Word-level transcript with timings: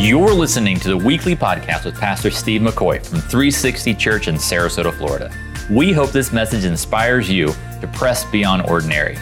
You're 0.00 0.32
listening 0.32 0.80
to 0.80 0.88
the 0.88 0.96
weekly 0.96 1.36
podcast 1.36 1.84
with 1.84 1.94
Pastor 1.94 2.30
Steve 2.30 2.62
McCoy 2.62 3.04
from 3.04 3.20
360 3.20 3.94
Church 3.96 4.28
in 4.28 4.36
Sarasota, 4.36 4.94
Florida. 4.94 5.30
We 5.70 5.92
hope 5.92 6.10
this 6.10 6.32
message 6.32 6.64
inspires 6.64 7.28
you 7.28 7.48
to 7.82 7.90
press 7.92 8.24
beyond 8.24 8.62
ordinary. 8.62 9.18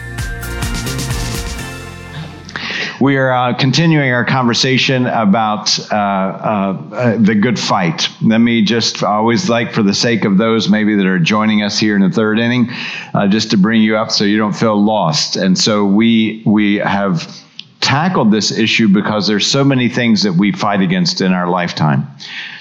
We 3.01 3.17
are 3.17 3.29
uh, 3.29 3.55
continuing 3.55 4.13
our 4.13 4.23
conversation 4.23 5.07
about 5.07 5.77
uh, 5.91 5.95
uh, 5.95 7.17
the 7.17 7.35
good 7.35 7.59
fight. 7.59 8.07
Let 8.21 8.37
me 8.37 8.61
just 8.61 9.03
always 9.03 9.49
like, 9.49 9.73
for 9.73 9.83
the 9.83 9.93
sake 9.93 10.23
of 10.23 10.37
those 10.37 10.69
maybe 10.69 10.95
that 10.95 11.05
are 11.05 11.19
joining 11.19 11.61
us 11.61 11.77
here 11.77 11.97
in 11.97 12.01
the 12.01 12.09
third 12.09 12.39
inning, 12.39 12.69
uh, 13.13 13.27
just 13.27 13.51
to 13.51 13.57
bring 13.57 13.81
you 13.81 13.97
up 13.97 14.11
so 14.11 14.23
you 14.23 14.37
don't 14.37 14.55
feel 14.55 14.81
lost. 14.81 15.35
And 15.35 15.57
so 15.57 15.85
we 15.85 16.41
we 16.45 16.75
have 16.75 17.43
tackled 17.81 18.31
this 18.31 18.51
issue 18.51 18.87
because 18.87 19.27
there's 19.27 19.47
so 19.47 19.63
many 19.63 19.89
things 19.89 20.23
that 20.23 20.33
we 20.33 20.51
fight 20.51 20.81
against 20.81 21.21
in 21.21 21.33
our 21.33 21.47
lifetime. 21.47 22.07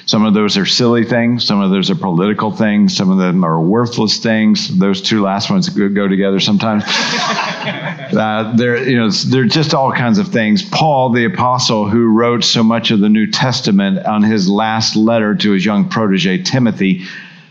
Some 0.06 0.24
of 0.24 0.32
those 0.32 0.56
are 0.56 0.64
silly 0.64 1.04
things, 1.04 1.44
some 1.44 1.60
of 1.60 1.70
those 1.70 1.90
are 1.90 1.94
political 1.94 2.50
things, 2.50 2.96
some 2.96 3.10
of 3.10 3.18
them 3.18 3.44
are 3.44 3.60
worthless 3.60 4.18
things. 4.18 4.78
Those 4.78 5.02
two 5.02 5.20
last 5.20 5.50
ones 5.50 5.68
go 5.68 6.08
together 6.08 6.40
sometimes. 6.40 6.84
uh, 6.86 8.54
they're, 8.56 8.88
you 8.88 8.96
know, 8.96 9.10
they're 9.10 9.44
just 9.44 9.74
all 9.74 9.92
kinds 9.92 10.18
of 10.18 10.28
things. 10.28 10.62
Paul, 10.62 11.10
the 11.10 11.26
apostle 11.26 11.90
who 11.90 12.06
wrote 12.06 12.42
so 12.42 12.62
much 12.62 12.90
of 12.90 13.00
the 13.00 13.10
New 13.10 13.30
Testament 13.30 14.06
on 14.06 14.22
his 14.22 14.48
last 14.48 14.96
letter 14.96 15.34
to 15.34 15.50
his 15.50 15.64
young 15.64 15.88
protege, 15.90 16.42
Timothy, 16.42 17.04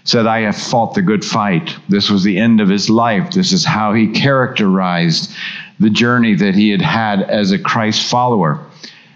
said, 0.04 0.26
I 0.26 0.40
have 0.42 0.58
fought 0.58 0.96
the 0.96 1.02
good 1.02 1.24
fight. 1.24 1.76
This 1.90 2.10
was 2.10 2.24
the 2.24 2.40
end 2.40 2.62
of 2.62 2.70
his 2.70 2.90
life. 2.90 3.32
This 3.32 3.52
is 3.52 3.66
how 3.66 3.94
he 3.94 4.08
characterized 4.08 5.32
the 5.80 5.90
journey 5.90 6.36
that 6.36 6.56
he 6.56 6.70
had 6.70 6.82
had 6.82 7.22
as 7.22 7.52
a 7.52 7.60
Christ 7.60 8.10
follower. 8.10 8.66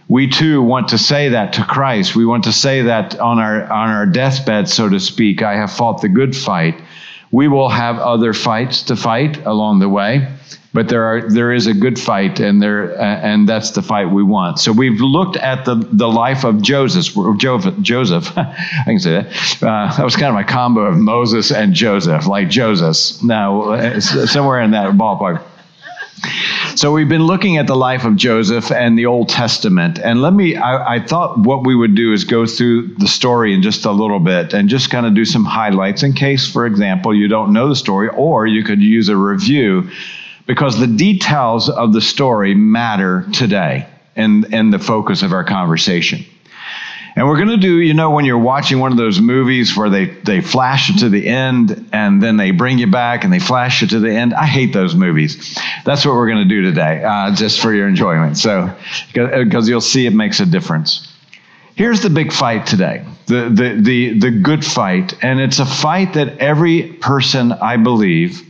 We 0.07 0.27
too 0.27 0.61
want 0.61 0.89
to 0.89 0.97
say 0.97 1.29
that 1.29 1.53
to 1.53 1.63
Christ. 1.63 2.15
We 2.15 2.25
want 2.25 2.43
to 2.43 2.51
say 2.51 2.81
that 2.81 3.17
on 3.19 3.39
our 3.39 3.63
on 3.71 3.89
our 3.89 4.05
deathbed, 4.05 4.67
so 4.67 4.89
to 4.89 4.99
speak. 4.99 5.41
I 5.41 5.55
have 5.55 5.71
fought 5.71 6.01
the 6.01 6.09
good 6.09 6.35
fight. 6.35 6.81
We 7.31 7.47
will 7.47 7.69
have 7.69 7.97
other 7.97 8.33
fights 8.33 8.83
to 8.83 8.97
fight 8.97 9.45
along 9.45 9.79
the 9.79 9.87
way, 9.87 10.27
but 10.73 10.89
there 10.89 11.05
are 11.05 11.29
there 11.29 11.53
is 11.53 11.65
a 11.67 11.73
good 11.73 11.97
fight, 11.97 12.41
and 12.41 12.61
there 12.61 12.91
uh, 12.99 13.03
and 13.03 13.47
that's 13.47 13.71
the 13.71 13.81
fight 13.81 14.11
we 14.11 14.21
want. 14.21 14.59
So 14.59 14.73
we've 14.73 14.99
looked 14.99 15.37
at 15.37 15.63
the 15.63 15.75
the 15.75 16.09
life 16.09 16.43
of 16.43 16.61
Joseph. 16.61 17.15
Joseph, 17.37 18.33
I 18.37 18.83
can 18.83 18.99
say 18.99 19.11
that. 19.11 19.27
Uh, 19.63 19.95
that 19.95 20.03
was 20.03 20.17
kind 20.17 20.27
of 20.27 20.33
my 20.33 20.43
combo 20.43 20.81
of 20.81 20.97
Moses 20.97 21.53
and 21.53 21.73
Joseph, 21.73 22.27
like 22.27 22.49
Joseph. 22.49 23.23
Now 23.23 23.99
somewhere 23.99 24.59
in 24.59 24.71
that 24.71 24.91
ballpark. 24.95 25.41
So 26.75 26.91
we've 26.91 27.09
been 27.09 27.25
looking 27.25 27.57
at 27.57 27.67
the 27.67 27.75
life 27.75 28.05
of 28.05 28.15
Joseph 28.15 28.71
and 28.71 28.97
the 28.97 29.05
Old 29.05 29.29
Testament. 29.29 29.99
And 29.99 30.21
let 30.21 30.33
me, 30.33 30.55
I, 30.55 30.95
I, 30.95 30.99
thought 30.99 31.39
what 31.39 31.65
we 31.65 31.75
would 31.75 31.95
do 31.95 32.13
is 32.13 32.23
go 32.23 32.45
through 32.45 32.95
the 32.95 33.07
story 33.07 33.53
in 33.53 33.61
just 33.61 33.85
a 33.85 33.91
little 33.91 34.19
bit 34.19 34.53
and 34.53 34.69
just 34.69 34.89
kind 34.89 35.05
of 35.05 35.13
do 35.13 35.25
some 35.25 35.43
highlights 35.43 36.03
in 36.03 36.13
case, 36.13 36.49
for 36.49 36.65
example, 36.65 37.13
you 37.13 37.27
don't 37.27 37.53
know 37.53 37.67
the 37.67 37.75
story, 37.75 38.09
or 38.09 38.47
you 38.47 38.63
could 38.63 38.81
use 38.81 39.09
a 39.09 39.17
review 39.17 39.89
because 40.45 40.79
the 40.79 40.87
details 40.87 41.69
of 41.69 41.93
the 41.93 42.01
story 42.01 42.53
matter 42.55 43.25
today 43.33 43.87
and, 44.15 44.53
and 44.53 44.73
the 44.73 44.79
focus 44.79 45.23
of 45.23 45.33
our 45.33 45.43
conversation. 45.43 46.25
And 47.15 47.27
we're 47.27 47.35
going 47.35 47.49
to 47.49 47.57
do, 47.57 47.79
you 47.79 47.93
know, 47.93 48.11
when 48.11 48.23
you're 48.23 48.37
watching 48.37 48.79
one 48.79 48.91
of 48.91 48.97
those 48.97 49.19
movies 49.19 49.75
where 49.75 49.89
they, 49.89 50.05
they 50.05 50.39
flash 50.39 50.89
it 50.89 50.99
to 50.99 51.09
the 51.09 51.27
end 51.27 51.89
and 51.91 52.23
then 52.23 52.37
they 52.37 52.51
bring 52.51 52.77
you 52.77 52.87
back 52.87 53.23
and 53.23 53.33
they 53.33 53.39
flash 53.39 53.83
it 53.83 53.89
to 53.89 53.99
the 53.99 54.11
end. 54.11 54.33
I 54.33 54.45
hate 54.45 54.71
those 54.71 54.95
movies. 54.95 55.57
That's 55.83 56.05
what 56.05 56.15
we're 56.15 56.27
going 56.27 56.47
to 56.47 56.49
do 56.49 56.61
today, 56.61 57.03
uh, 57.03 57.35
just 57.35 57.59
for 57.59 57.73
your 57.73 57.87
enjoyment. 57.87 58.37
So, 58.37 58.73
because 59.13 59.67
you'll 59.67 59.81
see 59.81 60.05
it 60.05 60.13
makes 60.13 60.39
a 60.39 60.45
difference. 60.45 61.13
Here's 61.75 62.01
the 62.01 62.09
big 62.09 62.31
fight 62.31 62.65
today 62.65 63.05
the, 63.27 63.49
the, 63.49 63.81
the, 63.81 64.19
the 64.19 64.31
good 64.31 64.65
fight. 64.65 65.13
And 65.21 65.39
it's 65.39 65.59
a 65.59 65.65
fight 65.65 66.13
that 66.13 66.37
every 66.37 66.93
person, 66.93 67.51
I 67.51 67.77
believe, 67.77 68.41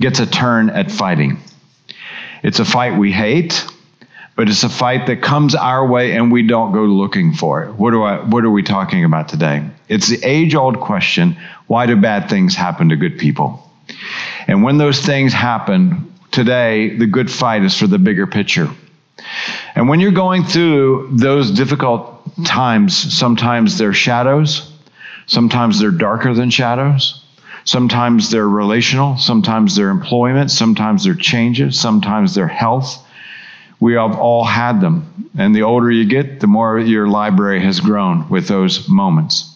gets 0.00 0.20
a 0.20 0.26
turn 0.26 0.70
at 0.70 0.90
fighting. 0.90 1.38
It's 2.42 2.60
a 2.60 2.64
fight 2.64 2.96
we 2.96 3.10
hate 3.10 3.64
but 4.38 4.48
it's 4.48 4.62
a 4.62 4.68
fight 4.68 5.08
that 5.08 5.20
comes 5.20 5.56
our 5.56 5.84
way 5.84 6.12
and 6.12 6.30
we 6.30 6.46
don't 6.46 6.70
go 6.70 6.84
looking 6.84 7.34
for 7.34 7.64
it. 7.64 7.72
What, 7.72 7.90
do 7.90 8.04
I, 8.04 8.24
what 8.24 8.44
are 8.44 8.50
we 8.50 8.62
talking 8.62 9.02
about 9.02 9.28
today? 9.28 9.68
It's 9.88 10.06
the 10.06 10.20
age 10.22 10.54
old 10.54 10.78
question 10.78 11.36
why 11.66 11.86
do 11.86 11.96
bad 11.96 12.30
things 12.30 12.54
happen 12.54 12.90
to 12.90 12.96
good 12.96 13.18
people? 13.18 13.68
And 14.46 14.62
when 14.62 14.78
those 14.78 15.04
things 15.04 15.32
happen, 15.32 16.14
today, 16.30 16.96
the 16.96 17.06
good 17.06 17.28
fight 17.28 17.64
is 17.64 17.76
for 17.76 17.88
the 17.88 17.98
bigger 17.98 18.28
picture. 18.28 18.70
And 19.74 19.88
when 19.88 19.98
you're 19.98 20.12
going 20.12 20.44
through 20.44 21.08
those 21.14 21.50
difficult 21.50 22.22
times, 22.44 22.96
sometimes 23.12 23.76
they're 23.76 23.92
shadows, 23.92 24.72
sometimes 25.26 25.80
they're 25.80 25.90
darker 25.90 26.32
than 26.32 26.50
shadows. 26.50 27.24
Sometimes 27.64 28.30
they're 28.30 28.48
relational, 28.48 29.18
sometimes 29.18 29.74
they're 29.74 29.90
employment, 29.90 30.50
sometimes 30.52 31.04
they're 31.04 31.14
changes, 31.14 31.78
sometimes 31.78 32.34
they're 32.34 32.48
health, 32.48 33.04
we 33.80 33.94
have 33.94 34.18
all 34.18 34.44
had 34.44 34.80
them. 34.80 35.30
And 35.38 35.54
the 35.54 35.62
older 35.62 35.90
you 35.90 36.04
get, 36.04 36.40
the 36.40 36.46
more 36.46 36.78
your 36.78 37.08
library 37.08 37.62
has 37.62 37.80
grown 37.80 38.28
with 38.28 38.48
those 38.48 38.88
moments. 38.88 39.54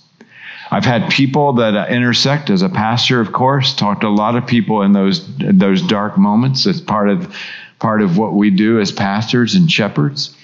I've 0.71 0.85
had 0.87 1.11
people 1.11 1.55
that 1.55 1.75
uh, 1.77 1.87
intersect 1.91 2.49
as 2.49 2.63
a 2.63 2.69
pastor, 2.69 3.21
of 3.21 3.33
course, 3.33 3.75
talked 3.75 4.01
to 4.03 4.07
a 4.07 4.09
lot 4.09 4.37
of 4.37 4.47
people 4.47 4.83
in 4.83 4.93
those 4.93 5.27
those 5.37 5.83
dark 5.83 6.17
moments. 6.17 6.65
It's 6.65 6.81
part 6.81 7.11
of 7.11 7.37
part 7.79 8.01
of 8.01 8.17
what 8.17 8.33
we 8.33 8.49
do 8.49 8.81
as 8.81 8.91
pastors 8.91 9.55
and 9.55 9.71
shepherds. 9.71 10.35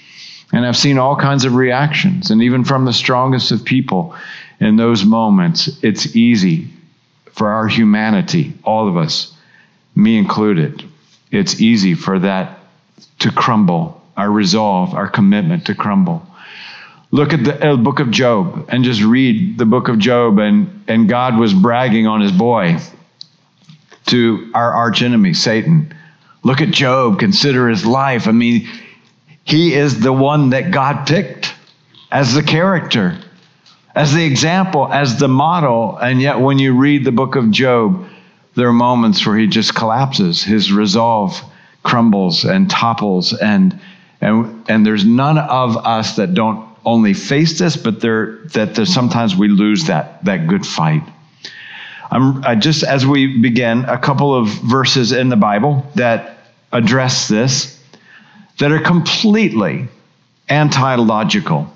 And 0.51 0.65
I've 0.65 0.77
seen 0.77 0.99
all 0.99 1.15
kinds 1.15 1.45
of 1.45 1.55
reactions, 1.55 2.29
and 2.29 2.43
even 2.43 2.63
from 2.63 2.85
the 2.85 2.93
strongest 2.93 3.51
of 3.51 3.65
people 3.65 4.15
in 4.59 4.75
those 4.75 5.03
moments, 5.03 5.79
it's 5.81 6.15
easy 6.15 6.67
for 7.31 7.49
our 7.49 7.67
humanity, 7.67 8.53
all 8.63 8.87
of 8.87 8.97
us, 8.97 9.33
me 9.95 10.17
included. 10.17 10.83
It's 11.31 11.59
easy 11.59 11.95
for 11.95 12.19
that 12.19 12.58
to 13.19 13.31
crumble, 13.31 14.01
our 14.17 14.31
resolve, 14.31 14.93
our 14.93 15.09
commitment 15.09 15.65
to 15.65 15.75
crumble. 15.75 16.25
Look 17.11 17.33
at 17.33 17.43
the 17.43 17.71
uh, 17.71 17.75
book 17.75 17.99
of 17.99 18.11
Job 18.11 18.67
and 18.69 18.83
just 18.83 19.01
read 19.01 19.57
the 19.57 19.65
book 19.65 19.87
of 19.87 19.97
Job, 19.97 20.37
and, 20.37 20.83
and 20.87 21.09
God 21.09 21.37
was 21.37 21.53
bragging 21.53 22.05
on 22.05 22.21
his 22.21 22.31
boy 22.31 22.77
to 24.07 24.51
our 24.53 24.73
archenemy, 24.73 25.33
Satan. 25.33 25.93
Look 26.43 26.61
at 26.61 26.69
Job, 26.69 27.19
consider 27.19 27.67
his 27.67 27.85
life. 27.85 28.27
I 28.27 28.31
mean, 28.31 28.67
he 29.43 29.73
is 29.73 29.99
the 29.99 30.13
one 30.13 30.51
that 30.51 30.71
God 30.71 31.07
picked 31.07 31.53
as 32.11 32.33
the 32.33 32.43
character, 32.43 33.17
as 33.95 34.13
the 34.13 34.23
example, 34.23 34.87
as 34.91 35.19
the 35.19 35.27
model. 35.27 35.97
And 35.97 36.21
yet, 36.21 36.39
when 36.39 36.59
you 36.59 36.75
read 36.75 37.05
the 37.05 37.11
book 37.11 37.35
of 37.35 37.49
Job, 37.49 38.07
there 38.55 38.67
are 38.67 38.73
moments 38.73 39.25
where 39.25 39.37
he 39.37 39.47
just 39.47 39.73
collapses. 39.73 40.43
His 40.43 40.71
resolve 40.71 41.41
crumbles 41.83 42.45
and 42.45 42.69
topples 42.69 43.33
and 43.33 43.79
and 44.21 44.69
and 44.69 44.85
there's 44.85 45.05
none 45.05 45.37
of 45.37 45.77
us 45.77 46.17
that 46.17 46.33
don't 46.33 46.67
only 46.85 47.13
face 47.13 47.57
this 47.59 47.77
but 47.77 48.01
there 48.01 48.37
that 48.53 48.75
there's 48.75 48.93
sometimes 48.93 49.35
we 49.35 49.47
lose 49.47 49.85
that 49.85 50.23
that 50.25 50.47
good 50.47 50.65
fight. 50.65 51.03
I'm 52.11 52.43
I 52.43 52.55
just 52.55 52.83
as 52.83 53.05
we 53.05 53.37
begin 53.39 53.85
a 53.85 53.97
couple 53.97 54.35
of 54.35 54.47
verses 54.47 55.11
in 55.11 55.29
the 55.29 55.35
Bible 55.35 55.85
that 55.95 56.37
address 56.71 57.27
this 57.27 57.79
that 58.59 58.71
are 58.71 58.79
completely 58.79 59.87
anti-logical. 60.49 61.73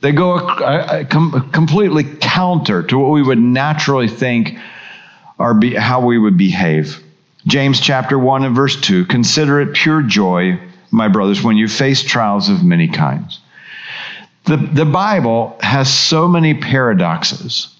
They 0.00 0.12
go 0.12 0.38
a, 0.38 1.00
a, 1.00 1.04
com, 1.04 1.50
completely 1.52 2.04
counter 2.04 2.82
to 2.84 2.98
what 2.98 3.10
we 3.10 3.22
would 3.22 3.38
naturally 3.38 4.08
think 4.08 4.56
or 5.38 5.54
be, 5.54 5.74
how 5.74 6.04
we 6.04 6.18
would 6.18 6.38
behave 6.38 7.02
James 7.50 7.80
chapter 7.80 8.16
1 8.16 8.44
and 8.44 8.54
verse 8.54 8.80
2 8.80 9.06
Consider 9.06 9.60
it 9.60 9.74
pure 9.74 10.02
joy, 10.02 10.56
my 10.92 11.08
brothers, 11.08 11.42
when 11.42 11.56
you 11.56 11.66
face 11.66 12.00
trials 12.00 12.48
of 12.48 12.62
many 12.64 12.86
kinds. 12.86 13.40
The, 14.44 14.56
the 14.56 14.84
Bible 14.84 15.58
has 15.60 15.92
so 15.92 16.28
many 16.28 16.54
paradoxes 16.54 17.74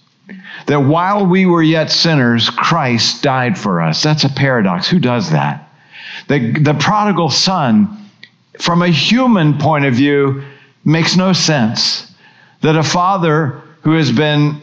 that 0.66 0.80
while 0.80 1.24
we 1.24 1.46
were 1.46 1.62
yet 1.62 1.90
sinners, 1.90 2.50
Christ 2.50 3.22
died 3.22 3.56
for 3.56 3.80
us. 3.80 4.02
That's 4.02 4.24
a 4.24 4.28
paradox. 4.28 4.88
Who 4.88 4.98
does 4.98 5.30
that? 5.30 5.68
The, 6.28 6.52
the 6.60 6.74
prodigal 6.74 7.30
son, 7.30 8.10
from 8.58 8.82
a 8.82 8.88
human 8.88 9.56
point 9.58 9.84
of 9.84 9.94
view, 9.94 10.42
makes 10.84 11.16
no 11.16 11.32
sense. 11.32 12.12
That 12.62 12.76
a 12.76 12.82
father 12.82 13.62
who 13.82 13.92
has 13.92 14.10
been 14.10 14.60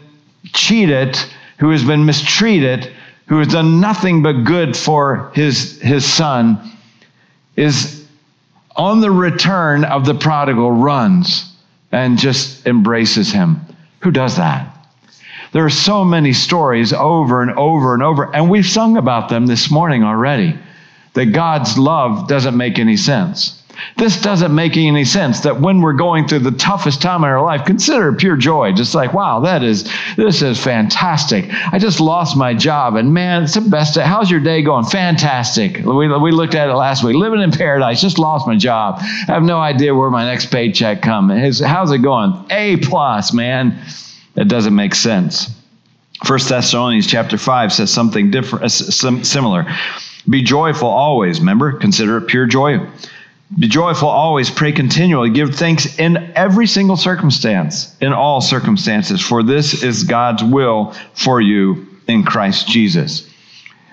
cheated, 0.53 1.17
who 1.59 1.69
has 1.69 1.83
been 1.83 2.05
mistreated, 2.05 2.91
who 3.27 3.39
has 3.39 3.47
done 3.49 3.79
nothing 3.79 4.23
but 4.23 4.43
good 4.43 4.75
for 4.75 5.31
his, 5.33 5.79
his 5.81 6.05
son, 6.05 6.71
is 7.55 8.05
on 8.75 9.01
the 9.01 9.11
return 9.11 9.83
of 9.83 10.05
the 10.05 10.13
prodigal, 10.13 10.71
runs 10.71 11.53
and 11.91 12.17
just 12.17 12.65
embraces 12.65 13.31
him. 13.31 13.61
Who 14.01 14.11
does 14.11 14.37
that? 14.37 14.73
There 15.51 15.65
are 15.65 15.69
so 15.69 16.03
many 16.03 16.33
stories 16.33 16.93
over 16.93 17.41
and 17.41 17.51
over 17.51 17.93
and 17.93 18.03
over, 18.03 18.33
and 18.35 18.49
we've 18.49 18.65
sung 18.65 18.97
about 18.97 19.29
them 19.29 19.47
this 19.47 19.71
morning 19.71 20.03
already. 20.03 20.57
That 21.13 21.27
God's 21.27 21.77
love 21.79 22.27
doesn't 22.27 22.55
make 22.55 22.77
any 22.77 22.95
sense. 22.95 23.56
This 23.97 24.21
doesn't 24.21 24.53
make 24.53 24.77
any 24.77 25.05
sense 25.05 25.41
that 25.41 25.59
when 25.59 25.81
we're 25.81 25.93
going 25.93 26.27
through 26.27 26.39
the 26.39 26.51
toughest 26.51 27.01
time 27.01 27.23
in 27.23 27.29
our 27.29 27.41
life, 27.41 27.65
consider 27.65 28.13
pure 28.13 28.37
joy. 28.37 28.71
Just 28.71 28.95
like, 28.95 29.13
wow, 29.13 29.39
that 29.41 29.63
is, 29.63 29.91
this 30.15 30.41
is 30.41 30.61
fantastic. 30.61 31.45
I 31.71 31.79
just 31.79 31.99
lost 31.99 32.37
my 32.37 32.53
job 32.53 32.95
and 32.95 33.13
man, 33.13 33.43
it's 33.43 33.55
the 33.55 33.61
best. 33.61 33.95
Day. 33.95 34.03
How's 34.03 34.29
your 34.29 34.39
day 34.39 34.61
going? 34.61 34.85
Fantastic. 34.85 35.77
We, 35.85 36.07
we 36.07 36.31
looked 36.31 36.55
at 36.55 36.69
it 36.69 36.73
last 36.73 37.03
week. 37.03 37.15
Living 37.15 37.41
in 37.41 37.51
paradise, 37.51 38.01
just 38.01 38.19
lost 38.19 38.47
my 38.47 38.57
job. 38.57 38.97
I 38.99 39.33
have 39.33 39.43
no 39.43 39.59
idea 39.59 39.95
where 39.95 40.09
my 40.09 40.25
next 40.25 40.47
paycheck 40.47 41.01
comes. 41.01 41.59
How's 41.59 41.91
it 41.91 41.99
going? 41.99 42.45
A 42.49 42.77
plus, 42.77 43.33
man. 43.33 43.79
That 44.35 44.47
doesn't 44.47 44.75
make 44.75 44.93
sense. 44.93 45.49
First 46.25 46.49
Thessalonians 46.49 47.07
chapter 47.07 47.37
5 47.37 47.73
says 47.73 47.93
something 47.93 48.31
different, 48.31 48.65
uh, 48.65 48.69
similar. 48.69 49.65
Be 50.29 50.41
joyful 50.41 50.89
always. 50.89 51.39
Remember, 51.39 51.73
consider 51.73 52.17
it 52.17 52.27
pure 52.27 52.45
joy. 52.45 52.79
Be 53.55 53.67
joyful 53.67 54.09
always, 54.09 54.49
pray 54.49 54.73
continually, 54.73 55.29
give 55.29 55.55
thanks 55.55 55.97
in 55.97 56.33
every 56.35 56.67
single 56.67 56.97
circumstance, 56.97 57.95
in 58.01 58.11
all 58.11 58.41
circumstances, 58.41 59.21
for 59.21 59.41
this 59.41 59.83
is 59.83 60.03
God's 60.03 60.43
will 60.43 60.93
for 61.13 61.39
you 61.39 61.87
in 62.07 62.23
Christ 62.23 62.67
Jesus. 62.67 63.27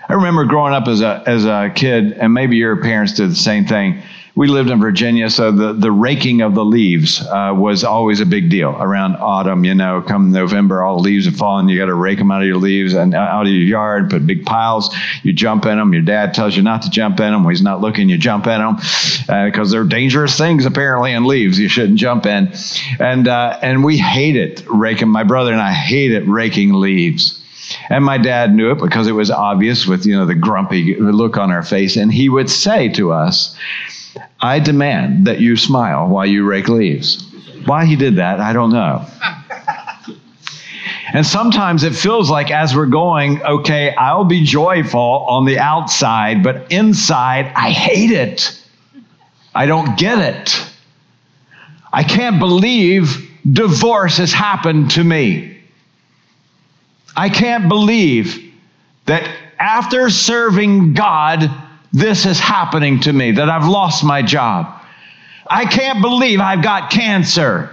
I 0.09 0.15
remember 0.15 0.45
growing 0.45 0.75
up 0.75 0.89
as 0.89 1.01
a, 1.01 1.23
as 1.27 1.45
a 1.45 1.71
kid, 1.75 2.13
and 2.13 2.35
maybe 2.35 2.57
your 2.57 2.77
parents 2.77 3.15
did 3.15 3.31
the 3.31 3.37
same 3.37 3.65
thing 3.65 4.03
we 4.37 4.49
lived 4.49 4.69
in 4.69 4.81
Virginia, 4.81 5.31
so 5.31 5.53
the, 5.53 5.73
the 5.73 5.93
raking 5.93 6.41
of 6.41 6.57
the 6.57 6.65
leaves 6.65 7.21
uh, 7.21 7.53
was 7.57 7.85
always 7.85 8.21
a 8.21 8.27
big 8.27 8.51
deal 8.51 8.71
around 8.71 9.15
autumn. 9.17 9.65
You 9.65 9.77
know, 9.77 10.03
come 10.03 10.33
November, 10.33 10.83
all 10.83 10.97
the 10.97 11.03
leaves 11.03 11.27
have 11.27 11.37
fallen. 11.37 11.69
You 11.69 11.79
got 11.79 11.87
to 11.87 11.95
rake 11.95 12.19
them 12.19 12.33
out 12.33 12.41
of 12.41 12.49
your 12.49 12.57
leaves 12.57 12.95
and 12.95 13.15
out 13.15 13.43
of 13.43 13.49
your 13.49 13.63
yard, 13.63 14.11
put 14.11 14.27
big 14.27 14.45
piles. 14.45 14.95
You 15.23 15.33
jump 15.33 15.67
in 15.67 15.79
them. 15.79 15.93
Your 15.93 16.03
dad 16.03 16.35
tells 16.35 16.57
you 16.57 16.63
not 16.63 16.83
to 16.83 16.91
jump 16.91 17.21
in 17.21 17.31
them. 17.31 17.45
When 17.45 17.55
he's 17.55 17.63
not 17.63 17.81
looking, 17.81 18.09
you 18.09 18.19
jump 18.19 18.49
in 18.49 18.59
them 18.59 18.77
because 19.29 19.73
uh, 19.73 19.73
they're 19.73 19.85
dangerous 19.85 20.37
things 20.37 20.67
apparently 20.67 21.13
in 21.13 21.27
leaves. 21.27 21.57
You 21.57 21.69
shouldn't 21.69 21.99
jump 21.99 22.27
in. 22.27 22.53
And 22.99 23.29
uh, 23.29 23.59
and 23.63 23.85
we 23.85 23.99
hate 23.99 24.35
it 24.35 24.65
raking. 24.67 25.09
My 25.09 25.23
brother 25.23 25.53
and 25.53 25.61
I 25.61 25.73
hate 25.73 26.11
it 26.11 26.27
raking 26.27 26.73
leaves. 26.73 27.41
And 27.89 28.05
my 28.05 28.19
dad 28.19 28.55
knew 28.55 28.73
it 28.73 28.79
because 28.79 29.07
it 29.07 29.13
was 29.13 29.31
obvious 29.31 29.87
with 29.87 30.05
you 30.07 30.17
know 30.17 30.27
the 30.27 30.35
grumpy 30.35 30.97
look 30.97 31.39
on 31.39 31.53
our 31.53 31.63
face, 31.63 31.97
and 31.97 32.13
he 32.13 32.29
would 32.29 32.51
say 32.51 32.89
to 32.91 33.13
us 33.13 33.57
I 34.41 34.59
demand 34.59 35.27
that 35.27 35.41
you 35.41 35.57
smile 35.57 36.09
while 36.09 36.27
you 36.27 36.45
rake 36.45 36.69
leaves. 36.69 37.31
Why 37.65 37.85
he 37.85 37.97
did 37.97 38.17
that, 38.17 38.41
I 38.41 38.53
don't 38.53 38.71
know. 38.71 39.07
And 41.15 41.25
sometimes 41.25 41.85
it 41.85 41.95
feels 41.95 42.29
like 42.29 42.51
as 42.51 42.75
we're 42.75 42.87
going, 42.87 43.41
okay, 43.41 43.95
I'll 43.95 44.25
be 44.25 44.43
joyful 44.43 45.01
on 45.01 45.45
the 45.45 45.61
outside, 45.61 46.43
but 46.43 46.73
inside, 46.73 47.53
I 47.55 47.71
hate 47.71 48.11
it. 48.11 48.61
I 49.55 49.67
don't 49.67 49.97
get 49.97 50.19
it. 50.19 50.67
I 51.93 52.03
can't 52.03 52.41
believe 52.41 53.31
divorce 53.49 54.17
has 54.17 54.33
happened 54.33 54.91
to 54.93 55.05
me. 55.05 55.57
I 57.17 57.29
can't 57.29 57.69
believe 57.69 58.53
that 59.07 59.31
after 59.61 60.11
serving 60.11 60.95
God, 60.95 61.49
this 61.95 62.27
is 62.27 62.41
happening 62.41 62.99
to 63.01 63.13
me, 63.13 63.31
that 63.31 63.49
I've 63.49 63.69
lost 63.69 64.03
my 64.03 64.21
job. 64.21 64.83
I 65.47 65.65
can't 65.65 66.03
believe 66.03 66.41
I've 66.41 66.63
got 66.63 66.91
cancer. 66.91 67.71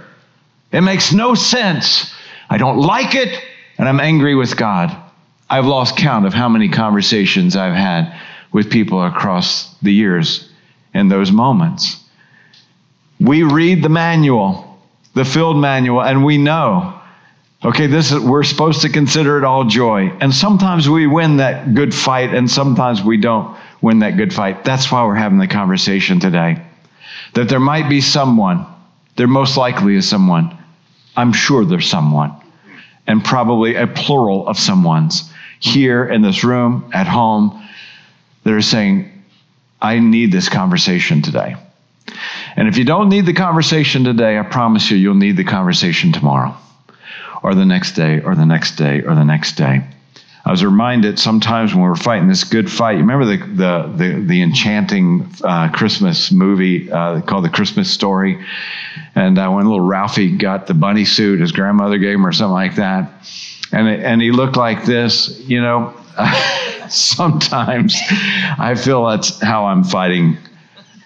It 0.70 0.82
makes 0.82 1.12
no 1.12 1.34
sense. 1.34 2.14
I 2.48 2.56
don't 2.56 2.78
like 2.78 3.16
it, 3.16 3.42
and 3.78 3.88
I'm 3.88 3.98
angry 3.98 4.36
with 4.36 4.56
God. 4.56 4.96
I've 5.50 5.66
lost 5.66 5.96
count 5.96 6.24
of 6.24 6.32
how 6.32 6.48
many 6.48 6.68
conversations 6.68 7.56
I've 7.56 7.74
had 7.74 8.16
with 8.52 8.70
people 8.70 9.04
across 9.04 9.74
the 9.80 9.92
years 9.92 10.48
in 10.94 11.08
those 11.08 11.32
moments. 11.32 11.98
We 13.18 13.42
read 13.42 13.82
the 13.82 13.88
manual, 13.88 14.78
the 15.14 15.24
field 15.24 15.56
manual, 15.56 16.00
and 16.00 16.24
we 16.24 16.38
know, 16.38 17.00
okay, 17.64 17.88
this 17.88 18.12
is, 18.12 18.20
we're 18.20 18.44
supposed 18.44 18.82
to 18.82 18.88
consider 18.88 19.36
it 19.38 19.44
all 19.44 19.64
joy. 19.64 20.16
And 20.20 20.32
sometimes 20.32 20.88
we 20.88 21.08
win 21.08 21.38
that 21.38 21.74
good 21.74 21.92
fight, 21.92 22.32
and 22.32 22.48
sometimes 22.48 23.02
we 23.02 23.16
don't 23.16 23.56
win 23.82 23.98
that 23.98 24.16
good 24.16 24.32
fight. 24.32 24.64
That's 24.64 24.90
why 24.90 25.04
we're 25.04 25.16
having 25.16 25.38
the 25.38 25.48
conversation 25.48 26.20
today. 26.20 26.64
That 27.34 27.48
there 27.48 27.60
might 27.60 27.88
be 27.88 28.00
someone, 28.00 28.64
there 29.16 29.26
most 29.26 29.56
likely 29.56 29.96
is 29.96 30.08
someone. 30.08 30.56
I'm 31.16 31.32
sure 31.32 31.64
there's 31.64 31.90
someone, 31.90 32.34
and 33.06 33.22
probably 33.22 33.74
a 33.74 33.86
plural 33.86 34.46
of 34.48 34.58
someone's 34.58 35.30
here 35.58 36.04
in 36.04 36.22
this 36.22 36.42
room, 36.42 36.90
at 36.94 37.06
home, 37.06 37.68
that 38.44 38.52
are 38.52 38.62
saying, 38.62 39.10
I 39.80 39.98
need 39.98 40.32
this 40.32 40.48
conversation 40.48 41.22
today. 41.22 41.56
And 42.56 42.68
if 42.68 42.76
you 42.76 42.84
don't 42.84 43.08
need 43.08 43.26
the 43.26 43.32
conversation 43.32 44.04
today, 44.04 44.38
I 44.38 44.42
promise 44.42 44.90
you, 44.90 44.96
you'll 44.96 45.14
need 45.14 45.36
the 45.36 45.44
conversation 45.44 46.12
tomorrow, 46.12 46.56
or 47.42 47.54
the 47.54 47.64
next 47.64 47.92
day, 47.92 48.20
or 48.20 48.34
the 48.34 48.46
next 48.46 48.76
day, 48.76 49.02
or 49.02 49.14
the 49.14 49.24
next 49.24 49.52
day. 49.52 49.84
I 50.44 50.50
was 50.50 50.64
reminded 50.64 51.20
sometimes 51.20 51.72
when 51.72 51.84
we 51.84 51.88
are 51.88 51.94
fighting 51.94 52.28
this 52.28 52.42
good 52.42 52.70
fight. 52.70 52.94
You 52.94 53.04
remember 53.04 53.24
the 53.24 53.36
the 53.36 53.92
the, 53.96 54.20
the 54.20 54.42
enchanting 54.42 55.30
uh, 55.44 55.70
Christmas 55.70 56.32
movie 56.32 56.90
uh, 56.90 57.20
called 57.20 57.44
The 57.44 57.48
Christmas 57.48 57.90
Story, 57.90 58.44
and 59.14 59.38
uh, 59.38 59.48
when 59.50 59.64
little 59.64 59.80
Ralphie 59.80 60.36
got 60.36 60.66
the 60.66 60.74
bunny 60.74 61.04
suit 61.04 61.40
his 61.40 61.52
grandmother 61.52 61.98
gave 61.98 62.16
him 62.16 62.26
or 62.26 62.32
something 62.32 62.52
like 62.52 62.74
that, 62.76 63.08
and 63.70 63.88
and 63.88 64.20
he 64.20 64.32
looked 64.32 64.56
like 64.56 64.84
this. 64.84 65.38
You 65.40 65.60
know, 65.62 65.94
sometimes 66.88 67.96
I 68.58 68.74
feel 68.74 69.06
that's 69.06 69.40
how 69.40 69.66
I'm 69.66 69.84
fighting 69.84 70.38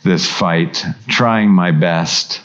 this 0.03 0.27
fight, 0.27 0.83
trying 1.09 1.51
my 1.51 1.73
best 1.73 2.41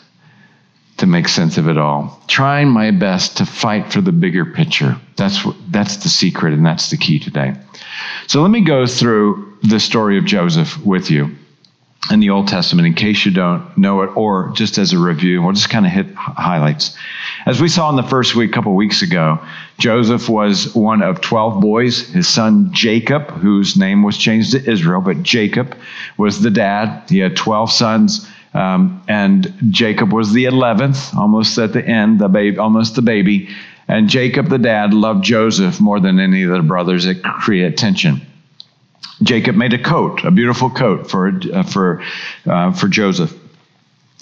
to 1.01 1.07
make 1.07 1.27
sense 1.27 1.57
of 1.57 1.67
it 1.67 1.77
all. 1.77 2.21
Trying 2.27 2.69
my 2.69 2.91
best 2.91 3.37
to 3.37 3.45
fight 3.45 3.91
for 3.91 4.01
the 4.01 4.11
bigger 4.11 4.45
picture. 4.45 4.95
That's 5.17 5.45
that's 5.69 5.97
the 5.97 6.09
secret 6.09 6.53
and 6.53 6.65
that's 6.65 6.89
the 6.89 6.97
key 6.97 7.19
today. 7.19 7.55
So 8.27 8.41
let 8.41 8.51
me 8.51 8.61
go 8.61 8.85
through 8.85 9.57
the 9.63 9.79
story 9.79 10.17
of 10.17 10.25
Joseph 10.25 10.77
with 10.85 11.11
you 11.11 11.35
in 12.11 12.19
the 12.19 12.29
Old 12.29 12.47
Testament 12.47 12.87
in 12.87 12.93
case 12.93 13.25
you 13.25 13.31
don't 13.31 13.77
know 13.77 14.01
it 14.01 14.15
or 14.15 14.51
just 14.53 14.77
as 14.77 14.93
a 14.93 14.99
review. 14.99 15.41
We'll 15.41 15.53
just 15.53 15.69
kind 15.69 15.85
of 15.85 15.91
hit 15.91 16.13
highlights. 16.15 16.95
As 17.47 17.59
we 17.59 17.67
saw 17.67 17.89
in 17.89 17.95
the 17.95 18.03
first 18.03 18.35
week, 18.35 18.51
a 18.51 18.53
couple 18.53 18.75
weeks 18.75 19.01
ago, 19.01 19.39
Joseph 19.79 20.29
was 20.29 20.73
one 20.75 21.01
of 21.01 21.21
12 21.21 21.61
boys. 21.61 22.07
His 22.09 22.27
son 22.27 22.69
Jacob, 22.71 23.29
whose 23.31 23.75
name 23.75 24.03
was 24.03 24.17
changed 24.17 24.51
to 24.51 24.69
Israel, 24.69 25.01
but 25.01 25.23
Jacob 25.23 25.75
was 26.17 26.41
the 26.41 26.51
dad. 26.51 27.09
He 27.09 27.19
had 27.19 27.35
12 27.35 27.71
sons. 27.71 28.27
Um, 28.53 29.01
and 29.07 29.53
Jacob 29.69 30.11
was 30.11 30.33
the 30.33 30.45
11th, 30.45 31.15
almost 31.15 31.57
at 31.57 31.73
the 31.73 31.85
end, 31.85 32.19
the 32.19 32.27
baby, 32.27 32.57
almost 32.57 32.95
the 32.95 33.01
baby. 33.01 33.49
And 33.87 34.09
Jacob, 34.09 34.49
the 34.49 34.57
dad, 34.57 34.93
loved 34.93 35.23
Joseph 35.23 35.79
more 35.79 35.99
than 35.99 36.19
any 36.19 36.43
of 36.43 36.51
the 36.51 36.61
brothers 36.61 37.05
that 37.05 37.23
create 37.23 37.77
tension. 37.77 38.21
Jacob 39.23 39.55
made 39.55 39.73
a 39.73 39.81
coat, 39.81 40.23
a 40.23 40.31
beautiful 40.31 40.69
coat 40.69 41.09
for, 41.09 41.39
uh, 41.53 41.63
for, 41.63 42.03
uh, 42.45 42.71
for 42.73 42.87
Joseph. 42.87 43.37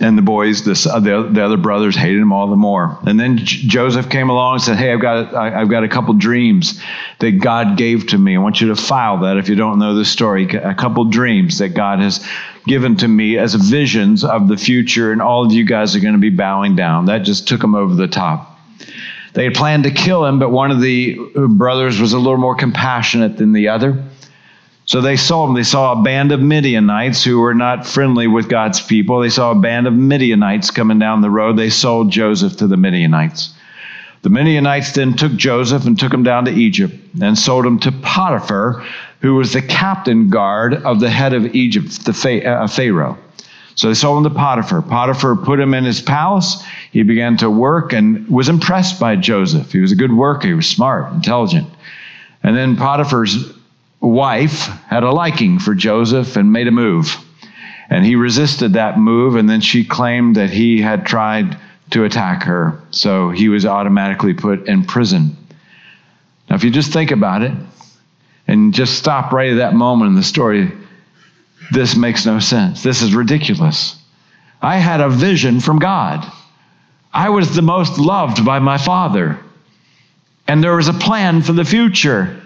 And 0.01 0.17
the 0.17 0.21
boys, 0.21 0.63
this, 0.63 0.87
uh, 0.87 0.99
the, 0.99 1.23
the 1.23 1.43
other 1.43 1.57
brothers, 1.57 1.95
hated 1.95 2.21
him 2.21 2.31
all 2.31 2.47
the 2.47 2.55
more. 2.55 2.97
And 3.05 3.19
then 3.19 3.37
J- 3.37 3.67
Joseph 3.67 4.09
came 4.09 4.29
along 4.29 4.55
and 4.55 4.61
said, 4.63 4.77
Hey, 4.77 4.93
I've 4.93 5.01
got, 5.01 5.35
I've 5.35 5.69
got 5.69 5.83
a 5.83 5.89
couple 5.89 6.13
dreams 6.13 6.81
that 7.19 7.31
God 7.31 7.77
gave 7.77 8.07
to 8.07 8.17
me. 8.17 8.35
I 8.35 8.39
want 8.39 8.61
you 8.61 8.69
to 8.69 8.77
file 8.77 9.19
that 9.19 9.37
if 9.37 9.49
you 9.49 9.55
don't 9.55 9.77
know 9.77 9.95
the 9.95 10.05
story. 10.05 10.45
A 10.45 10.73
couple 10.73 11.03
dreams 11.05 11.57
that 11.57 11.69
God 11.69 11.99
has 11.99 12.25
given 12.65 12.95
to 12.97 13.07
me 13.07 13.37
as 13.37 13.55
visions 13.55 14.23
of 14.23 14.47
the 14.47 14.57
future, 14.57 15.11
and 15.11 15.21
all 15.21 15.45
of 15.45 15.51
you 15.51 15.65
guys 15.65 15.95
are 15.95 15.99
going 15.99 16.13
to 16.13 16.19
be 16.19 16.29
bowing 16.29 16.75
down. 16.75 17.05
That 17.05 17.19
just 17.19 17.47
took 17.47 17.61
them 17.61 17.75
over 17.75 17.95
the 17.95 18.07
top. 18.07 18.57
They 19.33 19.43
had 19.43 19.53
planned 19.53 19.83
to 19.83 19.91
kill 19.91 20.25
him, 20.25 20.39
but 20.39 20.49
one 20.49 20.71
of 20.71 20.81
the 20.81 21.17
brothers 21.47 21.99
was 21.99 22.13
a 22.13 22.17
little 22.17 22.37
more 22.37 22.55
compassionate 22.55 23.37
than 23.37 23.53
the 23.53 23.67
other. 23.69 24.03
So 24.85 25.01
they 25.01 25.17
saw 25.17 25.47
him. 25.47 25.53
They 25.53 25.63
saw 25.63 25.91
a 25.91 26.01
band 26.01 26.31
of 26.31 26.41
Midianites 26.41 27.23
who 27.23 27.39
were 27.39 27.53
not 27.53 27.85
friendly 27.85 28.25
with 28.25 28.49
God's 28.49 28.81
people. 28.81 29.19
They 29.19 29.29
saw 29.29 29.51
a 29.51 29.59
band 29.59 29.85
of 29.85 29.93
Midianites 29.93 30.71
coming 30.71 30.97
down 30.97 31.21
the 31.21 31.29
road. 31.29 31.57
They 31.57 31.69
sold 31.69 32.11
Joseph 32.11 32.57
to 32.57 32.65
the 32.65 32.75
Midianites. 32.75 33.53
The 34.23 34.29
Midianites 34.29 34.91
then 34.93 35.15
took 35.15 35.33
Joseph 35.33 35.85
and 35.85 35.97
took 35.97 36.11
him 36.11 36.23
down 36.23 36.45
to 36.45 36.51
Egypt 36.51 36.95
and 37.21 37.37
sold 37.37 37.67
him 37.67 37.77
to 37.79 37.91
Potiphar, 37.91 38.83
who 39.21 39.35
was 39.35 39.53
the 39.53 39.61
captain 39.61 40.29
guard 40.29 40.73
of 40.73 40.99
the 40.99 41.09
head 41.09 41.33
of 41.33 41.55
Egypt, 41.55 42.05
the 42.05 42.45
uh, 42.45 42.67
Pharaoh. 42.67 43.17
So 43.75 43.87
they 43.87 43.93
sold 43.93 44.25
him 44.25 44.31
to 44.31 44.37
Potiphar. 44.37 44.81
Potiphar 44.81 45.35
put 45.37 45.59
him 45.59 45.73
in 45.73 45.85
his 45.85 46.01
palace. 46.01 46.63
He 46.91 47.03
began 47.03 47.37
to 47.37 47.49
work 47.49 47.93
and 47.93 48.27
was 48.27 48.49
impressed 48.49 48.99
by 48.99 49.15
Joseph. 49.15 49.71
He 49.71 49.79
was 49.79 49.91
a 49.91 49.95
good 49.95 50.11
worker. 50.11 50.47
He 50.47 50.53
was 50.53 50.67
smart, 50.67 51.13
intelligent. 51.13 51.69
And 52.43 52.57
then 52.57 52.75
Potiphar's 52.75 53.53
wife 54.01 54.67
had 54.87 55.03
a 55.03 55.11
liking 55.11 55.59
for 55.59 55.75
Joseph 55.75 56.35
and 56.35 56.51
made 56.51 56.67
a 56.67 56.71
move. 56.71 57.15
And 57.89 58.05
he 58.05 58.15
resisted 58.15 58.73
that 58.73 58.99
move, 58.99 59.35
and 59.35 59.49
then 59.49 59.61
she 59.61 59.83
claimed 59.83 60.35
that 60.35 60.49
he 60.49 60.81
had 60.81 61.05
tried 61.05 61.57
to 61.91 62.03
attack 62.03 62.43
her. 62.43 62.81
So 62.91 63.29
he 63.29 63.49
was 63.49 63.65
automatically 63.65 64.33
put 64.33 64.67
in 64.67 64.83
prison. 64.85 65.35
Now, 66.49 66.55
if 66.55 66.63
you 66.63 66.69
just 66.69 66.93
think 66.93 67.11
about 67.11 67.41
it 67.41 67.53
and 68.49 68.73
just 68.73 68.97
stop 68.97 69.31
right 69.31 69.51
at 69.51 69.57
that 69.57 69.75
moment 69.75 70.09
in 70.09 70.15
the 70.15 70.23
story, 70.23 70.71
this 71.71 71.95
makes 71.95 72.25
no 72.25 72.39
sense. 72.39 72.81
This 72.81 73.03
is 73.03 73.13
ridiculous. 73.13 73.95
I 74.59 74.77
had 74.77 75.01
a 75.01 75.09
vision 75.09 75.59
from 75.59 75.77
God. 75.77 76.25
I 77.13 77.29
was 77.29 77.55
the 77.55 77.61
most 77.61 77.99
loved 77.99 78.43
by 78.43 78.57
my 78.57 78.79
father. 78.79 79.39
And 80.47 80.63
there 80.63 80.75
was 80.75 80.87
a 80.87 80.93
plan 80.93 81.43
for 81.43 81.53
the 81.53 81.63
future. 81.63 82.41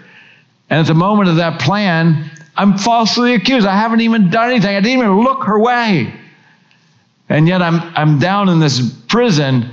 And 0.68 0.80
at 0.80 0.86
the 0.86 0.94
moment 0.94 1.30
of 1.30 1.36
that 1.36 1.58
plan, 1.58 2.30
I'm 2.54 2.76
falsely 2.76 3.32
accused. 3.32 3.66
I 3.66 3.74
haven't 3.74 4.02
even 4.02 4.28
done 4.28 4.50
anything. 4.50 4.76
I 4.76 4.80
didn't 4.80 4.98
even 4.98 5.20
look 5.20 5.44
her 5.44 5.58
way. 5.58 6.12
And 7.30 7.48
yet 7.48 7.62
I'm, 7.62 7.80
I'm 7.96 8.18
down 8.18 8.50
in 8.50 8.58
this 8.58 8.92
prison. 9.08 9.70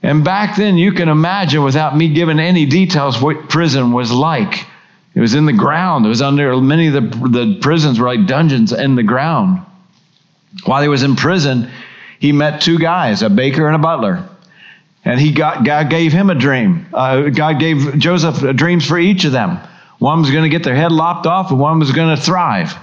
And 0.00 0.22
back 0.22 0.56
then, 0.56 0.78
you 0.78 0.92
can 0.92 1.08
imagine, 1.08 1.64
without 1.64 1.96
me 1.96 2.14
giving 2.14 2.38
any 2.38 2.66
details, 2.66 3.20
what 3.20 3.48
prison 3.48 3.90
was 3.90 4.12
like. 4.12 4.64
It 5.16 5.20
was 5.20 5.34
in 5.34 5.46
the 5.46 5.52
ground. 5.54 6.04
It 6.04 6.10
was 6.10 6.20
under 6.20 6.60
many 6.60 6.88
of 6.88 6.92
the, 6.92 7.00
the 7.00 7.58
prisons 7.62 7.98
were 7.98 8.06
like 8.06 8.26
dungeons 8.26 8.70
in 8.70 8.96
the 8.96 9.02
ground. 9.02 9.64
While 10.66 10.82
he 10.82 10.88
was 10.88 11.02
in 11.02 11.16
prison, 11.16 11.70
he 12.20 12.32
met 12.32 12.60
two 12.60 12.78
guys, 12.78 13.22
a 13.22 13.30
baker 13.30 13.66
and 13.66 13.74
a 13.74 13.78
butler. 13.78 14.28
And 15.06 15.18
he 15.18 15.32
got, 15.32 15.64
God 15.64 15.88
gave 15.88 16.12
him 16.12 16.28
a 16.28 16.34
dream. 16.34 16.86
Uh, 16.92 17.30
God 17.30 17.58
gave 17.58 17.98
Joseph 17.98 18.56
dreams 18.56 18.86
for 18.86 18.98
each 18.98 19.24
of 19.24 19.32
them. 19.32 19.58
One 20.00 20.20
was 20.20 20.30
going 20.30 20.42
to 20.42 20.50
get 20.50 20.64
their 20.64 20.74
head 20.74 20.92
lopped 20.92 21.26
off, 21.26 21.50
and 21.50 21.58
one 21.58 21.78
was 21.78 21.92
going 21.92 22.14
to 22.14 22.20
thrive. 22.20 22.76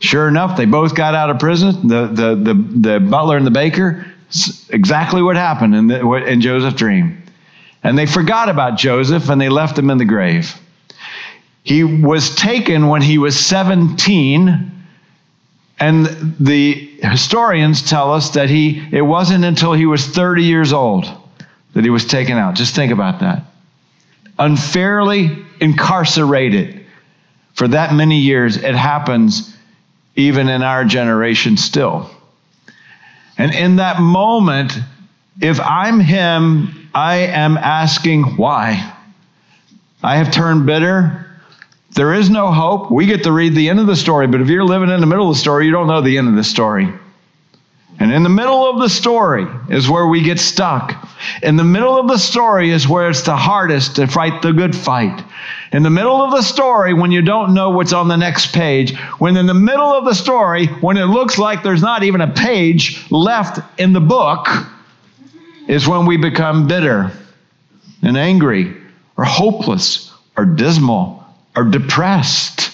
Sure 0.00 0.28
enough, 0.28 0.58
they 0.58 0.66
both 0.66 0.94
got 0.94 1.14
out 1.14 1.30
of 1.30 1.38
prison. 1.38 1.88
The, 1.88 2.06
the, 2.08 2.34
the, 2.34 2.54
the 2.88 3.00
butler 3.00 3.38
and 3.38 3.46
the 3.46 3.50
baker, 3.50 4.04
exactly 4.68 5.22
what 5.22 5.36
happened 5.36 5.74
in, 5.74 5.86
the, 5.86 6.14
in 6.26 6.42
Joseph's 6.42 6.76
dream. 6.76 7.22
And 7.82 7.96
they 7.96 8.04
forgot 8.04 8.50
about 8.50 8.76
Joseph 8.76 9.30
and 9.30 9.40
they 9.40 9.48
left 9.48 9.78
him 9.78 9.88
in 9.88 9.96
the 9.96 10.04
grave. 10.04 10.54
He 11.62 11.84
was 11.84 12.34
taken 12.34 12.88
when 12.88 13.02
he 13.02 13.18
was 13.18 13.38
17, 13.38 14.70
and 15.78 16.06
the 16.38 16.90
historians 17.02 17.88
tell 17.88 18.12
us 18.12 18.30
that 18.30 18.50
he 18.50 18.86
it 18.92 19.02
wasn't 19.02 19.44
until 19.44 19.72
he 19.72 19.86
was 19.86 20.06
30 20.06 20.42
years 20.44 20.72
old 20.72 21.06
that 21.74 21.84
he 21.84 21.90
was 21.90 22.04
taken 22.04 22.36
out. 22.36 22.54
Just 22.54 22.74
think 22.74 22.92
about 22.92 23.20
that. 23.20 23.44
Unfairly 24.38 25.44
incarcerated 25.60 26.84
for 27.54 27.68
that 27.68 27.94
many 27.94 28.18
years. 28.18 28.56
It 28.56 28.74
happens 28.74 29.54
even 30.16 30.48
in 30.48 30.62
our 30.62 30.84
generation 30.84 31.56
still. 31.56 32.10
And 33.38 33.54
in 33.54 33.76
that 33.76 34.00
moment, 34.00 34.76
if 35.40 35.60
I'm 35.60 36.00
him, 36.00 36.88
I 36.94 37.16
am 37.18 37.56
asking 37.56 38.36
why. 38.36 38.94
I 40.02 40.16
have 40.16 40.32
turned 40.32 40.66
bitter. 40.66 41.26
There 41.92 42.14
is 42.14 42.30
no 42.30 42.52
hope. 42.52 42.90
We 42.90 43.06
get 43.06 43.24
to 43.24 43.32
read 43.32 43.54
the 43.54 43.68
end 43.68 43.80
of 43.80 43.86
the 43.86 43.96
story, 43.96 44.26
but 44.26 44.40
if 44.40 44.48
you're 44.48 44.64
living 44.64 44.90
in 44.90 45.00
the 45.00 45.06
middle 45.06 45.28
of 45.28 45.34
the 45.34 45.40
story, 45.40 45.66
you 45.66 45.72
don't 45.72 45.88
know 45.88 46.00
the 46.00 46.18
end 46.18 46.28
of 46.28 46.36
the 46.36 46.44
story. 46.44 46.92
And 47.98 48.12
in 48.12 48.22
the 48.22 48.30
middle 48.30 48.64
of 48.70 48.78
the 48.78 48.88
story 48.88 49.46
is 49.68 49.90
where 49.90 50.06
we 50.06 50.22
get 50.22 50.38
stuck. 50.38 51.06
In 51.42 51.56
the 51.56 51.64
middle 51.64 51.98
of 51.98 52.08
the 52.08 52.16
story 52.16 52.70
is 52.70 52.88
where 52.88 53.10
it's 53.10 53.22
the 53.22 53.36
hardest 53.36 53.96
to 53.96 54.06
fight 54.06 54.40
the 54.40 54.54
good 54.54 54.74
fight. 54.74 55.22
In 55.72 55.82
the 55.82 55.90
middle 55.90 56.22
of 56.22 56.30
the 56.30 56.40
story, 56.40 56.94
when 56.94 57.12
you 57.12 57.20
don't 57.20 57.52
know 57.52 57.68
what's 57.68 57.92
on 57.92 58.08
the 58.08 58.16
next 58.16 58.54
page, 58.54 58.98
when 59.18 59.36
in 59.36 59.46
the 59.46 59.52
middle 59.52 59.92
of 59.92 60.06
the 60.06 60.14
story, 60.14 60.66
when 60.66 60.96
it 60.96 61.06
looks 61.06 61.38
like 61.38 61.62
there's 61.62 61.82
not 61.82 62.02
even 62.02 62.22
a 62.22 62.32
page 62.32 63.10
left 63.10 63.58
in 63.78 63.92
the 63.92 64.00
book, 64.00 64.48
is 65.68 65.86
when 65.86 66.06
we 66.06 66.16
become 66.16 66.66
bitter 66.66 67.12
and 68.02 68.16
angry 68.16 68.74
or 69.18 69.24
hopeless 69.24 70.10
or 70.38 70.46
dismal 70.46 71.19
or 71.56 71.64
depressed. 71.64 72.70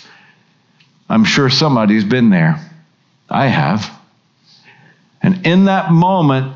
I'm 1.09 1.25
sure 1.25 1.51
somebody's 1.51 2.05
been 2.05 2.31
there. 2.31 2.61
I 3.29 3.47
have. 3.47 3.91
And 5.23 5.47
in 5.47 5.65
that 5.65 5.91
moment, 5.91 6.53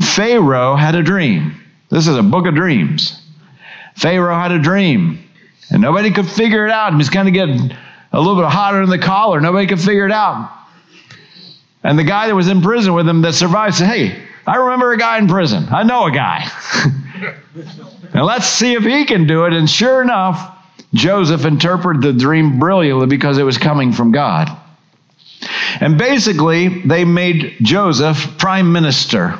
Pharaoh 0.00 0.76
had 0.76 0.94
a 0.94 1.02
dream. 1.02 1.60
This 1.88 2.06
is 2.06 2.16
a 2.16 2.22
book 2.22 2.46
of 2.46 2.54
dreams. 2.54 3.22
Pharaoh 3.94 4.38
had 4.38 4.52
a 4.52 4.58
dream. 4.58 5.22
And 5.70 5.82
nobody 5.82 6.10
could 6.10 6.28
figure 6.28 6.64
it 6.66 6.70
out. 6.70 6.92
He 6.92 6.96
was 6.96 7.10
kind 7.10 7.26
of 7.26 7.34
getting 7.34 7.72
a 8.12 8.18
little 8.18 8.36
bit 8.36 8.44
hotter 8.44 8.82
in 8.82 8.88
the 8.88 8.98
collar. 8.98 9.40
Nobody 9.40 9.66
could 9.66 9.80
figure 9.80 10.06
it 10.06 10.12
out. 10.12 10.52
And 11.82 11.98
the 11.98 12.04
guy 12.04 12.26
that 12.28 12.34
was 12.34 12.48
in 12.48 12.62
prison 12.62 12.94
with 12.94 13.08
him 13.08 13.22
that 13.22 13.34
survived 13.34 13.76
said, 13.76 13.88
Hey, 13.88 14.22
I 14.46 14.56
remember 14.56 14.92
a 14.92 14.98
guy 14.98 15.18
in 15.18 15.26
prison. 15.26 15.66
I 15.70 15.82
know 15.82 16.06
a 16.06 16.10
guy. 16.10 16.48
now 18.14 18.24
let's 18.24 18.46
see 18.46 18.74
if 18.74 18.84
he 18.84 19.04
can 19.04 19.26
do 19.26 19.44
it. 19.44 19.52
And 19.52 19.68
sure 19.68 20.02
enough, 20.02 20.55
Joseph 20.96 21.44
interpreted 21.44 22.02
the 22.02 22.12
dream 22.12 22.58
brilliantly 22.58 23.06
because 23.06 23.38
it 23.38 23.44
was 23.44 23.58
coming 23.58 23.92
from 23.92 24.12
God. 24.12 24.50
And 25.80 25.98
basically, 25.98 26.80
they 26.82 27.04
made 27.04 27.56
Joseph 27.62 28.38
prime 28.38 28.72
minister 28.72 29.38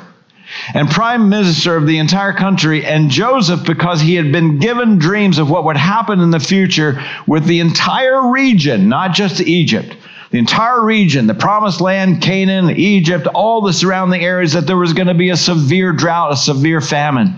and 0.73 0.89
prime 0.89 1.29
minister 1.29 1.75
of 1.75 1.87
the 1.87 1.97
entire 1.97 2.33
country. 2.33 2.85
And 2.85 3.09
Joseph, 3.09 3.65
because 3.65 4.01
he 4.01 4.15
had 4.15 4.31
been 4.31 4.59
given 4.59 4.97
dreams 4.97 5.39
of 5.39 5.49
what 5.49 5.65
would 5.65 5.77
happen 5.77 6.19
in 6.19 6.31
the 6.31 6.39
future 6.39 7.03
with 7.25 7.45
the 7.45 7.59
entire 7.59 8.29
region, 8.29 8.87
not 8.87 9.13
just 9.13 9.41
Egypt, 9.41 9.95
the 10.31 10.39
entire 10.39 10.83
region, 10.83 11.27
the 11.27 11.33
promised 11.33 11.81
land, 11.81 12.21
Canaan, 12.21 12.69
Egypt, 12.71 13.27
all 13.27 13.61
the 13.61 13.73
surrounding 13.73 14.23
areas, 14.23 14.53
that 14.53 14.67
there 14.67 14.77
was 14.77 14.93
going 14.93 15.07
to 15.07 15.13
be 15.13 15.29
a 15.29 15.37
severe 15.37 15.93
drought, 15.93 16.33
a 16.33 16.37
severe 16.37 16.81
famine. 16.81 17.33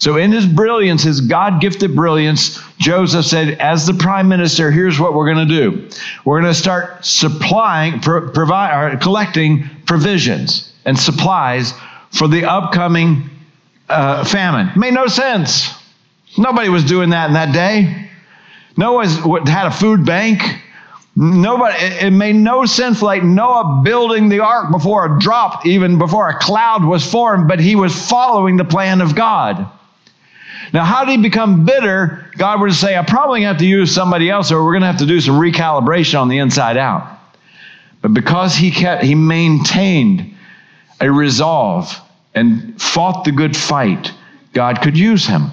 So, 0.00 0.16
in 0.16 0.32
his 0.32 0.46
brilliance, 0.46 1.02
his 1.02 1.20
God 1.20 1.60
gifted 1.60 1.94
brilliance, 1.94 2.58
Joseph 2.78 3.26
said, 3.26 3.58
as 3.60 3.86
the 3.86 3.92
prime 3.92 4.28
minister, 4.28 4.70
here's 4.70 4.98
what 4.98 5.12
we're 5.12 5.30
going 5.30 5.46
to 5.46 5.54
do. 5.54 5.90
We're 6.24 6.40
going 6.40 6.50
to 6.50 6.58
start 6.58 7.04
supplying, 7.04 8.00
pro- 8.00 8.30
provide, 8.30 8.98
collecting 9.02 9.68
provisions 9.84 10.72
and 10.86 10.98
supplies 10.98 11.74
for 12.12 12.28
the 12.28 12.46
upcoming 12.46 13.28
uh, 13.90 14.24
famine. 14.24 14.70
Made 14.74 14.94
no 14.94 15.06
sense. 15.06 15.68
Nobody 16.38 16.70
was 16.70 16.82
doing 16.84 17.10
that 17.10 17.28
in 17.28 17.34
that 17.34 17.52
day. 17.52 18.08
No 18.78 18.94
one 18.94 19.46
had 19.46 19.66
a 19.66 19.70
food 19.70 20.06
bank. 20.06 20.40
Nobody, 21.14 21.76
it 21.76 22.12
made 22.12 22.36
no 22.36 22.64
sense 22.64 23.02
like 23.02 23.22
Noah 23.22 23.82
building 23.84 24.30
the 24.30 24.40
ark 24.40 24.70
before 24.70 25.14
a 25.14 25.20
drop, 25.20 25.66
even 25.66 25.98
before 25.98 26.30
a 26.30 26.38
cloud 26.38 26.86
was 26.86 27.04
formed, 27.04 27.48
but 27.48 27.60
he 27.60 27.76
was 27.76 27.94
following 28.08 28.56
the 28.56 28.64
plan 28.64 29.02
of 29.02 29.14
God. 29.14 29.70
Now, 30.72 30.84
how 30.84 31.04
did 31.04 31.12
he 31.12 31.22
become 31.22 31.64
bitter? 31.64 32.30
God 32.36 32.60
would 32.60 32.72
say, 32.74 32.96
I 32.96 33.02
probably 33.02 33.42
have 33.42 33.58
to 33.58 33.66
use 33.66 33.92
somebody 33.92 34.30
else, 34.30 34.52
or 34.52 34.64
we're 34.64 34.72
going 34.72 34.82
to 34.82 34.86
have 34.86 34.98
to 34.98 35.06
do 35.06 35.20
some 35.20 35.34
recalibration 35.34 36.20
on 36.20 36.28
the 36.28 36.38
inside 36.38 36.76
out. 36.76 37.18
But 38.02 38.14
because 38.14 38.54
he 38.54 38.70
kept, 38.70 39.02
he 39.02 39.14
maintained 39.14 40.34
a 41.00 41.10
resolve 41.10 42.00
and 42.34 42.80
fought 42.80 43.24
the 43.24 43.32
good 43.32 43.56
fight, 43.56 44.12
God 44.52 44.80
could 44.80 44.96
use 44.96 45.26
him. 45.26 45.50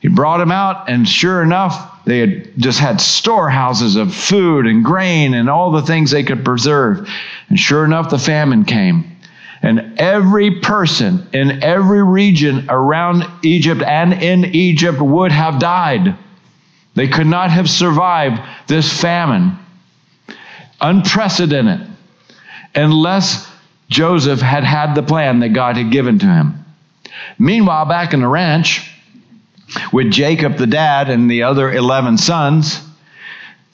He 0.00 0.08
brought 0.08 0.40
him 0.40 0.50
out, 0.50 0.90
and 0.90 1.08
sure 1.08 1.42
enough, 1.42 2.04
they 2.04 2.18
had 2.18 2.58
just 2.58 2.80
had 2.80 3.00
storehouses 3.00 3.94
of 3.94 4.12
food 4.12 4.66
and 4.66 4.84
grain 4.84 5.34
and 5.34 5.48
all 5.48 5.70
the 5.70 5.82
things 5.82 6.10
they 6.10 6.24
could 6.24 6.44
preserve. 6.44 7.08
And 7.48 7.58
sure 7.58 7.84
enough, 7.84 8.10
the 8.10 8.18
famine 8.18 8.64
came. 8.64 9.11
And 9.62 9.98
every 9.98 10.60
person 10.60 11.26
in 11.32 11.62
every 11.62 12.02
region 12.02 12.66
around 12.68 13.24
Egypt 13.44 13.82
and 13.82 14.12
in 14.12 14.44
Egypt 14.46 15.00
would 15.00 15.30
have 15.30 15.60
died. 15.60 16.16
They 16.94 17.08
could 17.08 17.28
not 17.28 17.50
have 17.50 17.70
survived 17.70 18.42
this 18.66 18.92
famine. 19.00 19.56
Unprecedented. 20.80 21.88
Unless 22.74 23.48
Joseph 23.88 24.40
had 24.40 24.64
had 24.64 24.94
the 24.94 25.02
plan 25.02 25.40
that 25.40 25.50
God 25.50 25.76
had 25.76 25.92
given 25.92 26.18
to 26.18 26.26
him. 26.26 26.64
Meanwhile, 27.38 27.86
back 27.86 28.14
in 28.14 28.20
the 28.20 28.28
ranch, 28.28 28.90
with 29.92 30.10
Jacob, 30.10 30.56
the 30.56 30.66
dad, 30.66 31.08
and 31.08 31.30
the 31.30 31.44
other 31.44 31.72
11 31.72 32.18
sons, 32.18 32.80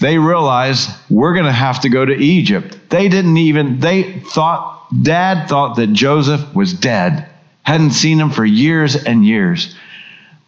they 0.00 0.18
realized 0.18 0.90
we're 1.10 1.32
going 1.32 1.46
to 1.46 1.52
have 1.52 1.80
to 1.80 1.88
go 1.88 2.04
to 2.04 2.14
Egypt. 2.14 2.78
They 2.90 3.08
didn't 3.08 3.36
even, 3.36 3.80
they 3.80 4.20
thought, 4.20 4.77
dad 5.02 5.48
thought 5.48 5.76
that 5.76 5.92
Joseph 5.92 6.54
was 6.54 6.72
dead, 6.72 7.28
hadn't 7.62 7.92
seen 7.92 8.18
him 8.20 8.30
for 8.30 8.44
years 8.44 8.96
and 8.96 9.24
years. 9.24 9.76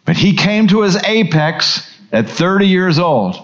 But 0.05 0.17
he 0.17 0.35
came 0.35 0.67
to 0.67 0.81
his 0.81 0.95
apex 1.03 1.87
at 2.11 2.29
30 2.29 2.67
years 2.67 2.99
old. 2.99 3.35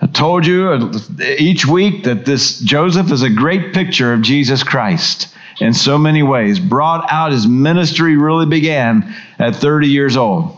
I 0.00 0.06
told 0.06 0.46
you 0.46 0.90
each 1.38 1.66
week 1.66 2.04
that 2.04 2.24
this 2.24 2.58
Joseph 2.60 3.12
is 3.12 3.22
a 3.22 3.28
great 3.28 3.74
picture 3.74 4.14
of 4.14 4.22
Jesus 4.22 4.62
Christ 4.62 5.34
in 5.60 5.74
so 5.74 5.98
many 5.98 6.22
ways. 6.22 6.58
Brought 6.58 7.10
out 7.12 7.32
his 7.32 7.46
ministry 7.46 8.16
really 8.16 8.46
began 8.46 9.14
at 9.38 9.56
30 9.56 9.88
years 9.88 10.16
old. 10.16 10.56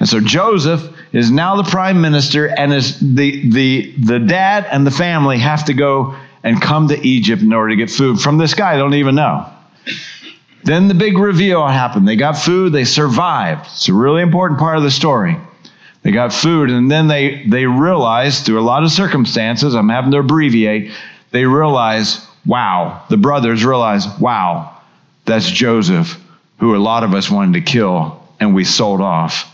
And 0.00 0.08
so 0.08 0.20
Joseph 0.20 0.82
is 1.12 1.30
now 1.30 1.54
the 1.54 1.70
prime 1.70 2.00
minister, 2.00 2.48
and 2.48 2.74
is 2.74 2.98
the, 2.98 3.48
the, 3.50 3.94
the 4.04 4.18
dad 4.18 4.66
and 4.70 4.84
the 4.84 4.90
family 4.90 5.38
have 5.38 5.64
to 5.66 5.74
go 5.74 6.16
and 6.44 6.62
come 6.62 6.86
to 6.88 7.06
Egypt 7.06 7.42
in 7.42 7.52
order 7.52 7.70
to 7.70 7.76
get 7.76 7.90
food 7.90 8.20
from 8.20 8.38
this 8.38 8.54
guy. 8.54 8.74
I 8.74 8.76
don't 8.76 8.94
even 8.94 9.16
know. 9.16 9.50
Then 10.62 10.86
the 10.86 10.94
big 10.94 11.18
reveal 11.18 11.66
happened. 11.66 12.06
They 12.06 12.16
got 12.16 12.38
food, 12.38 12.72
they 12.72 12.84
survived. 12.84 13.66
It's 13.72 13.88
a 13.88 13.92
really 13.92 14.22
important 14.22 14.60
part 14.60 14.76
of 14.76 14.84
the 14.84 14.90
story. 14.90 15.36
They 16.02 16.12
got 16.12 16.32
food, 16.32 16.70
and 16.70 16.90
then 16.90 17.08
they, 17.08 17.44
they 17.46 17.66
realized, 17.66 18.44
through 18.44 18.60
a 18.60 18.62
lot 18.62 18.84
of 18.84 18.92
circumstances, 18.92 19.74
I'm 19.74 19.88
having 19.88 20.12
to 20.12 20.18
abbreviate, 20.18 20.92
they 21.32 21.44
realized 21.44 22.20
wow, 22.46 23.02
the 23.08 23.16
brothers 23.16 23.64
realized, 23.64 24.20
wow, 24.20 24.70
That's 25.24 25.50
Joseph, 25.50 26.20
who 26.58 26.76
a 26.76 26.78
lot 26.78 27.04
of 27.04 27.14
us 27.14 27.30
wanted 27.30 27.54
to 27.64 27.72
kill 27.72 28.22
and 28.40 28.54
we 28.54 28.64
sold 28.64 29.00
off 29.00 29.50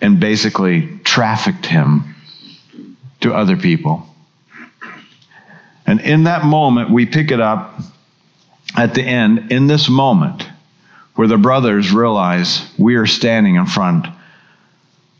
and 0.00 0.18
basically 0.18 0.98
trafficked 1.04 1.66
him 1.66 2.14
to 3.20 3.34
other 3.34 3.56
people. 3.56 4.06
And 5.86 6.00
in 6.00 6.24
that 6.24 6.44
moment, 6.44 6.90
we 6.90 7.06
pick 7.06 7.30
it 7.30 7.40
up 7.40 7.80
at 8.76 8.94
the 8.94 9.02
end, 9.02 9.52
in 9.52 9.68
this 9.68 9.88
moment, 9.88 10.46
where 11.14 11.28
the 11.28 11.38
brothers 11.38 11.92
realize 11.92 12.68
we 12.78 12.96
are 12.96 13.06
standing 13.06 13.54
in 13.54 13.66
front 13.66 14.06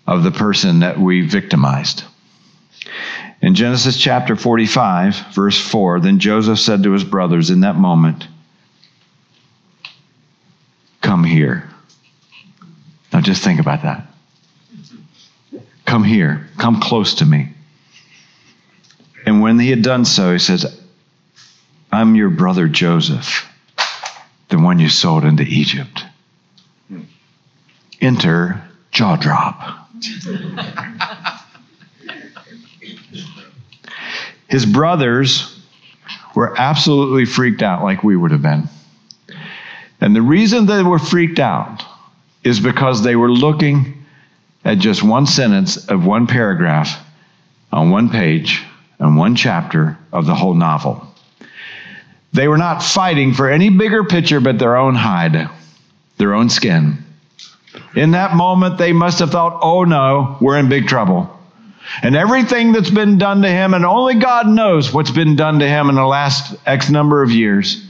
of 0.06 0.22
the 0.22 0.30
person 0.30 0.80
that 0.80 0.98
we 0.98 1.22
victimized. 1.22 2.04
In 3.40 3.54
Genesis 3.54 3.96
chapter 3.96 4.34
45, 4.34 5.34
verse 5.34 5.58
4, 5.58 6.00
then 6.00 6.18
Joseph 6.18 6.58
said 6.58 6.82
to 6.82 6.92
his 6.92 7.04
brothers 7.04 7.50
in 7.50 7.60
that 7.60 7.76
moment, 7.76 8.26
Come 11.00 11.22
here. 11.22 11.70
Now 13.12 13.20
just 13.20 13.44
think 13.44 13.60
about 13.60 13.82
that. 13.82 14.06
Come 15.84 16.02
here. 16.02 16.48
Come 16.58 16.80
close 16.80 17.14
to 17.16 17.24
me. 17.24 17.50
And 19.26 19.42
when 19.42 19.58
he 19.58 19.70
had 19.70 19.82
done 19.82 20.04
so, 20.04 20.32
he 20.32 20.38
says, 20.38 20.80
I'm 21.90 22.14
your 22.14 22.30
brother 22.30 22.68
Joseph, 22.68 23.52
the 24.48 24.58
one 24.58 24.78
you 24.78 24.88
sold 24.88 25.24
into 25.24 25.42
Egypt. 25.42 26.04
Enter 28.00 28.62
jaw 28.92 29.16
drop. 29.16 29.88
His 34.48 34.64
brothers 34.64 35.60
were 36.36 36.54
absolutely 36.56 37.24
freaked 37.24 37.62
out, 37.62 37.82
like 37.82 38.04
we 38.04 38.16
would 38.16 38.30
have 38.30 38.42
been. 38.42 38.68
And 40.00 40.14
the 40.14 40.22
reason 40.22 40.66
they 40.66 40.84
were 40.84 41.00
freaked 41.00 41.40
out 41.40 41.82
is 42.44 42.60
because 42.60 43.02
they 43.02 43.16
were 43.16 43.32
looking 43.32 44.04
at 44.64 44.78
just 44.78 45.02
one 45.02 45.26
sentence 45.26 45.88
of 45.88 46.06
one 46.06 46.28
paragraph 46.28 47.04
on 47.72 47.90
one 47.90 48.08
page 48.08 48.62
and 48.98 49.16
one 49.16 49.36
chapter 49.36 49.98
of 50.12 50.26
the 50.26 50.34
whole 50.34 50.54
novel. 50.54 51.06
They 52.32 52.48
were 52.48 52.58
not 52.58 52.82
fighting 52.82 53.34
for 53.34 53.48
any 53.48 53.70
bigger 53.70 54.04
picture 54.04 54.40
but 54.40 54.58
their 54.58 54.76
own 54.76 54.94
hide, 54.94 55.48
their 56.18 56.34
own 56.34 56.50
skin. 56.50 56.98
In 57.94 58.12
that 58.12 58.34
moment, 58.34 58.78
they 58.78 58.92
must 58.92 59.18
have 59.20 59.30
thought, 59.30 59.60
oh 59.62 59.84
no, 59.84 60.36
we're 60.40 60.58
in 60.58 60.68
big 60.68 60.86
trouble. 60.86 61.32
And 62.02 62.16
everything 62.16 62.72
that's 62.72 62.90
been 62.90 63.16
done 63.16 63.42
to 63.42 63.48
him, 63.48 63.72
and 63.72 63.84
only 63.86 64.14
God 64.14 64.48
knows 64.48 64.92
what's 64.92 65.10
been 65.10 65.36
done 65.36 65.60
to 65.60 65.68
him 65.68 65.88
in 65.88 65.94
the 65.94 66.04
last 66.04 66.56
X 66.66 66.90
number 66.90 67.22
of 67.22 67.30
years, 67.30 67.86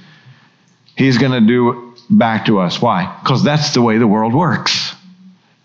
he's 0.96 1.18
going 1.18 1.32
to 1.32 1.40
do 1.40 1.94
back 2.10 2.46
to 2.46 2.60
us. 2.60 2.80
Why? 2.80 3.18
Because 3.22 3.42
that's 3.42 3.74
the 3.74 3.82
way 3.82 3.98
the 3.98 4.06
world 4.06 4.34
works. 4.34 4.94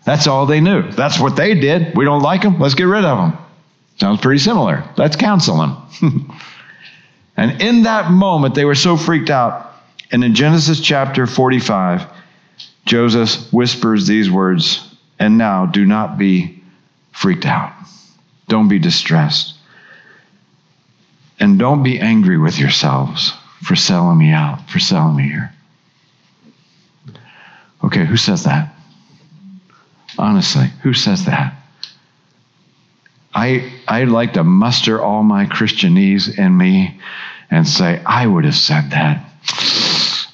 That's 0.04 0.26
all 0.26 0.46
they 0.46 0.60
knew. 0.60 0.90
That's 0.90 1.20
what 1.20 1.36
they 1.36 1.54
did. 1.54 1.96
We 1.96 2.04
don't 2.04 2.22
like 2.22 2.42
them. 2.42 2.58
Let's 2.58 2.74
get 2.74 2.84
rid 2.84 3.04
of 3.04 3.18
them. 3.18 3.38
Sounds 4.02 4.20
pretty 4.20 4.40
similar. 4.40 4.82
Let's 4.96 5.14
counsel 5.14 5.58
them. 5.58 6.32
and 7.36 7.62
in 7.62 7.84
that 7.84 8.10
moment, 8.10 8.56
they 8.56 8.64
were 8.64 8.74
so 8.74 8.96
freaked 8.96 9.30
out. 9.30 9.74
And 10.10 10.24
in 10.24 10.34
Genesis 10.34 10.80
chapter 10.80 11.24
45, 11.24 12.08
Joseph 12.84 13.52
whispers 13.52 14.08
these 14.08 14.28
words 14.28 14.92
And 15.20 15.38
now 15.38 15.66
do 15.66 15.86
not 15.86 16.18
be 16.18 16.64
freaked 17.12 17.46
out. 17.46 17.72
Don't 18.48 18.66
be 18.66 18.80
distressed. 18.80 19.54
And 21.38 21.56
don't 21.56 21.84
be 21.84 22.00
angry 22.00 22.38
with 22.38 22.58
yourselves 22.58 23.32
for 23.62 23.76
selling 23.76 24.18
me 24.18 24.32
out, 24.32 24.68
for 24.68 24.80
selling 24.80 25.14
me 25.14 25.28
here. 25.28 25.52
Okay, 27.84 28.04
who 28.04 28.16
says 28.16 28.42
that? 28.42 28.74
Honestly, 30.18 30.66
who 30.82 30.92
says 30.92 31.26
that? 31.26 31.61
I, 33.34 33.72
I'd 33.88 34.08
like 34.08 34.34
to 34.34 34.44
muster 34.44 35.00
all 35.00 35.22
my 35.22 35.46
Christianese 35.46 36.38
in 36.38 36.56
me 36.56 37.00
and 37.50 37.66
say, 37.66 38.02
I 38.04 38.26
would 38.26 38.44
have 38.44 38.54
said 38.54 38.90
that. 38.90 39.24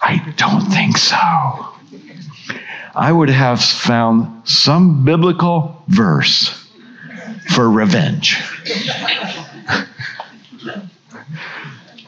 I 0.01 0.33
don't 0.37 0.63
think 0.63 0.97
so. 0.97 1.17
I 2.95 3.13
would 3.13 3.31
have 3.31 3.63
found 3.63 4.49
some 4.49 5.05
biblical 5.05 5.83
verse 5.89 6.67
for 7.55 7.71
revenge. 7.71 8.37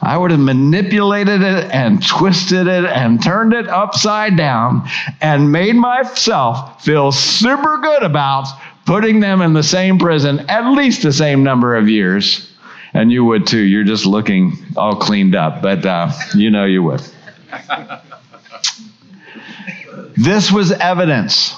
I 0.03 0.17
would 0.17 0.31
have 0.31 0.39
manipulated 0.39 1.41
it 1.41 1.71
and 1.71 2.05
twisted 2.05 2.67
it 2.67 2.85
and 2.85 3.21
turned 3.21 3.53
it 3.53 3.67
upside 3.67 4.35
down 4.35 4.89
and 5.21 5.51
made 5.51 5.75
myself 5.75 6.83
feel 6.83 7.11
super 7.11 7.77
good 7.77 8.01
about 8.01 8.47
putting 8.85 9.19
them 9.19 9.41
in 9.41 9.53
the 9.53 9.63
same 9.63 9.97
prison 9.99 10.39
at 10.49 10.69
least 10.71 11.03
the 11.03 11.13
same 11.13 11.43
number 11.43 11.75
of 11.75 11.89
years. 11.89 12.47
And 12.93 13.11
you 13.11 13.23
would 13.23 13.47
too. 13.47 13.59
You're 13.61 13.85
just 13.85 14.05
looking 14.05 14.57
all 14.75 14.97
cleaned 14.97 15.33
up, 15.33 15.61
but 15.61 15.85
uh, 15.85 16.11
you 16.35 16.49
know 16.51 16.65
you 16.65 16.83
would. 16.83 17.01
this 20.17 20.51
was 20.51 20.73
evidence 20.73 21.55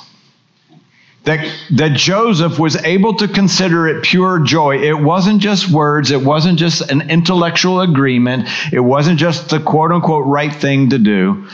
that, 1.24 1.46
that 1.72 1.94
Joseph 1.94 2.60
was 2.60 2.76
able 2.84 3.16
to 3.16 3.28
consider 3.28 3.88
it 3.88 4.04
pure 4.04 4.40
joy. 4.40 4.80
It 4.80 5.00
wasn't 5.00 5.42
just 5.42 5.72
words, 5.72 6.12
it 6.12 6.22
wasn't 6.22 6.60
just 6.60 6.82
an 6.92 7.10
intellectual 7.10 7.82
agreement, 7.82 8.50
it 8.72 8.82
wasn't 8.82 9.20
just 9.20 9.50
the 9.50 9.60
quote 9.60 9.92
unquote 9.92 10.26
right 10.28 10.54
thing 10.54 10.90
to 10.90 11.00
do. 11.00 11.48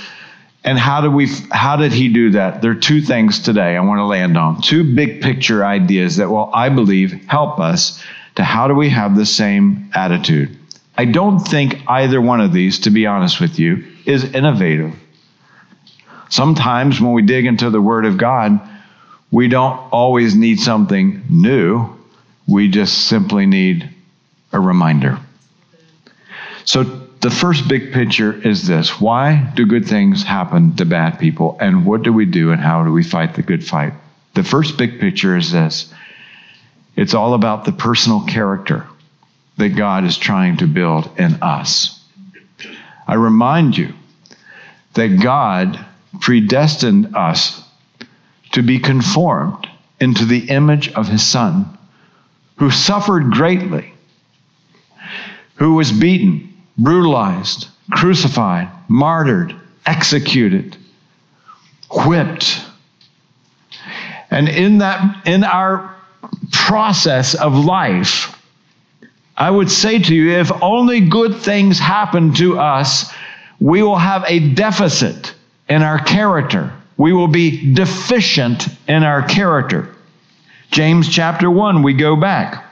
And 0.64 0.78
how 0.78 1.02
did 1.02 1.14
we 1.14 1.28
how 1.52 1.78
did 1.78 1.94
he 1.94 2.10
do 2.10 2.32
that? 2.32 2.62
There 2.62 2.72
are 2.72 2.76
two 2.76 3.02
things 3.02 3.40
today 3.40 3.78
I 3.78 3.80
want 3.82 4.00
to 4.00 4.06
land 4.06 4.38
on. 4.38 4.62
Two 4.62 4.96
big 4.96 5.22
picture 5.22 5.66
ideas 5.66 6.18
that 6.18 6.30
will 6.30 6.50
I 6.54 6.70
believe 6.70 7.12
help 7.28 7.60
us 7.60 8.04
to 8.36 8.44
how 8.44 8.68
do 8.68 8.76
we 8.76 8.90
have 8.90 9.16
the 9.16 9.26
same 9.26 9.90
attitude. 9.94 10.58
I 10.98 11.06
don't 11.06 11.40
think 11.40 11.78
either 11.88 12.20
one 12.20 12.42
of 12.42 12.52
these 12.52 12.80
to 12.80 12.90
be 12.90 13.06
honest 13.06 13.40
with 13.40 13.58
you 13.58 13.86
is 14.06 14.26
innovative. 14.26 14.94
Sometimes 16.30 17.02
when 17.02 17.14
we 17.14 17.22
dig 17.22 17.46
into 17.46 17.70
the 17.70 17.82
word 17.82 18.06
of 18.06 18.18
God, 18.18 18.60
we 19.32 19.48
don't 19.48 19.78
always 19.92 20.36
need 20.36 20.60
something 20.60 21.24
new. 21.30 21.90
We 22.48 22.68
just 22.70 23.08
simply 23.08 23.46
need 23.46 23.90
a 24.52 24.60
reminder. 24.60 25.20
So, 26.66 27.09
the 27.22 27.30
first 27.30 27.68
big 27.68 27.92
picture 27.92 28.34
is 28.34 28.66
this 28.68 29.00
Why 29.00 29.52
do 29.56 29.66
good 29.66 29.86
things 29.86 30.24
happen 30.24 30.76
to 30.78 30.86
bad 30.86 31.20
people? 31.20 31.58
And 31.60 31.86
what 31.86 32.04
do 32.04 32.14
we 32.14 32.26
do 32.26 32.52
and 32.52 32.62
how 32.62 32.84
do 32.84 32.92
we 32.92 33.04
fight 33.04 33.36
the 33.36 33.42
good 33.42 33.66
fight? 33.66 33.94
The 34.36 34.44
first 34.44 34.78
big 34.78 35.00
picture 35.00 35.36
is 35.36 35.52
this 35.52 35.94
it's 36.96 37.14
all 37.14 37.34
about 37.34 37.66
the 37.66 37.72
personal 37.72 38.22
character 38.26 38.88
that 39.58 39.70
God 39.70 40.06
is 40.06 40.18
trying 40.18 40.58
to 40.58 40.68
build 40.68 41.10
in 41.18 41.36
us. 41.42 42.00
I 43.08 43.16
remind 43.16 43.78
you 43.78 43.94
that 44.94 45.22
God 45.22 45.86
predestined 46.22 47.16
us 47.16 47.64
to 48.54 48.62
be 48.62 48.80
conformed 48.80 49.68
into 50.00 50.26
the 50.26 50.50
image 50.50 50.92
of 50.94 51.08
his 51.08 51.26
Son, 51.26 51.78
who 52.56 52.72
suffered 52.72 53.32
greatly, 53.32 53.94
who 55.56 55.74
was 55.74 55.92
beaten, 55.92 56.49
brutalized, 56.80 57.68
crucified, 57.92 58.70
martyred, 58.88 59.56
executed, 59.86 60.76
whipped. 61.92 62.62
And 64.32 64.48
in 64.50 64.80
that 64.80 65.28
in 65.28 65.44
our 65.44 65.96
process 66.52 67.36
of 67.36 67.54
life, 67.54 68.36
I 69.38 69.52
would 69.52 69.70
say 69.72 70.00
to 70.00 70.16
you 70.16 70.32
if 70.40 70.52
only 70.62 71.02
good 71.02 71.36
things 71.36 71.80
happen 71.80 72.34
to 72.36 72.60
us, 72.60 73.12
we 73.60 73.84
will 73.84 73.98
have 73.98 74.24
a 74.28 74.54
deficit 74.54 75.34
in 75.68 75.82
our 75.82 76.00
character 76.00 76.74
we 77.00 77.14
will 77.14 77.30
be 77.30 77.74
deficient 77.74 78.68
in 78.90 79.04
our 79.04 79.24
character. 79.24 79.96
James 80.70 81.08
chapter 81.08 81.50
1, 81.50 81.82
we 81.82 81.94
go 81.94 82.18
back. 82.18 82.69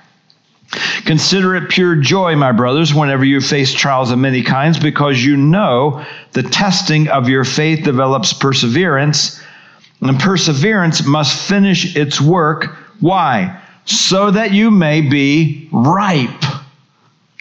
Consider 1.06 1.56
it 1.56 1.70
pure 1.70 1.96
joy, 1.96 2.36
my 2.36 2.52
brothers, 2.52 2.94
whenever 2.94 3.24
you 3.24 3.40
face 3.40 3.74
trials 3.74 4.12
of 4.12 4.20
many 4.20 4.44
kinds, 4.44 4.78
because 4.78 5.24
you 5.24 5.38
know 5.38 6.06
the 6.34 6.44
testing 6.44 7.08
of 7.08 7.30
your 7.30 7.46
faith 7.46 7.86
develops 7.86 8.34
perseverance, 8.34 9.42
and 10.02 10.20
perseverance 10.20 11.06
must 11.06 11.48
finish 11.48 11.96
its 11.96 12.20
work. 12.20 12.78
Why? 13.00 13.62
So 13.86 14.32
that 14.32 14.52
you 14.52 14.70
may 14.70 15.02
be 15.02 15.70
ripe. 15.72 16.44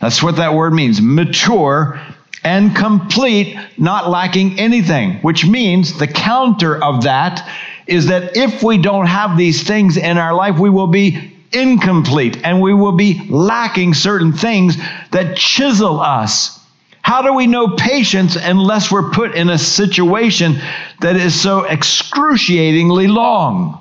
That's 0.01 0.23
what 0.23 0.37
that 0.37 0.55
word 0.55 0.73
means 0.73 1.01
mature 1.01 2.01
and 2.45 2.77
complete, 2.77 3.59
not 3.77 4.09
lacking 4.09 4.61
anything, 4.61 5.15
which 5.23 5.45
means 5.45 5.99
the 5.99 6.07
counter 6.07 6.83
of 6.83 7.03
that 7.03 7.51
is 7.89 8.07
that 8.07 8.37
if 8.37 8.63
we 8.63 8.79
don't 8.79 9.07
have 9.07 9.37
these 9.37 9.65
things 9.65 9.97
in 9.97 10.17
our 10.17 10.33
life, 10.33 10.59
we 10.59 10.71
will 10.71 10.87
be 10.87 11.36
incomplete 11.53 12.39
and 12.45 12.61
we 12.61 12.75
will 12.75 12.93
be 12.93 13.27
lacking 13.29 13.95
certain 13.95 14.33
things 14.33 14.77
that 15.11 15.37
chisel 15.37 16.01
us. 16.01 16.61
How 17.03 17.23
do 17.23 17.33
we 17.33 17.47
know 17.47 17.69
patience 17.77 18.37
unless 18.37 18.91
we're 18.91 19.11
put 19.11 19.35
in 19.37 19.49
a 19.49 19.59
situation 19.59 20.61
that 21.01 21.17
is 21.17 21.41
so 21.41 21.65
excruciatingly 21.65 23.07
long? 23.07 23.81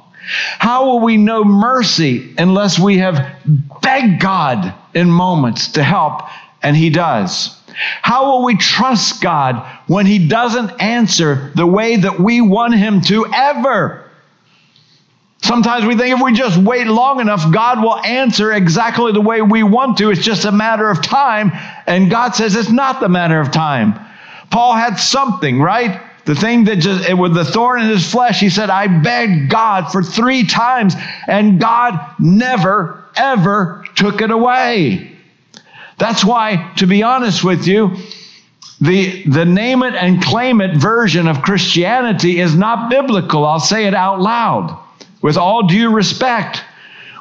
How 0.60 0.86
will 0.86 1.00
we 1.00 1.18
know 1.18 1.44
mercy 1.44 2.34
unless 2.38 2.80
we 2.80 2.98
have 3.00 3.36
begged 3.82 4.22
God 4.22 4.74
in 4.94 5.10
moments 5.10 5.70
to 5.70 5.84
help 5.84 6.22
and 6.62 6.76
He 6.76 6.90
does? 6.90 7.60
How 8.02 8.32
will 8.32 8.46
we 8.46 8.58
trust 8.58 9.22
God 9.22 9.66
when 9.88 10.06
He 10.06 10.28
doesn't 10.28 10.82
answer 10.82 11.52
the 11.56 11.68
way 11.68 11.98
that 11.98 12.20
we 12.20 12.42
want 12.42 12.76
Him 12.76 13.02
to 13.02 13.26
ever? 13.34 14.05
Sometimes 15.46 15.86
we 15.86 15.96
think 15.96 16.16
if 16.16 16.24
we 16.24 16.34
just 16.34 16.58
wait 16.58 16.88
long 16.88 17.20
enough, 17.20 17.52
God 17.52 17.80
will 17.80 17.98
answer 18.00 18.52
exactly 18.52 19.12
the 19.12 19.22
way 19.22 19.44
we 19.44 19.62
want 19.62 20.00
to. 20.00 20.10
It's 20.10 20.24
just 20.24 20.46
a 20.46 20.52
matter 20.52 20.90
of 20.90 21.04
time. 21.04 21.52
And 21.86 22.10
God 22.10 22.34
says 22.34 22.56
it's 22.56 22.72
not 22.72 23.00
the 23.00 23.10
matter 23.10 23.40
of 23.40 23.52
time. 23.52 23.94
Paul 24.50 24.74
had 24.74 24.96
something, 24.96 25.62
right? 25.62 26.02
The 26.26 26.34
thing 26.34 26.64
that 26.64 26.78
just, 26.78 27.14
with 27.14 27.36
the 27.36 27.46
thorn 27.46 27.84
in 27.84 27.90
his 27.90 28.10
flesh, 28.10 28.40
he 28.40 28.50
said, 28.50 28.72
I 28.72 28.88
begged 28.88 29.52
God 29.52 29.92
for 29.92 30.02
three 30.02 30.48
times, 30.48 30.96
and 31.28 31.60
God 31.60 32.00
never, 32.18 33.04
ever 33.16 33.86
took 33.94 34.22
it 34.22 34.32
away. 34.32 35.16
That's 36.00 36.26
why, 36.26 36.74
to 36.78 36.88
be 36.88 37.04
honest 37.04 37.44
with 37.44 37.68
you, 37.68 37.98
the, 38.82 39.22
the 39.28 39.46
name 39.46 39.84
it 39.84 39.94
and 39.94 40.24
claim 40.24 40.60
it 40.60 40.76
version 40.76 41.28
of 41.28 41.44
Christianity 41.44 42.40
is 42.40 42.56
not 42.56 42.90
biblical. 42.90 43.46
I'll 43.46 43.60
say 43.60 43.86
it 43.86 43.94
out 43.94 44.20
loud 44.20 44.82
with 45.22 45.38
all 45.38 45.68
due 45.68 45.92
respect, 45.92 46.64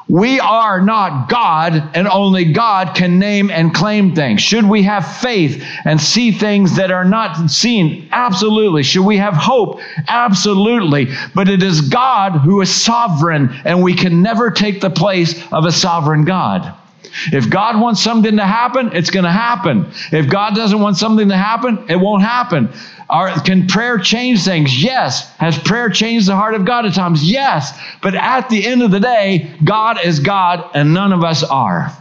we 0.08 0.38
are 0.38 0.82
not 0.82 1.30
God, 1.30 1.90
and 1.94 2.06
only 2.06 2.52
God 2.52 2.94
can 2.94 3.18
name 3.18 3.50
and 3.50 3.74
claim 3.74 4.14
things. 4.14 4.42
Should 4.42 4.66
we 4.66 4.82
have 4.82 5.16
faith 5.16 5.64
and 5.86 5.98
see 5.98 6.30
things 6.30 6.76
that 6.76 6.90
are 6.90 7.06
not 7.06 7.50
seen? 7.50 8.08
Absolutely. 8.12 8.82
Should 8.82 9.06
we 9.06 9.16
have 9.16 9.32
hope? 9.32 9.80
Absolutely. 10.06 11.08
But 11.34 11.48
it 11.48 11.62
is 11.62 11.80
God 11.80 12.32
who 12.32 12.60
is 12.60 12.70
sovereign, 12.70 13.48
and 13.64 13.82
we 13.82 13.94
can 13.94 14.20
never 14.20 14.50
take 14.50 14.82
the 14.82 14.90
place 14.90 15.42
of 15.50 15.64
a 15.64 15.72
sovereign 15.72 16.26
God. 16.26 16.74
If 17.32 17.48
God 17.48 17.80
wants 17.80 18.02
something 18.02 18.36
to 18.36 18.44
happen, 18.44 18.90
it's 18.92 19.10
going 19.10 19.24
to 19.24 19.32
happen. 19.32 19.90
If 20.12 20.28
God 20.28 20.54
doesn't 20.54 20.80
want 20.80 20.96
something 20.96 21.28
to 21.28 21.36
happen, 21.36 21.86
it 21.88 21.96
won't 21.96 22.22
happen. 22.22 22.70
Are, 23.10 23.30
can 23.40 23.66
prayer 23.66 23.98
change 23.98 24.44
things? 24.44 24.82
Yes. 24.82 25.28
Has 25.36 25.58
prayer 25.58 25.90
changed 25.90 26.26
the 26.26 26.36
heart 26.36 26.54
of 26.54 26.64
God 26.64 26.86
at 26.86 26.94
times? 26.94 27.22
Yes. 27.22 27.78
But 28.02 28.14
at 28.14 28.48
the 28.48 28.66
end 28.66 28.82
of 28.82 28.90
the 28.90 29.00
day, 29.00 29.54
God 29.62 29.98
is 30.04 30.20
God 30.20 30.70
and 30.74 30.94
none 30.94 31.12
of 31.12 31.22
us 31.22 31.42
are. 31.42 31.92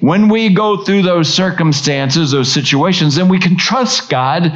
When 0.00 0.28
we 0.28 0.52
go 0.52 0.82
through 0.82 1.02
those 1.02 1.32
circumstances, 1.32 2.30
those 2.30 2.50
situations, 2.50 3.16
then 3.16 3.28
we 3.28 3.38
can 3.38 3.56
trust 3.56 4.08
God 4.08 4.52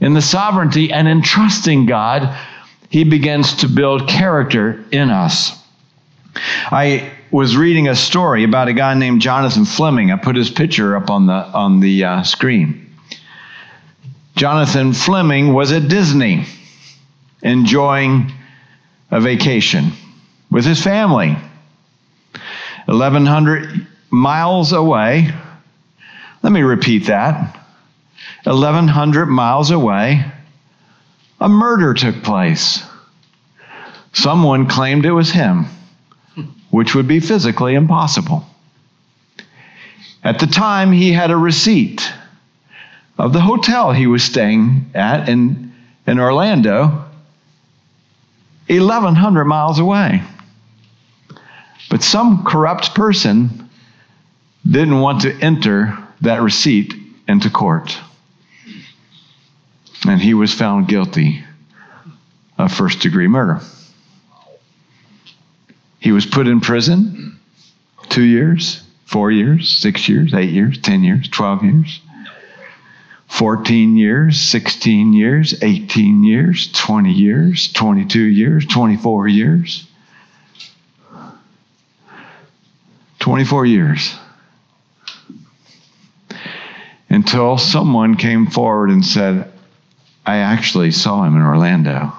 in 0.00 0.14
the 0.14 0.22
sovereignty 0.22 0.92
and 0.92 1.08
in 1.08 1.22
trusting 1.22 1.86
God, 1.86 2.36
He 2.90 3.04
begins 3.04 3.54
to 3.58 3.68
build 3.68 4.08
character 4.08 4.84
in 4.90 5.10
us. 5.10 5.58
I 6.34 7.12
was 7.30 7.56
reading 7.56 7.88
a 7.88 7.94
story 7.94 8.44
about 8.44 8.68
a 8.68 8.72
guy 8.72 8.94
named 8.94 9.20
Jonathan 9.20 9.64
Fleming. 9.64 10.10
I 10.10 10.16
put 10.16 10.36
his 10.36 10.50
picture 10.50 10.96
up 10.96 11.08
on 11.08 11.26
the 11.26 11.32
on 11.32 11.80
the 11.80 12.04
uh, 12.04 12.22
screen. 12.22 12.81
Jonathan 14.36 14.92
Fleming 14.92 15.52
was 15.52 15.72
at 15.72 15.88
Disney 15.88 16.46
enjoying 17.42 18.32
a 19.10 19.20
vacation 19.20 19.92
with 20.50 20.64
his 20.64 20.82
family. 20.82 21.36
1,100 22.86 23.86
miles 24.10 24.72
away. 24.72 25.30
Let 26.42 26.52
me 26.52 26.62
repeat 26.62 27.06
that. 27.06 27.58
1,100 28.44 29.26
miles 29.26 29.70
away, 29.70 30.24
a 31.40 31.48
murder 31.48 31.94
took 31.94 32.22
place. 32.22 32.82
Someone 34.12 34.66
claimed 34.66 35.06
it 35.06 35.12
was 35.12 35.30
him, 35.30 35.66
which 36.70 36.94
would 36.94 37.06
be 37.06 37.20
physically 37.20 37.74
impossible. 37.74 38.44
At 40.24 40.38
the 40.38 40.46
time, 40.46 40.92
he 40.92 41.12
had 41.12 41.30
a 41.30 41.36
receipt 41.36 42.12
of 43.18 43.32
the 43.32 43.40
hotel 43.40 43.92
he 43.92 44.06
was 44.06 44.22
staying 44.22 44.90
at 44.94 45.28
in, 45.28 45.72
in 46.06 46.18
Orlando, 46.18 47.04
1,100 48.68 49.44
miles 49.44 49.78
away. 49.78 50.22
But 51.90 52.02
some 52.02 52.44
corrupt 52.44 52.94
person 52.94 53.68
didn't 54.68 55.00
want 55.00 55.22
to 55.22 55.32
enter 55.40 55.98
that 56.22 56.40
receipt 56.40 56.94
into 57.28 57.50
court. 57.50 57.98
And 60.06 60.20
he 60.20 60.34
was 60.34 60.54
found 60.54 60.88
guilty 60.88 61.44
of 62.58 62.72
first 62.72 63.00
degree 63.00 63.28
murder. 63.28 63.60
He 66.00 66.12
was 66.12 66.26
put 66.26 66.48
in 66.48 66.60
prison 66.60 67.38
two 68.08 68.24
years, 68.24 68.82
four 69.04 69.30
years, 69.30 69.68
six 69.68 70.08
years, 70.08 70.34
eight 70.34 70.50
years, 70.50 70.78
10 70.78 71.04
years, 71.04 71.28
12 71.28 71.64
years. 71.64 72.00
14 73.32 73.96
years, 73.96 74.38
16 74.42 75.14
years, 75.14 75.62
18 75.62 76.22
years, 76.22 76.70
20 76.70 77.12
years, 77.12 77.72
22 77.72 78.20
years, 78.20 78.66
24 78.66 79.26
years. 79.26 79.86
24 83.20 83.64
years. 83.64 84.14
Until 87.08 87.56
someone 87.56 88.16
came 88.16 88.48
forward 88.48 88.90
and 88.90 89.04
said, 89.04 89.50
I 90.26 90.36
actually 90.36 90.90
saw 90.90 91.24
him 91.24 91.34
in 91.34 91.42
Orlando. 91.42 92.12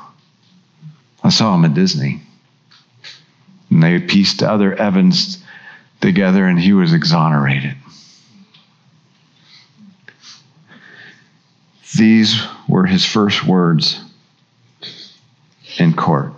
I 1.23 1.29
saw 1.29 1.53
him 1.53 1.65
at 1.65 1.75
Disney. 1.75 2.21
And 3.69 3.83
they 3.83 3.99
pieced 3.99 4.41
other 4.41 4.73
evidence 4.73 5.37
together, 6.01 6.47
and 6.47 6.59
he 6.59 6.73
was 6.73 6.91
exonerated. 6.91 7.75
These 11.95 12.41
were 12.67 12.85
his 12.85 13.05
first 13.05 13.45
words 13.45 13.99
in 15.77 15.93
court. 15.93 16.33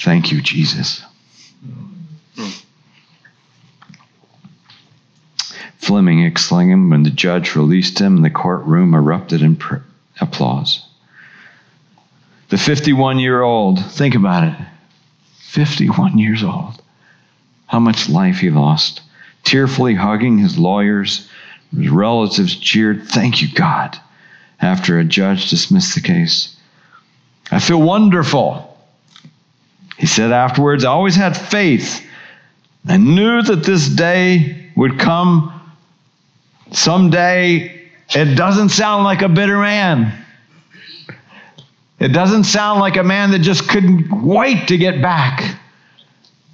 Thank 0.00 0.30
you, 0.30 0.40
Jesus. 0.42 1.04
Fleming 5.78 6.22
exclaimed 6.22 6.90
when 6.90 7.02
the 7.02 7.10
judge 7.10 7.56
released 7.56 7.98
him, 7.98 8.16
and 8.16 8.24
the 8.24 8.30
courtroom 8.30 8.94
erupted 8.94 9.40
in 9.40 9.56
pr- 9.56 9.76
applause. 10.20 10.86
The 12.50 12.58
51 12.58 13.18
year 13.18 13.42
old, 13.42 13.84
think 13.92 14.14
about 14.14 14.44
it 14.44 14.54
51 15.38 16.18
years 16.18 16.42
old. 16.42 16.82
How 17.66 17.78
much 17.78 18.08
life 18.08 18.38
he 18.40 18.50
lost. 18.50 19.00
Tearfully 19.44 19.94
hugging 19.94 20.38
his 20.38 20.58
lawyers 20.58 21.28
his 21.76 21.88
relatives 21.88 22.56
cheered, 22.56 23.08
Thank 23.08 23.42
you, 23.42 23.48
God, 23.54 23.98
after 24.60 24.98
a 24.98 25.04
judge 25.04 25.50
dismissed 25.50 25.94
the 25.94 26.00
case. 26.00 26.56
I 27.50 27.60
feel 27.60 27.80
wonderful. 27.80 28.76
He 29.96 30.06
said 30.06 30.32
afterwards, 30.32 30.84
I 30.84 30.90
always 30.90 31.16
had 31.16 31.36
faith. 31.36 32.04
I 32.86 32.96
knew 32.96 33.42
that 33.42 33.64
this 33.64 33.88
day 33.88 34.70
would 34.76 34.98
come 34.98 35.52
someday. 36.70 37.90
It 38.14 38.36
doesn't 38.36 38.70
sound 38.70 39.04
like 39.04 39.22
a 39.22 39.28
bitter 39.28 39.58
man. 39.58 40.24
It 41.98 42.08
doesn't 42.08 42.44
sound 42.44 42.80
like 42.80 42.96
a 42.96 43.02
man 43.02 43.32
that 43.32 43.40
just 43.40 43.68
couldn't 43.68 44.24
wait 44.24 44.68
to 44.68 44.76
get 44.76 45.02
back 45.02 45.58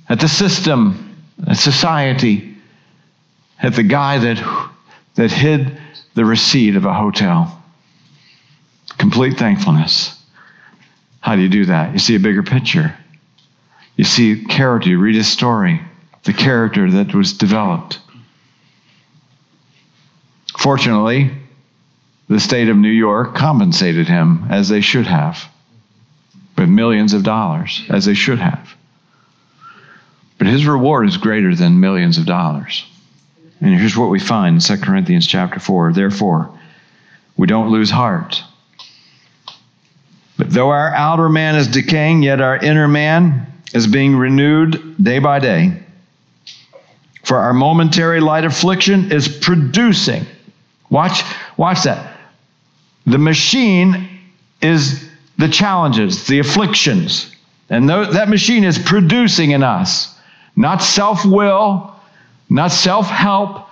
at 0.09 0.21
the 0.21 0.29
system, 0.29 1.17
at 1.47 1.59
society, 1.59 2.57
at 3.63 3.75
the 3.75 3.83
guy 3.83 4.19
that 4.19 4.39
that 5.15 5.31
hid 5.31 5.81
the 6.15 6.25
receipt 6.25 6.77
of 6.77 6.85
a 6.85 6.95
hotel. 6.95 7.63
Complete 8.99 9.39
thankfulness. 9.39 10.21
How 11.21 11.37
do 11.37 11.43
you 11.43 11.49
do 11.49 11.67
that? 11.67 11.93
You 11.93 11.99
see 11.99 12.17
a 12.17 12.21
bigger 12.21 12.43
picture. 12.43 12.97
You 13.97 14.05
see 14.05 14.45
character. 14.45 14.91
You 14.91 14.99
read 14.99 15.15
his 15.15 15.31
story, 15.31 15.81
the 16.25 16.33
character 16.33 16.91
that 16.91 17.15
was 17.15 17.33
developed. 17.33 18.01
Fortunately, 20.59 21.31
the 22.29 22.41
state 22.41 22.69
of 22.69 22.77
New 22.77 22.89
York 22.89 23.35
compensated 23.35 24.09
him 24.09 24.47
as 24.51 24.69
they 24.69 24.81
should 24.81 25.07
have, 25.07 25.45
with 26.57 26.69
millions 26.69 27.13
of 27.13 27.23
dollars, 27.23 27.83
as 27.91 28.05
they 28.07 28.15
should 28.15 28.39
have. 28.39 28.75
But 30.39 30.47
his 30.47 30.67
reward 30.67 31.09
is 31.09 31.17
greater 31.17 31.55
than 31.55 31.81
millions 31.81 32.19
of 32.19 32.27
dollars. 32.27 32.85
And 33.65 33.75
here's 33.75 33.97
what 33.97 34.11
we 34.11 34.21
find 34.21 34.57
in 34.57 34.61
2 34.61 34.85
Corinthians 34.85 35.27
chapter 35.27 35.59
4. 35.59 35.95
Therefore, 35.95 36.51
we 37.39 37.47
don't 37.47 37.71
lose 37.71 37.91
heart. 37.91 38.43
But 40.37 40.51
though 40.51 40.69
our 40.69 40.93
outer 40.95 41.31
man 41.31 41.57
is 41.57 41.67
decaying, 41.69 42.23
yet 42.23 42.43
our 42.43 42.59
inner 42.59 42.87
man 42.87 43.47
is 43.73 43.87
being 43.87 44.17
renewed 44.17 45.03
day 45.03 45.19
by 45.19 45.39
day. 45.39 45.83
For 47.23 47.39
our 47.39 47.55
momentary 47.55 48.21
light 48.21 48.45
affliction 48.45 49.11
is 49.11 49.29
producing. 49.29 50.27
Watch, 50.91 51.23
watch 51.57 51.85
that. 51.85 52.19
The 53.07 53.17
machine 53.17 54.11
is 54.61 55.09
the 55.39 55.49
challenges, 55.49 56.27
the 56.27 56.39
afflictions. 56.39 57.35
And 57.71 57.89
that 57.89 58.29
machine 58.29 58.63
is 58.63 58.79
producing 58.79 59.53
in 59.53 59.63
us 59.63 60.15
not 60.57 60.83
self 60.83 61.25
will, 61.25 61.94
not 62.55 62.71
self 62.71 63.09
help, 63.09 63.67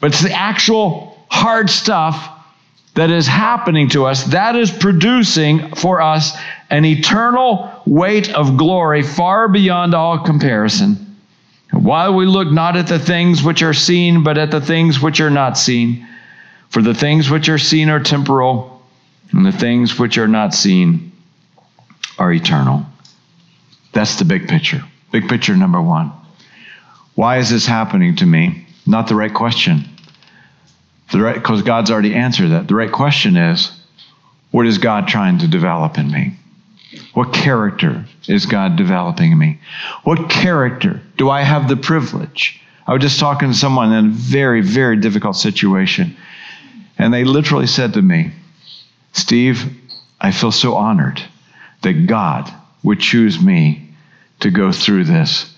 but 0.00 0.12
it's 0.12 0.22
the 0.22 0.32
actual 0.32 1.22
hard 1.28 1.68
stuff 1.68 2.30
that 2.94 3.10
is 3.10 3.26
happening 3.26 3.90
to 3.90 4.06
us 4.06 4.24
that 4.24 4.56
is 4.56 4.70
producing 4.70 5.74
for 5.74 6.00
us 6.00 6.34
an 6.70 6.86
eternal 6.86 7.70
weight 7.84 8.32
of 8.32 8.56
glory 8.56 9.02
far 9.02 9.46
beyond 9.48 9.94
all 9.94 10.18
comparison. 10.18 11.16
While 11.70 12.14
we 12.14 12.24
look 12.24 12.50
not 12.50 12.78
at 12.78 12.86
the 12.86 12.98
things 12.98 13.42
which 13.42 13.62
are 13.62 13.74
seen, 13.74 14.22
but 14.22 14.38
at 14.38 14.50
the 14.50 14.60
things 14.60 15.02
which 15.02 15.20
are 15.20 15.30
not 15.30 15.58
seen. 15.58 16.08
For 16.70 16.80
the 16.80 16.94
things 16.94 17.28
which 17.28 17.50
are 17.50 17.58
seen 17.58 17.90
are 17.90 18.00
temporal, 18.00 18.82
and 19.32 19.44
the 19.44 19.52
things 19.52 19.98
which 19.98 20.16
are 20.16 20.28
not 20.28 20.54
seen 20.54 21.12
are 22.18 22.32
eternal. 22.32 22.86
That's 23.92 24.16
the 24.16 24.24
big 24.24 24.48
picture. 24.48 24.82
Big 25.12 25.28
picture 25.28 25.56
number 25.56 25.82
one. 25.82 26.10
Why 27.14 27.38
is 27.38 27.50
this 27.50 27.66
happening 27.66 28.16
to 28.16 28.26
me? 28.26 28.66
Not 28.86 29.08
the 29.08 29.14
right 29.14 29.32
question. 29.32 29.84
The 31.12 31.20
right 31.20 31.34
because 31.34 31.62
God's 31.62 31.90
already 31.90 32.14
answered 32.14 32.48
that. 32.48 32.68
The 32.68 32.74
right 32.74 32.90
question 32.90 33.36
is, 33.36 33.70
what 34.50 34.66
is 34.66 34.78
God 34.78 35.06
trying 35.06 35.38
to 35.38 35.48
develop 35.48 35.98
in 35.98 36.10
me? 36.10 36.34
What 37.12 37.32
character 37.32 38.04
is 38.28 38.46
God 38.46 38.76
developing 38.76 39.32
in 39.32 39.38
me? 39.38 39.60
What 40.02 40.28
character 40.28 41.00
do 41.16 41.30
I 41.30 41.42
have 41.42 41.68
the 41.68 41.76
privilege? 41.76 42.60
I 42.86 42.92
was 42.92 43.02
just 43.02 43.20
talking 43.20 43.48
to 43.48 43.54
someone 43.56 43.92
in 43.92 44.06
a 44.06 44.10
very, 44.10 44.60
very 44.60 44.96
difficult 44.96 45.36
situation, 45.36 46.16
and 46.98 47.12
they 47.12 47.24
literally 47.24 47.66
said 47.66 47.94
to 47.94 48.02
me, 48.02 48.32
Steve, 49.12 49.64
I 50.20 50.32
feel 50.32 50.52
so 50.52 50.74
honored 50.74 51.22
that 51.82 52.06
God 52.06 52.52
would 52.82 53.00
choose 53.00 53.40
me 53.40 53.94
to 54.40 54.50
go 54.50 54.72
through 54.72 55.04
this 55.04 55.53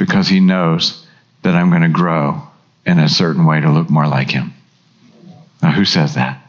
because 0.00 0.26
He 0.26 0.40
knows 0.40 1.06
that 1.42 1.54
I'm 1.54 1.68
going 1.68 1.82
to 1.82 1.88
grow 1.88 2.42
in 2.86 2.98
a 2.98 3.08
certain 3.08 3.44
way 3.44 3.60
to 3.60 3.70
look 3.70 3.90
more 3.90 4.08
like 4.08 4.30
Him. 4.30 4.54
Now, 5.62 5.70
who 5.70 5.84
says 5.84 6.14
that? 6.14 6.42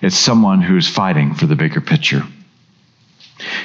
It's 0.00 0.16
someone 0.16 0.62
who's 0.62 0.88
fighting 0.88 1.34
for 1.34 1.46
the 1.46 1.56
bigger 1.56 1.80
picture. 1.80 2.22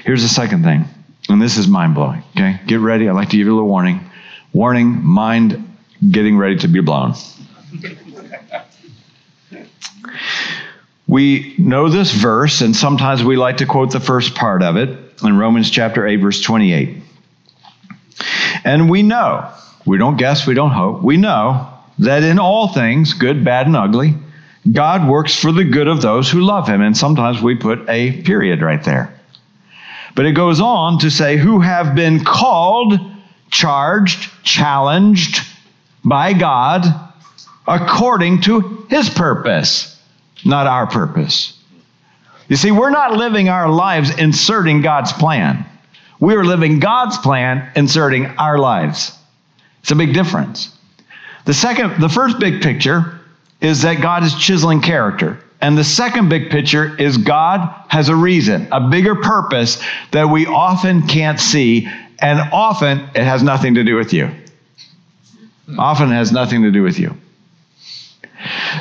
Here's 0.03 0.23
the 0.23 0.27
second 0.27 0.63
thing, 0.63 0.85
and 1.29 1.39
this 1.39 1.57
is 1.57 1.67
mind 1.67 1.93
blowing, 1.93 2.23
okay? 2.35 2.59
Get 2.65 2.79
ready. 2.79 3.07
I'd 3.07 3.13
like 3.13 3.29
to 3.29 3.37
give 3.37 3.45
you 3.45 3.53
a 3.53 3.55
little 3.55 3.69
warning. 3.69 4.01
Warning, 4.51 5.03
mind 5.05 5.77
getting 6.11 6.37
ready 6.37 6.57
to 6.57 6.67
be 6.67 6.81
blown. 6.81 7.13
we 11.07 11.53
know 11.59 11.87
this 11.87 12.11
verse, 12.11 12.61
and 12.61 12.75
sometimes 12.75 13.23
we 13.23 13.37
like 13.37 13.57
to 13.57 13.67
quote 13.67 13.91
the 13.91 13.99
first 13.99 14.33
part 14.33 14.63
of 14.63 14.75
it 14.75 15.21
in 15.23 15.37
Romans 15.37 15.69
chapter 15.69 16.07
8, 16.07 16.15
verse 16.17 16.41
28. 16.41 17.03
And 18.63 18.89
we 18.89 19.03
know, 19.03 19.51
we 19.85 19.97
don't 19.97 20.17
guess, 20.17 20.47
we 20.47 20.53
don't 20.53 20.71
hope, 20.71 21.01
we 21.03 21.17
know 21.17 21.71
that 21.99 22.23
in 22.23 22.39
all 22.39 22.67
things, 22.69 23.13
good, 23.13 23.43
bad, 23.45 23.67
and 23.67 23.75
ugly, 23.75 24.15
God 24.71 25.07
works 25.07 25.35
for 25.35 25.51
the 25.51 25.63
good 25.63 25.87
of 25.87 26.01
those 26.01 26.29
who 26.29 26.41
love 26.41 26.67
him. 26.67 26.81
And 26.81 26.97
sometimes 26.97 27.41
we 27.41 27.55
put 27.55 27.87
a 27.87 28.21
period 28.23 28.61
right 28.61 28.83
there. 28.83 29.13
But 30.15 30.25
it 30.25 30.31
goes 30.31 30.59
on 30.59 30.99
to 30.99 31.11
say, 31.11 31.37
who 31.37 31.59
have 31.59 31.93
been 31.93 32.23
called, 32.23 32.99
charged, 33.51 34.31
challenged 34.43 35.45
by 36.03 36.33
God 36.33 36.85
according 37.67 38.41
to 38.41 38.85
his 38.89 39.09
purpose, 39.09 40.01
not 40.43 40.67
our 40.67 40.87
purpose. 40.87 41.59
You 42.47 42.55
see, 42.55 42.71
we're 42.71 42.91
not 42.91 43.13
living 43.13 43.49
our 43.49 43.69
lives 43.69 44.15
inserting 44.17 44.81
God's 44.81 45.11
plan. 45.13 45.65
We 46.19 46.35
are 46.35 46.45
living 46.45 46.79
God's 46.79 47.17
plan, 47.17 47.69
inserting 47.75 48.25
our 48.37 48.57
lives. 48.57 49.17
It's 49.81 49.91
a 49.91 49.95
big 49.95 50.13
difference. 50.13 50.75
The 51.45 51.53
second, 51.53 52.01
the 52.01 52.09
first 52.09 52.39
big 52.39 52.61
picture 52.61 53.19
is 53.61 53.81
that 53.83 54.01
God 54.01 54.23
is 54.23 54.33
chiseling 54.35 54.81
character. 54.81 55.39
And 55.61 55.77
the 55.77 55.83
second 55.83 56.29
big 56.29 56.49
picture 56.49 56.99
is 56.99 57.17
God 57.17 57.73
has 57.87 58.09
a 58.09 58.15
reason, 58.15 58.67
a 58.71 58.89
bigger 58.89 59.15
purpose 59.15 59.83
that 60.11 60.29
we 60.29 60.45
often 60.45 61.07
can't 61.07 61.39
see, 61.39 61.87
and 62.19 62.39
often 62.51 62.99
it 63.15 63.23
has 63.23 63.41
nothing 63.43 63.75
to 63.75 63.83
do 63.83 63.95
with 63.95 64.13
you. 64.13 64.31
Often 65.77 66.11
has 66.11 66.31
nothing 66.31 66.63
to 66.63 66.71
do 66.71 66.83
with 66.83 66.99
you. 66.99 67.15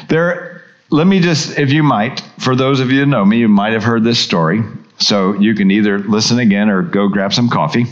There, 0.08 0.62
let 0.90 1.06
me 1.06 1.20
just, 1.20 1.58
if 1.58 1.70
you 1.70 1.82
might, 1.82 2.20
for 2.38 2.54
those 2.54 2.80
of 2.80 2.90
you 2.90 3.00
who 3.00 3.06
know 3.06 3.24
me, 3.24 3.38
you 3.38 3.48
might 3.48 3.72
have 3.72 3.84
heard 3.84 4.04
this 4.04 4.18
story. 4.18 4.62
So 4.98 5.34
you 5.34 5.54
can 5.54 5.70
either 5.70 5.98
listen 5.98 6.38
again 6.38 6.68
or 6.68 6.82
go 6.82 7.08
grab 7.08 7.32
some 7.32 7.48
coffee. 7.48 7.86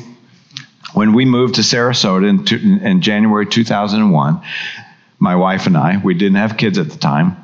When 0.95 1.15
we 1.15 1.25
moved 1.25 1.55
to 1.57 1.63
Sarasota 1.63 2.29
in, 2.29 2.85
in, 2.85 3.01
January 3.01 3.47
2001, 3.47 4.43
my 5.19 5.37
wife 5.37 5.67
and 5.67 5.77
I, 5.77 5.99
we 5.99 6.15
didn't 6.15 6.37
have 6.37 6.57
kids 6.57 6.79
at 6.79 6.91
the 6.91 6.99
time, 6.99 7.37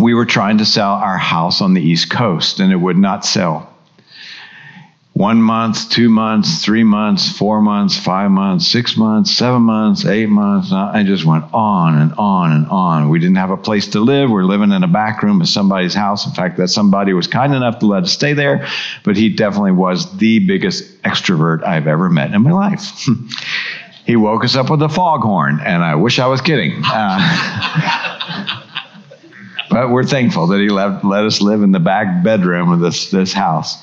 we 0.00 0.14
were 0.14 0.26
trying 0.26 0.58
to 0.58 0.64
sell 0.64 0.92
our 0.92 1.18
house 1.18 1.60
on 1.60 1.74
the 1.74 1.82
East 1.82 2.10
Coast 2.10 2.60
and 2.60 2.72
it 2.72 2.76
would 2.76 2.96
not 2.96 3.24
sell 3.24 3.74
one 5.18 5.42
month, 5.42 5.90
two 5.90 6.08
months, 6.08 6.64
three 6.64 6.84
months, 6.84 7.36
four 7.36 7.60
months, 7.60 7.98
five 7.98 8.30
months, 8.30 8.68
six 8.68 8.96
months, 8.96 9.32
seven 9.32 9.62
months, 9.62 10.06
eight 10.06 10.28
months. 10.28 10.70
I 10.72 11.02
just 11.02 11.24
went 11.24 11.44
on 11.52 11.98
and 11.98 12.14
on 12.16 12.52
and 12.52 12.68
on. 12.68 13.08
We 13.08 13.18
didn't 13.18 13.34
have 13.34 13.50
a 13.50 13.56
place 13.56 13.88
to 13.88 14.00
live. 14.00 14.28
We 14.28 14.34
we're 14.34 14.44
living 14.44 14.70
in 14.70 14.84
a 14.84 14.88
back 14.88 15.24
room 15.24 15.40
of 15.40 15.48
somebody's 15.48 15.92
house. 15.92 16.24
In 16.24 16.32
fact, 16.34 16.56
that 16.58 16.68
somebody 16.68 17.14
was 17.14 17.26
kind 17.26 17.52
enough 17.52 17.80
to 17.80 17.86
let 17.86 18.04
us 18.04 18.12
stay 18.12 18.32
there, 18.32 18.68
but 19.02 19.16
he 19.16 19.28
definitely 19.28 19.72
was 19.72 20.16
the 20.18 20.38
biggest 20.38 21.02
extrovert 21.02 21.64
I've 21.64 21.88
ever 21.88 22.08
met 22.08 22.32
in 22.32 22.42
my 22.42 22.52
life. 22.52 23.04
he 24.06 24.14
woke 24.14 24.44
us 24.44 24.54
up 24.54 24.70
with 24.70 24.82
a 24.82 24.88
foghorn, 24.88 25.58
and 25.58 25.82
I 25.82 25.96
wish 25.96 26.20
I 26.20 26.28
was 26.28 26.40
kidding. 26.40 26.80
Uh, 26.84 28.62
but 29.70 29.90
we're 29.90 30.04
thankful 30.04 30.46
that 30.46 30.60
he 30.60 30.68
let, 30.68 31.04
let 31.04 31.24
us 31.24 31.40
live 31.40 31.64
in 31.64 31.72
the 31.72 31.80
back 31.80 32.22
bedroom 32.22 32.70
of 32.70 32.78
this, 32.78 33.10
this 33.10 33.32
house. 33.32 33.82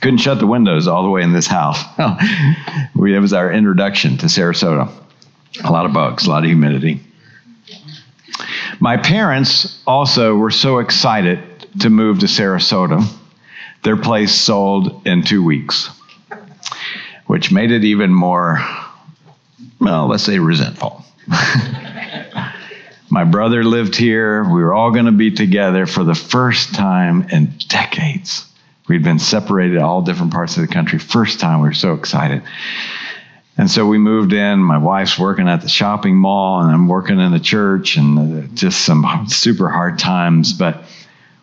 Couldn't 0.00 0.18
shut 0.18 0.38
the 0.38 0.46
windows 0.46 0.88
all 0.88 1.02
the 1.02 1.10
way 1.10 1.22
in 1.22 1.32
this 1.32 1.46
house. 1.46 1.78
we, 2.94 3.14
it 3.14 3.18
was 3.18 3.32
our 3.32 3.52
introduction 3.52 4.16
to 4.18 4.26
Sarasota. 4.26 4.90
A 5.62 5.70
lot 5.70 5.84
of 5.84 5.92
bugs, 5.92 6.26
a 6.26 6.30
lot 6.30 6.44
of 6.44 6.48
humidity. 6.48 7.00
My 8.78 8.96
parents 8.96 9.82
also 9.86 10.36
were 10.36 10.50
so 10.50 10.78
excited 10.78 11.38
to 11.80 11.90
move 11.90 12.20
to 12.20 12.26
Sarasota. 12.26 13.06
Their 13.82 13.96
place 13.96 14.34
sold 14.34 15.06
in 15.06 15.22
two 15.22 15.44
weeks, 15.44 15.90
which 17.26 17.52
made 17.52 17.70
it 17.72 17.84
even 17.84 18.12
more, 18.12 18.58
well, 19.80 20.06
let's 20.06 20.22
say 20.22 20.38
resentful. 20.38 21.04
My 23.10 23.24
brother 23.24 23.64
lived 23.64 23.96
here. 23.96 24.44
We 24.44 24.62
were 24.62 24.72
all 24.72 24.92
going 24.92 25.06
to 25.06 25.12
be 25.12 25.32
together 25.32 25.84
for 25.84 26.04
the 26.04 26.14
first 26.14 26.74
time 26.74 27.28
in 27.30 27.52
decades. 27.68 28.49
We'd 28.90 29.04
been 29.04 29.20
separated 29.20 29.78
all 29.78 30.02
different 30.02 30.32
parts 30.32 30.56
of 30.56 30.66
the 30.66 30.74
country. 30.74 30.98
First 30.98 31.38
time, 31.38 31.60
we 31.60 31.68
were 31.68 31.74
so 31.74 31.94
excited. 31.94 32.42
And 33.56 33.70
so 33.70 33.86
we 33.86 33.98
moved 33.98 34.32
in. 34.32 34.58
My 34.58 34.78
wife's 34.78 35.16
working 35.16 35.48
at 35.48 35.60
the 35.60 35.68
shopping 35.68 36.16
mall, 36.16 36.60
and 36.60 36.72
I'm 36.72 36.88
working 36.88 37.20
in 37.20 37.30
the 37.30 37.38
church, 37.38 37.96
and 37.96 38.52
just 38.56 38.84
some 38.84 39.26
super 39.28 39.68
hard 39.68 40.00
times. 40.00 40.52
But 40.52 40.82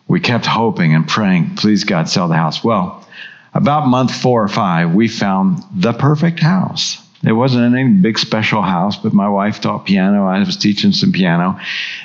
we 0.06 0.20
kept 0.20 0.44
hoping 0.44 0.94
and 0.94 1.08
praying, 1.08 1.56
please, 1.56 1.84
God, 1.84 2.10
sell 2.10 2.28
the 2.28 2.36
house. 2.36 2.62
Well, 2.62 3.08
about 3.54 3.88
month 3.88 4.14
four 4.14 4.42
or 4.42 4.48
five, 4.48 4.92
we 4.92 5.08
found 5.08 5.62
the 5.74 5.94
perfect 5.94 6.40
house. 6.40 7.02
It 7.24 7.32
wasn't 7.32 7.74
any 7.74 7.88
big 7.88 8.18
special 8.18 8.60
house, 8.60 8.98
but 8.98 9.14
my 9.14 9.30
wife 9.30 9.62
taught 9.62 9.86
piano. 9.86 10.26
I 10.26 10.38
was 10.40 10.58
teaching 10.58 10.92
some 10.92 11.12
piano. 11.12 11.58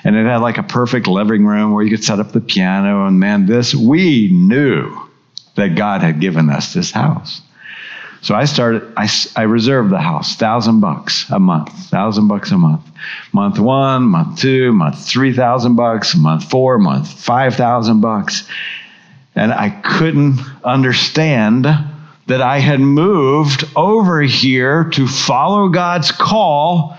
And 0.06 0.16
it 0.16 0.26
had 0.26 0.38
like 0.38 0.58
a 0.58 0.64
perfect 0.64 1.08
living 1.08 1.46
room 1.46 1.74
where 1.74 1.84
you 1.84 1.90
could 1.90 2.06
set 2.06 2.22
up 2.22 2.32
the 2.32 2.40
piano. 2.40 3.08
And 3.08 3.20
man, 3.20 3.46
this, 3.46 3.76
we 3.76 4.32
knew 4.32 5.03
that 5.56 5.76
God 5.76 6.02
had 6.02 6.20
given 6.20 6.50
us 6.50 6.74
this 6.74 6.92
house. 6.92 7.42
So 8.22 8.36
I 8.36 8.46
started, 8.46 8.94
I, 8.96 9.10
I 9.36 9.44
reserved 9.44 9.92
the 9.92 10.00
house, 10.00 10.38
thousand 10.38 10.80
bucks 10.80 11.30
a 11.30 11.40
month, 11.40 11.70
thousand 11.90 12.30
bucks 12.30 12.52
a 12.52 12.58
month. 12.58 12.86
Month 13.34 13.60
one, 13.60 14.04
month 14.04 14.40
two, 14.40 14.72
month 14.72 15.06
three 15.06 15.34
thousand 15.34 15.76
bucks, 15.76 16.16
month 16.16 16.50
four, 16.50 16.78
month 16.78 17.12
five 17.12 17.56
thousand 17.56 18.00
bucks. 18.00 18.48
And 19.36 19.52
I 19.52 19.72
couldn't 19.72 20.40
understand 20.64 21.66
that 22.28 22.42
I 22.42 22.60
had 22.60 22.80
moved 22.80 23.66
over 23.76 24.22
here 24.22 24.86
to 24.92 25.06
follow 25.06 25.68
God's 25.68 26.12
call 26.12 26.98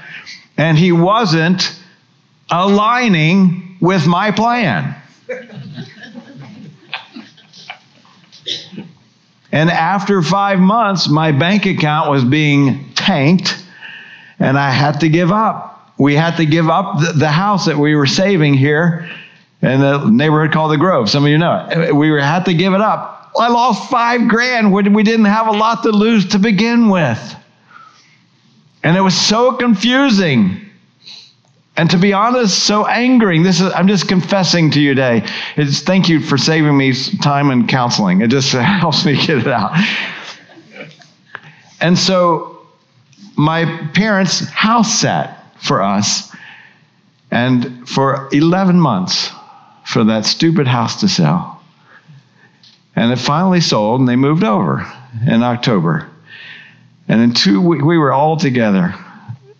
and 0.58 0.76
He 0.76 0.92
wasn't 0.92 1.74
aligning 2.50 3.78
with 3.80 4.06
my 4.06 4.30
plan. 4.30 4.94
And 9.52 9.70
after 9.70 10.20
five 10.22 10.58
months, 10.58 11.08
my 11.08 11.30
bank 11.32 11.66
account 11.66 12.10
was 12.10 12.24
being 12.24 12.92
tanked. 12.94 13.62
And 14.38 14.58
I 14.58 14.70
had 14.70 15.00
to 15.00 15.08
give 15.08 15.30
up. 15.30 15.92
We 15.96 16.16
had 16.16 16.36
to 16.38 16.46
give 16.46 16.68
up 16.68 16.98
the, 17.00 17.12
the 17.12 17.30
house 17.30 17.66
that 17.66 17.78
we 17.78 17.94
were 17.94 18.06
saving 18.06 18.54
here 18.54 19.08
in 19.62 19.80
the 19.80 20.10
neighborhood 20.10 20.52
called 20.52 20.72
the 20.72 20.76
Grove. 20.76 21.08
Some 21.08 21.24
of 21.24 21.30
you 21.30 21.38
know 21.38 21.68
it. 21.70 21.94
We 21.94 22.08
had 22.20 22.44
to 22.46 22.54
give 22.54 22.74
it 22.74 22.80
up. 22.80 23.30
I 23.38 23.48
lost 23.48 23.90
five 23.90 24.28
grand 24.28 24.72
when 24.72 24.92
we 24.92 25.02
didn't 25.02 25.26
have 25.26 25.46
a 25.46 25.52
lot 25.52 25.82
to 25.84 25.90
lose 25.90 26.28
to 26.30 26.38
begin 26.38 26.88
with. 26.88 27.36
And 28.82 28.96
it 28.96 29.00
was 29.00 29.16
so 29.16 29.52
confusing. 29.52 30.63
And 31.76 31.90
to 31.90 31.98
be 31.98 32.12
honest, 32.12 32.64
so 32.64 32.86
angering. 32.86 33.42
This 33.42 33.60
is 33.60 33.72
I'm 33.72 33.88
just 33.88 34.06
confessing 34.06 34.70
to 34.72 34.80
you 34.80 34.90
today. 34.90 35.26
It's 35.56 35.80
thank 35.80 36.08
you 36.08 36.20
for 36.20 36.38
saving 36.38 36.76
me 36.76 36.94
time 37.20 37.50
and 37.50 37.68
counseling. 37.68 38.20
It 38.20 38.30
just 38.30 38.52
helps 38.52 39.04
me 39.04 39.16
get 39.16 39.38
it 39.38 39.48
out. 39.48 39.72
And 41.80 41.98
so 41.98 42.66
my 43.36 43.64
parents 43.94 44.40
house 44.48 45.00
sat 45.00 45.44
for 45.60 45.82
us 45.82 46.34
and 47.30 47.88
for 47.88 48.28
11 48.32 48.78
months 48.78 49.30
for 49.84 50.04
that 50.04 50.24
stupid 50.24 50.68
house 50.68 51.00
to 51.00 51.08
sell. 51.08 51.60
And 52.94 53.10
it 53.10 53.18
finally 53.18 53.60
sold 53.60 54.00
and 54.00 54.08
they 54.08 54.14
moved 54.14 54.44
over 54.44 54.90
in 55.26 55.42
October. 55.42 56.08
And 57.08 57.20
in 57.20 57.34
two 57.34 57.60
weeks, 57.60 57.84
we 57.84 57.98
were 57.98 58.12
all 58.12 58.36
together. 58.36 58.94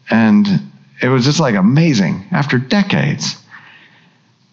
And 0.08 0.63
it 1.02 1.08
was 1.08 1.24
just 1.24 1.40
like 1.40 1.54
amazing 1.54 2.26
after 2.30 2.58
decades. 2.58 3.36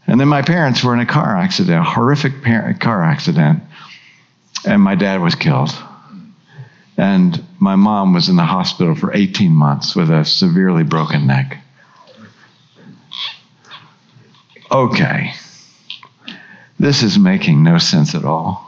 And 0.07 0.19
then 0.19 0.27
my 0.27 0.41
parents 0.41 0.83
were 0.83 0.93
in 0.93 0.99
a 0.99 1.05
car 1.05 1.37
accident, 1.37 1.79
a 1.79 1.83
horrific 1.83 2.43
car 2.79 3.03
accident. 3.03 3.63
And 4.65 4.81
my 4.81 4.95
dad 4.95 5.21
was 5.21 5.35
killed. 5.35 5.71
And 6.97 7.43
my 7.59 7.75
mom 7.75 8.13
was 8.13 8.29
in 8.29 8.35
the 8.35 8.43
hospital 8.43 8.95
for 8.95 9.13
18 9.13 9.51
months 9.51 9.95
with 9.95 10.09
a 10.09 10.25
severely 10.25 10.83
broken 10.83 11.27
neck. 11.27 11.57
Okay. 14.71 15.33
This 16.79 17.03
is 17.03 17.17
making 17.19 17.63
no 17.63 17.77
sense 17.77 18.15
at 18.15 18.25
all. 18.25 18.67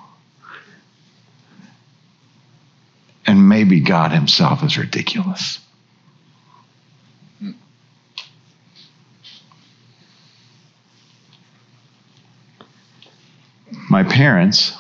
And 3.26 3.50
maybe 3.50 3.80
God 3.80 4.12
Himself 4.12 4.64
is 4.64 4.78
ridiculous. 4.78 5.60
My 13.90 14.04
parents 14.04 14.76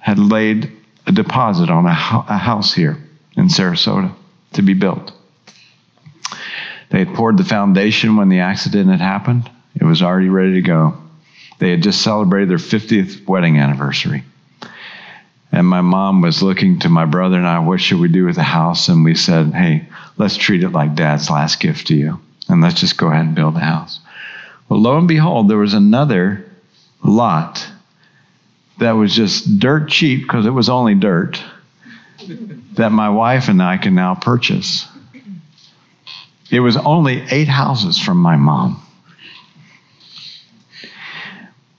had 0.00 0.18
laid 0.18 0.72
a 1.06 1.12
deposit 1.12 1.70
on 1.70 1.86
a, 1.86 1.90
a 1.90 2.38
house 2.38 2.72
here 2.72 2.98
in 3.36 3.48
Sarasota 3.48 4.14
to 4.54 4.62
be 4.62 4.74
built. 4.74 5.12
They 6.90 7.00
had 7.00 7.14
poured 7.14 7.36
the 7.36 7.44
foundation 7.44 8.16
when 8.16 8.28
the 8.28 8.40
accident 8.40 8.90
had 8.90 9.00
happened. 9.00 9.50
It 9.74 9.84
was 9.84 10.02
already 10.02 10.28
ready 10.28 10.54
to 10.54 10.62
go. 10.62 10.96
They 11.58 11.70
had 11.70 11.82
just 11.82 12.02
celebrated 12.02 12.48
their 12.48 12.58
50th 12.58 13.26
wedding 13.26 13.58
anniversary. 13.58 14.24
And 15.50 15.66
my 15.66 15.80
mom 15.80 16.20
was 16.20 16.42
looking 16.42 16.78
to 16.80 16.88
my 16.88 17.04
brother 17.04 17.36
and 17.36 17.46
I, 17.46 17.58
what 17.60 17.80
should 17.80 18.00
we 18.00 18.08
do 18.08 18.26
with 18.26 18.36
the 18.36 18.42
house? 18.42 18.88
And 18.88 19.04
we 19.04 19.14
said, 19.14 19.52
hey, 19.54 19.88
let's 20.16 20.36
treat 20.36 20.62
it 20.62 20.70
like 20.70 20.94
dad's 20.94 21.30
last 21.30 21.60
gift 21.60 21.88
to 21.88 21.94
you. 21.94 22.20
And 22.48 22.60
let's 22.60 22.80
just 22.80 22.96
go 22.96 23.08
ahead 23.08 23.26
and 23.26 23.34
build 23.34 23.54
the 23.54 23.60
house. 23.60 24.00
Well, 24.68 24.80
lo 24.80 24.98
and 24.98 25.08
behold, 25.08 25.48
there 25.48 25.58
was 25.58 25.74
another 25.74 26.44
lot 27.02 27.66
that 28.78 28.92
was 28.92 29.14
just 29.14 29.58
dirt 29.58 29.88
cheap 29.88 30.22
because 30.22 30.46
it 30.46 30.50
was 30.50 30.68
only 30.68 30.94
dirt 30.94 31.42
that 32.74 32.90
my 32.90 33.10
wife 33.10 33.48
and 33.48 33.62
I 33.62 33.76
can 33.76 33.94
now 33.94 34.14
purchase. 34.14 34.86
It 36.50 36.60
was 36.60 36.76
only 36.76 37.22
eight 37.30 37.48
houses 37.48 37.98
from 37.98 38.18
my 38.18 38.36
mom. 38.36 38.82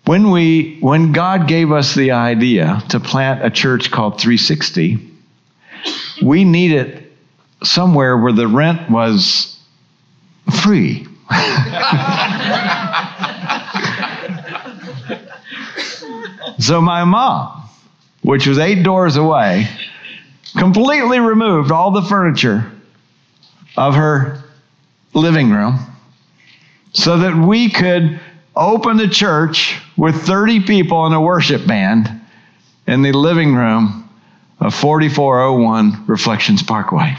When, 0.05 0.31
we, 0.31 0.77
when 0.79 1.11
God 1.11 1.47
gave 1.47 1.71
us 1.71 1.93
the 1.93 2.11
idea 2.11 2.83
to 2.89 2.99
plant 2.99 3.45
a 3.45 3.49
church 3.49 3.91
called 3.91 4.19
360, 4.19 5.07
we 6.23 6.43
needed 6.43 7.11
somewhere 7.63 8.17
where 8.17 8.33
the 8.33 8.47
rent 8.47 8.89
was 8.89 9.57
free. 10.61 11.07
so 16.59 16.81
my 16.81 17.03
mom, 17.03 17.69
which 18.21 18.45
was 18.45 18.59
eight 18.59 18.83
doors 18.83 19.15
away, 19.15 19.67
completely 20.57 21.19
removed 21.19 21.71
all 21.71 21.91
the 21.91 22.01
furniture 22.01 22.69
of 23.77 23.95
her 23.95 24.43
living 25.13 25.51
room 25.51 25.79
so 26.93 27.19
that 27.19 27.35
we 27.35 27.69
could 27.69 28.19
open 28.55 28.97
the 28.97 29.07
church 29.07 29.79
with 29.95 30.15
30 30.23 30.61
people 30.61 31.05
and 31.05 31.15
a 31.15 31.21
worship 31.21 31.65
band 31.65 32.09
in 32.87 33.01
the 33.01 33.13
living 33.13 33.55
room 33.55 34.09
of 34.59 34.75
4401 34.75 36.05
Reflections 36.07 36.61
Parkway. 36.61 37.15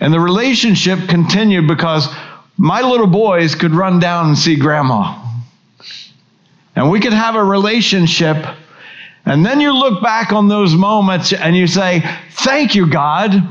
And 0.00 0.12
the 0.12 0.20
relationship 0.20 1.08
continued 1.08 1.68
because 1.68 2.08
my 2.56 2.80
little 2.80 3.06
boys 3.06 3.54
could 3.54 3.72
run 3.72 4.00
down 4.00 4.28
and 4.28 4.38
see 4.38 4.56
grandma. 4.56 5.27
And 6.76 6.90
we 6.90 7.00
could 7.00 7.12
have 7.12 7.34
a 7.34 7.44
relationship. 7.44 8.36
And 9.24 9.44
then 9.44 9.60
you 9.60 9.72
look 9.72 10.02
back 10.02 10.32
on 10.32 10.48
those 10.48 10.74
moments 10.74 11.32
and 11.32 11.56
you 11.56 11.66
say, 11.66 12.02
Thank 12.30 12.74
you, 12.74 12.88
God, 12.88 13.42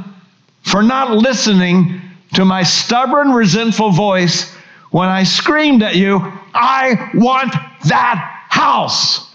for 0.61 0.81
not 0.81 1.11
listening 1.11 2.01
to 2.33 2.45
my 2.45 2.63
stubborn, 2.63 3.31
resentful 3.31 3.91
voice 3.91 4.53
when 4.91 5.09
I 5.09 5.23
screamed 5.23 5.83
at 5.83 5.95
you, 5.95 6.19
I 6.53 7.11
want 7.13 7.53
that 7.85 8.45
house. 8.49 9.29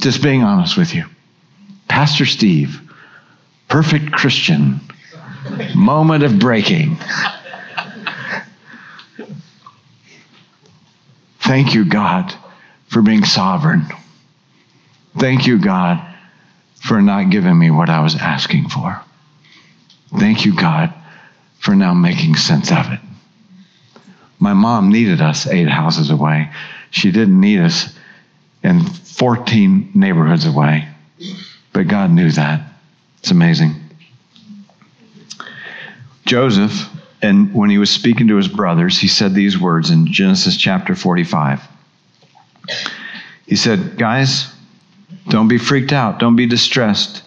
Just 0.00 0.22
being 0.22 0.42
honest 0.42 0.76
with 0.76 0.94
you. 0.94 1.04
Pastor 1.88 2.24
Steve, 2.24 2.80
perfect 3.68 4.12
Christian, 4.12 4.80
moment 5.74 6.22
of 6.22 6.38
breaking. 6.38 6.96
Thank 11.48 11.72
you, 11.72 11.86
God, 11.86 12.34
for 12.88 13.00
being 13.00 13.24
sovereign. 13.24 13.86
Thank 15.16 15.46
you, 15.46 15.58
God, 15.58 15.98
for 16.74 17.00
not 17.00 17.30
giving 17.30 17.58
me 17.58 17.70
what 17.70 17.88
I 17.88 18.00
was 18.00 18.14
asking 18.14 18.68
for. 18.68 19.00
Thank 20.18 20.44
you, 20.44 20.54
God, 20.54 20.92
for 21.58 21.74
now 21.74 21.94
making 21.94 22.36
sense 22.36 22.70
of 22.70 22.92
it. 22.92 23.00
My 24.38 24.52
mom 24.52 24.92
needed 24.92 25.22
us 25.22 25.46
eight 25.46 25.70
houses 25.70 26.10
away. 26.10 26.50
She 26.90 27.10
didn't 27.12 27.40
need 27.40 27.60
us 27.60 27.96
in 28.62 28.84
14 28.84 29.92
neighborhoods 29.94 30.44
away. 30.44 30.86
But 31.72 31.88
God 31.88 32.10
knew 32.10 32.30
that. 32.32 32.60
It's 33.20 33.30
amazing. 33.30 33.74
Joseph, 36.26 36.90
and 37.20 37.52
when 37.52 37.70
he 37.70 37.78
was 37.78 37.90
speaking 37.90 38.28
to 38.28 38.36
his 38.36 38.48
brothers, 38.48 38.98
he 38.98 39.08
said 39.08 39.34
these 39.34 39.58
words 39.58 39.90
in 39.90 40.06
Genesis 40.06 40.56
chapter 40.56 40.94
45. 40.94 41.66
He 43.46 43.56
said, 43.56 43.98
Guys, 43.98 44.52
don't 45.28 45.48
be 45.48 45.58
freaked 45.58 45.92
out, 45.92 46.18
don't 46.18 46.36
be 46.36 46.46
distressed. 46.46 47.22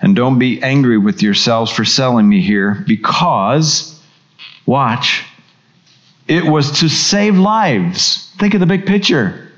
And 0.00 0.14
don't 0.14 0.38
be 0.38 0.62
angry 0.62 0.98
with 0.98 1.22
yourselves 1.22 1.72
for 1.72 1.84
selling 1.84 2.28
me 2.28 2.42
here 2.42 2.84
because, 2.86 3.98
watch, 4.66 5.24
it 6.28 6.44
was 6.44 6.80
to 6.80 6.88
save 6.88 7.38
lives. 7.38 8.30
Think 8.38 8.52
of 8.54 8.60
the 8.60 8.66
big 8.66 8.84
picture. 8.84 9.50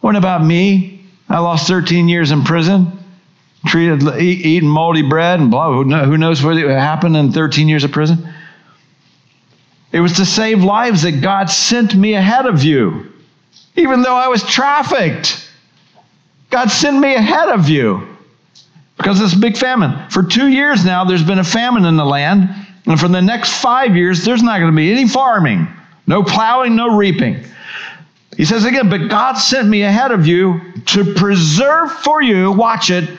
What 0.00 0.16
about 0.16 0.44
me? 0.44 1.06
I 1.28 1.38
lost 1.38 1.68
13 1.68 2.08
years 2.08 2.30
in 2.32 2.42
prison, 2.42 2.98
treated 3.66 4.02
eating 4.20 4.68
moldy 4.68 5.02
bread 5.02 5.38
and 5.38 5.50
blah. 5.50 5.72
Who 5.72 6.16
knows 6.16 6.42
what 6.42 6.56
happened 6.56 7.16
in 7.16 7.32
13 7.32 7.68
years 7.68 7.84
of 7.84 7.92
prison? 7.92 8.32
It 9.92 10.00
was 10.00 10.14
to 10.14 10.26
save 10.26 10.62
lives 10.62 11.02
that 11.02 11.20
God 11.20 11.46
sent 11.46 11.94
me 11.94 12.14
ahead 12.14 12.46
of 12.46 12.62
you, 12.62 13.12
even 13.76 14.02
though 14.02 14.16
I 14.16 14.28
was 14.28 14.42
trafficked. 14.42 15.48
God 16.50 16.70
sent 16.70 16.98
me 16.98 17.14
ahead 17.14 17.48
of 17.48 17.68
you 17.68 18.06
because 18.96 19.32
a 19.32 19.38
big 19.38 19.56
famine. 19.56 20.08
For 20.10 20.22
two 20.22 20.48
years 20.48 20.84
now, 20.84 21.04
there's 21.04 21.22
been 21.22 21.38
a 21.38 21.44
famine 21.44 21.84
in 21.84 21.96
the 21.96 22.04
land. 22.04 22.48
And 22.86 22.98
for 22.98 23.08
the 23.08 23.20
next 23.20 23.60
five 23.60 23.94
years, 23.94 24.24
there's 24.24 24.42
not 24.42 24.58
going 24.58 24.70
to 24.70 24.76
be 24.76 24.90
any 24.90 25.06
farming, 25.06 25.68
no 26.06 26.22
plowing, 26.22 26.74
no 26.74 26.96
reaping. 26.96 27.44
He 28.36 28.44
says 28.44 28.64
again, 28.64 28.88
but 28.88 29.08
God 29.08 29.34
sent 29.34 29.68
me 29.68 29.82
ahead 29.82 30.10
of 30.10 30.26
you 30.26 30.60
to 30.86 31.14
preserve 31.14 31.92
for 31.92 32.22
you, 32.22 32.52
watch 32.52 32.90
it, 32.90 33.10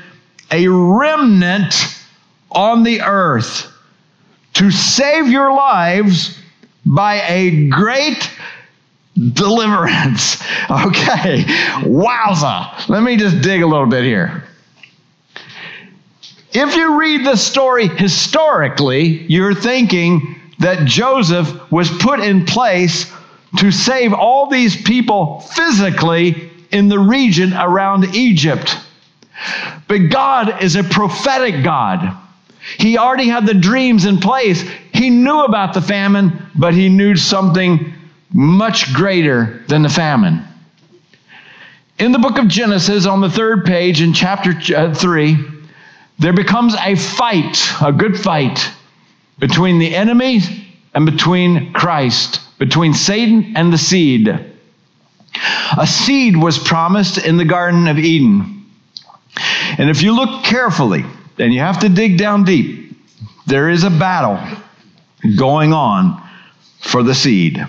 a 0.51 0.67
remnant 0.67 1.75
on 2.51 2.83
the 2.83 3.01
earth 3.01 3.71
to 4.53 4.71
save 4.71 5.27
your 5.27 5.53
lives 5.53 6.38
by 6.89 7.21
a 7.27 7.69
great 7.69 8.29
deliverance. 9.33 10.43
Okay, 10.69 11.45
wowza. 11.81 12.87
Let 12.89 13.01
me 13.01 13.17
just 13.17 13.41
dig 13.41 13.63
a 13.63 13.65
little 13.65 13.87
bit 13.87 14.03
here. 14.03 14.43
If 16.51 16.75
you 16.75 16.99
read 16.99 17.25
the 17.25 17.35
story 17.37 17.87
historically, 17.87 19.23
you're 19.23 19.55
thinking 19.55 20.39
that 20.59 20.85
Joseph 20.85 21.71
was 21.71 21.89
put 21.89 22.19
in 22.19 22.45
place 22.45 23.11
to 23.57 23.71
save 23.71 24.13
all 24.13 24.47
these 24.47 24.79
people 24.79 25.39
physically 25.39 26.51
in 26.71 26.87
the 26.87 26.99
region 26.99 27.53
around 27.53 28.13
Egypt. 28.13 28.77
But 29.87 30.09
God 30.09 30.61
is 30.61 30.75
a 30.75 30.83
prophetic 30.83 31.63
God. 31.63 32.15
He 32.77 32.97
already 32.97 33.27
had 33.27 33.47
the 33.47 33.55
dreams 33.55 34.05
in 34.05 34.19
place. 34.19 34.63
He 34.99 35.09
knew 35.09 35.45
about 35.45 35.73
the 35.73 35.81
famine, 35.81 36.45
but 36.55 36.73
he 36.73 36.89
knew 36.89 37.15
something 37.15 37.93
much 38.33 38.93
greater 38.93 39.63
than 39.69 39.81
the 39.81 39.87
famine. 39.87 40.43
In 41.99 42.11
the 42.11 42.19
book 42.19 42.37
of 42.37 42.49
Genesis, 42.49 43.05
on 43.05 43.21
the 43.21 43.29
third 43.29 43.63
page 43.63 44.01
in 44.01 44.11
chapter 44.11 44.51
uh, 44.75 44.93
3, 44.93 45.37
there 46.19 46.33
becomes 46.33 46.75
a 46.75 46.95
fight, 46.95 47.65
a 47.81 47.93
good 47.93 48.19
fight, 48.19 48.69
between 49.37 49.79
the 49.79 49.95
enemy 49.95 50.41
and 50.93 51.05
between 51.05 51.71
Christ, 51.71 52.41
between 52.59 52.93
Satan 52.93 53.53
and 53.55 53.71
the 53.71 53.77
seed. 53.77 54.27
A 55.77 55.87
seed 55.87 56.35
was 56.35 56.59
promised 56.59 57.17
in 57.17 57.37
the 57.37 57.45
Garden 57.45 57.87
of 57.87 57.97
Eden. 57.97 58.65
And 59.77 59.89
if 59.89 60.01
you 60.01 60.13
look 60.13 60.43
carefully, 60.43 61.05
and 61.37 61.53
you 61.53 61.61
have 61.61 61.79
to 61.79 61.87
dig 61.87 62.17
down 62.17 62.43
deep, 62.43 62.97
there 63.47 63.69
is 63.69 63.85
a 63.85 63.89
battle 63.89 64.37
going 65.37 65.73
on 65.73 66.21
for 66.79 67.03
the 67.03 67.15
seed. 67.15 67.65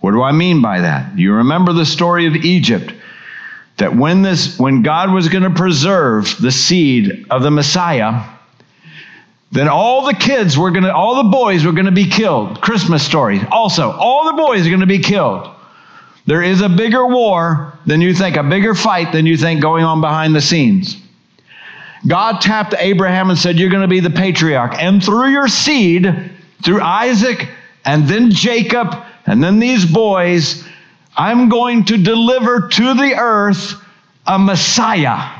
What 0.00 0.12
do 0.12 0.22
I 0.22 0.32
mean 0.32 0.60
by 0.60 0.80
that? 0.80 1.18
You 1.18 1.32
remember 1.34 1.72
the 1.72 1.86
story 1.86 2.26
of 2.26 2.36
Egypt 2.36 2.92
that 3.78 3.96
when 3.96 4.22
this 4.22 4.58
when 4.58 4.82
God 4.82 5.12
was 5.12 5.28
going 5.28 5.44
to 5.44 5.50
preserve 5.50 6.36
the 6.40 6.52
seed 6.52 7.26
of 7.30 7.42
the 7.42 7.50
Messiah, 7.50 8.24
then 9.50 9.68
all 9.68 10.04
the 10.04 10.14
kids 10.14 10.58
were 10.58 10.70
going 10.70 10.84
to 10.84 10.94
all 10.94 11.22
the 11.22 11.30
boys 11.30 11.64
were 11.64 11.72
going 11.72 11.86
to 11.86 11.92
be 11.92 12.08
killed. 12.08 12.60
Christmas 12.60 13.04
story. 13.04 13.40
Also, 13.50 13.90
all 13.92 14.26
the 14.26 14.36
boys 14.36 14.66
are 14.66 14.70
going 14.70 14.80
to 14.80 14.86
be 14.86 14.98
killed. 14.98 15.48
There 16.26 16.42
is 16.42 16.60
a 16.60 16.68
bigger 16.68 17.06
war 17.06 17.78
than 17.86 18.00
you 18.00 18.14
think, 18.14 18.36
a 18.36 18.42
bigger 18.42 18.74
fight 18.74 19.12
than 19.12 19.26
you 19.26 19.36
think 19.36 19.60
going 19.60 19.84
on 19.84 20.00
behind 20.00 20.34
the 20.34 20.40
scenes. 20.40 20.96
God 22.06 22.40
tapped 22.40 22.74
Abraham 22.78 23.30
and 23.30 23.38
said, 23.38 23.58
You're 23.58 23.70
going 23.70 23.82
to 23.82 23.88
be 23.88 24.00
the 24.00 24.10
patriarch. 24.10 24.74
And 24.74 25.02
through 25.02 25.30
your 25.30 25.48
seed, 25.48 26.32
through 26.64 26.80
Isaac 26.80 27.48
and 27.84 28.08
then 28.08 28.30
Jacob 28.30 28.94
and 29.26 29.42
then 29.42 29.58
these 29.58 29.84
boys, 29.84 30.64
I'm 31.16 31.48
going 31.48 31.84
to 31.86 31.96
deliver 31.96 32.68
to 32.68 32.94
the 32.94 33.14
earth 33.16 33.74
a 34.26 34.38
Messiah 34.38 35.30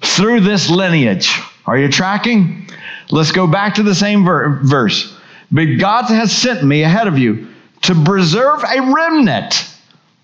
through 0.00 0.40
this 0.40 0.70
lineage. 0.70 1.40
Are 1.66 1.78
you 1.78 1.88
tracking? 1.88 2.68
Let's 3.10 3.32
go 3.32 3.46
back 3.46 3.74
to 3.74 3.82
the 3.82 3.94
same 3.94 4.24
ver- 4.24 4.60
verse. 4.62 5.18
But 5.50 5.78
God 5.78 6.04
has 6.04 6.32
sent 6.32 6.64
me 6.64 6.82
ahead 6.82 7.06
of 7.06 7.18
you 7.18 7.48
to 7.82 8.04
preserve 8.04 8.62
a 8.64 8.92
remnant. 8.92 9.70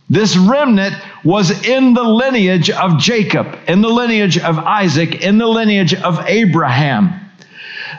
This 0.08 0.36
remnant 0.36 0.94
was 1.24 1.66
in 1.66 1.94
the 1.94 2.02
lineage 2.02 2.70
of 2.70 2.98
Jacob, 2.98 3.58
in 3.68 3.80
the 3.80 3.88
lineage 3.88 4.38
of 4.38 4.58
Isaac, 4.58 5.22
in 5.22 5.38
the 5.38 5.46
lineage 5.46 5.94
of 5.94 6.18
Abraham. 6.26 7.20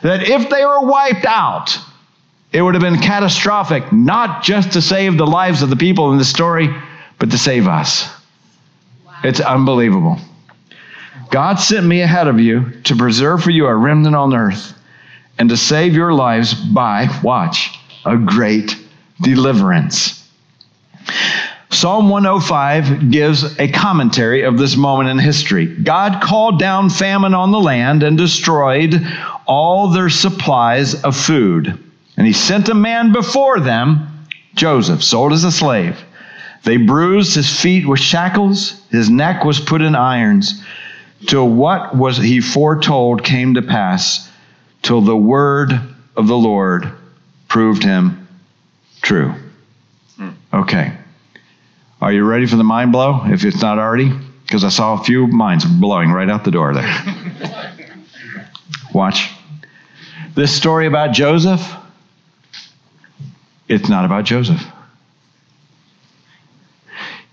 That 0.01 0.23
if 0.23 0.49
they 0.49 0.65
were 0.65 0.81
wiped 0.81 1.25
out, 1.25 1.77
it 2.51 2.61
would 2.61 2.73
have 2.73 2.81
been 2.81 2.99
catastrophic, 2.99 3.91
not 3.93 4.43
just 4.43 4.73
to 4.73 4.81
save 4.81 5.17
the 5.17 5.25
lives 5.25 5.61
of 5.61 5.69
the 5.69 5.75
people 5.75 6.11
in 6.11 6.17
the 6.17 6.25
story, 6.25 6.69
but 7.17 7.31
to 7.31 7.37
save 7.37 7.67
us. 7.67 8.09
Wow. 9.05 9.13
It's 9.23 9.39
unbelievable. 9.39 10.17
God 11.29 11.55
sent 11.55 11.85
me 11.85 12.01
ahead 12.01 12.27
of 12.27 12.39
you 12.39 12.71
to 12.83 12.95
preserve 12.95 13.41
for 13.41 13.51
you 13.51 13.67
a 13.67 13.75
remnant 13.75 14.15
on 14.15 14.33
earth 14.33 14.73
and 15.39 15.49
to 15.49 15.55
save 15.55 15.93
your 15.93 16.13
lives 16.13 16.53
by, 16.53 17.07
watch, 17.23 17.79
a 18.05 18.17
great 18.17 18.77
deliverance. 19.21 20.27
Psalm 21.69 22.09
105 22.09 23.09
gives 23.11 23.57
a 23.57 23.71
commentary 23.71 24.43
of 24.43 24.57
this 24.57 24.75
moment 24.75 25.07
in 25.07 25.17
history. 25.17 25.67
God 25.67 26.21
called 26.21 26.59
down 26.59 26.89
famine 26.89 27.33
on 27.33 27.51
the 27.51 27.61
land 27.61 28.03
and 28.03 28.17
destroyed 28.17 29.01
all 29.45 29.87
their 29.87 30.09
supplies 30.09 31.01
of 31.03 31.15
food. 31.15 31.90
And 32.21 32.27
he 32.27 32.33
sent 32.33 32.69
a 32.69 32.75
man 32.75 33.13
before 33.13 33.59
them, 33.59 34.27
Joseph, 34.53 35.01
sold 35.01 35.33
as 35.33 35.43
a 35.43 35.51
slave. 35.51 35.99
They 36.63 36.77
bruised 36.77 37.33
his 37.33 37.59
feet 37.59 37.87
with 37.87 37.99
shackles, 37.99 38.79
his 38.91 39.09
neck 39.09 39.43
was 39.43 39.59
put 39.59 39.81
in 39.81 39.95
irons, 39.95 40.63
till 41.25 41.49
what 41.49 41.97
was 41.97 42.17
he 42.17 42.39
foretold 42.39 43.23
came 43.23 43.55
to 43.55 43.63
pass, 43.63 44.29
till 44.83 45.01
the 45.01 45.17
word 45.17 45.73
of 46.15 46.27
the 46.27 46.37
Lord 46.37 46.91
proved 47.47 47.81
him 47.81 48.27
true. 49.01 49.33
Hmm. 50.15 50.29
Okay. 50.53 50.93
Are 52.01 52.13
you 52.13 52.23
ready 52.23 52.45
for 52.45 52.55
the 52.55 52.63
mind 52.63 52.91
blow? 52.91 53.21
If 53.25 53.43
it's 53.43 53.63
not 53.63 53.79
already, 53.79 54.11
because 54.43 54.63
I 54.63 54.69
saw 54.69 54.93
a 54.93 55.03
few 55.03 55.25
minds 55.25 55.65
blowing 55.65 56.11
right 56.11 56.29
out 56.29 56.43
the 56.43 56.51
door 56.51 56.75
there. 56.75 57.75
Watch. 58.93 59.31
This 60.35 60.55
story 60.55 60.85
about 60.85 61.13
Joseph, 61.13 61.77
it's 63.71 63.89
not 63.89 64.03
about 64.03 64.25
Joseph. 64.25 64.61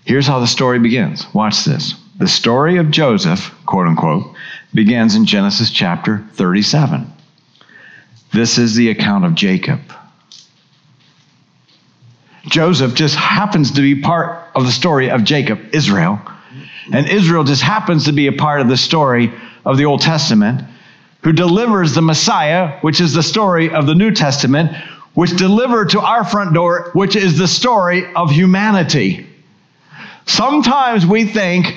Here's 0.05 0.25
how 0.25 0.39
the 0.39 0.47
story 0.47 0.79
begins. 0.79 1.31
Watch 1.33 1.65
this. 1.65 1.95
The 2.17 2.27
story 2.27 2.77
of 2.77 2.91
Joseph, 2.91 3.53
quote 3.65 3.87
unquote, 3.87 4.35
begins 4.73 5.15
in 5.15 5.25
Genesis 5.25 5.69
chapter 5.69 6.25
37. 6.33 7.11
This 8.31 8.57
is 8.57 8.75
the 8.75 8.89
account 8.89 9.25
of 9.25 9.35
Jacob. 9.35 9.81
Joseph 12.45 12.93
just 12.93 13.15
happens 13.15 13.71
to 13.71 13.81
be 13.81 14.01
part 14.01 14.47
of 14.55 14.65
the 14.65 14.71
story 14.71 15.09
of 15.11 15.23
Jacob, 15.23 15.59
Israel. 15.73 16.19
And 16.91 17.07
Israel 17.07 17.43
just 17.43 17.61
happens 17.61 18.05
to 18.05 18.13
be 18.13 18.27
a 18.27 18.31
part 18.33 18.61
of 18.61 18.69
the 18.69 18.77
story 18.77 19.31
of 19.65 19.77
the 19.77 19.85
Old 19.85 20.01
Testament, 20.01 20.61
who 21.23 21.33
delivers 21.33 21.93
the 21.93 22.01
Messiah, 22.01 22.79
which 22.79 23.01
is 23.01 23.13
the 23.13 23.21
story 23.21 23.69
of 23.69 23.85
the 23.85 23.93
New 23.93 24.11
Testament, 24.11 24.71
which 25.13 25.35
delivered 25.35 25.89
to 25.89 25.99
our 25.99 26.23
front 26.23 26.53
door, 26.53 26.91
which 26.93 27.15
is 27.15 27.37
the 27.37 27.47
story 27.47 28.13
of 28.15 28.31
humanity. 28.31 29.25
Sometimes 30.25 31.05
we 31.05 31.25
think 31.25 31.75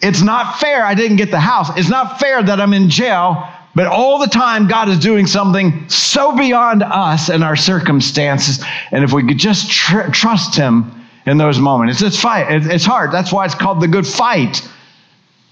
it's 0.00 0.22
not 0.22 0.58
fair 0.58 0.84
I 0.84 0.94
didn't 0.94 1.16
get 1.16 1.30
the 1.30 1.40
house. 1.40 1.70
It's 1.76 1.88
not 1.88 2.18
fair 2.18 2.42
that 2.42 2.60
I'm 2.60 2.74
in 2.74 2.90
jail 2.90 3.48
but 3.74 3.86
all 3.86 4.18
the 4.18 4.26
time, 4.26 4.68
God 4.68 4.88
is 4.88 4.98
doing 4.98 5.26
something 5.26 5.88
so 5.88 6.36
beyond 6.36 6.82
us 6.82 7.30
and 7.30 7.42
our 7.42 7.56
circumstances. 7.56 8.62
And 8.90 9.02
if 9.02 9.12
we 9.12 9.26
could 9.26 9.38
just 9.38 9.70
tr- 9.70 10.10
trust 10.10 10.54
Him 10.54 11.06
in 11.24 11.38
those 11.38 11.58
moments, 11.58 12.02
it's, 12.02 12.14
it's 12.14 12.22
fight. 12.22 12.46
it's 12.50 12.84
hard. 12.84 13.12
That's 13.12 13.32
why 13.32 13.46
it's 13.46 13.54
called 13.54 13.80
the 13.80 13.88
good 13.88 14.06
fight. 14.06 14.68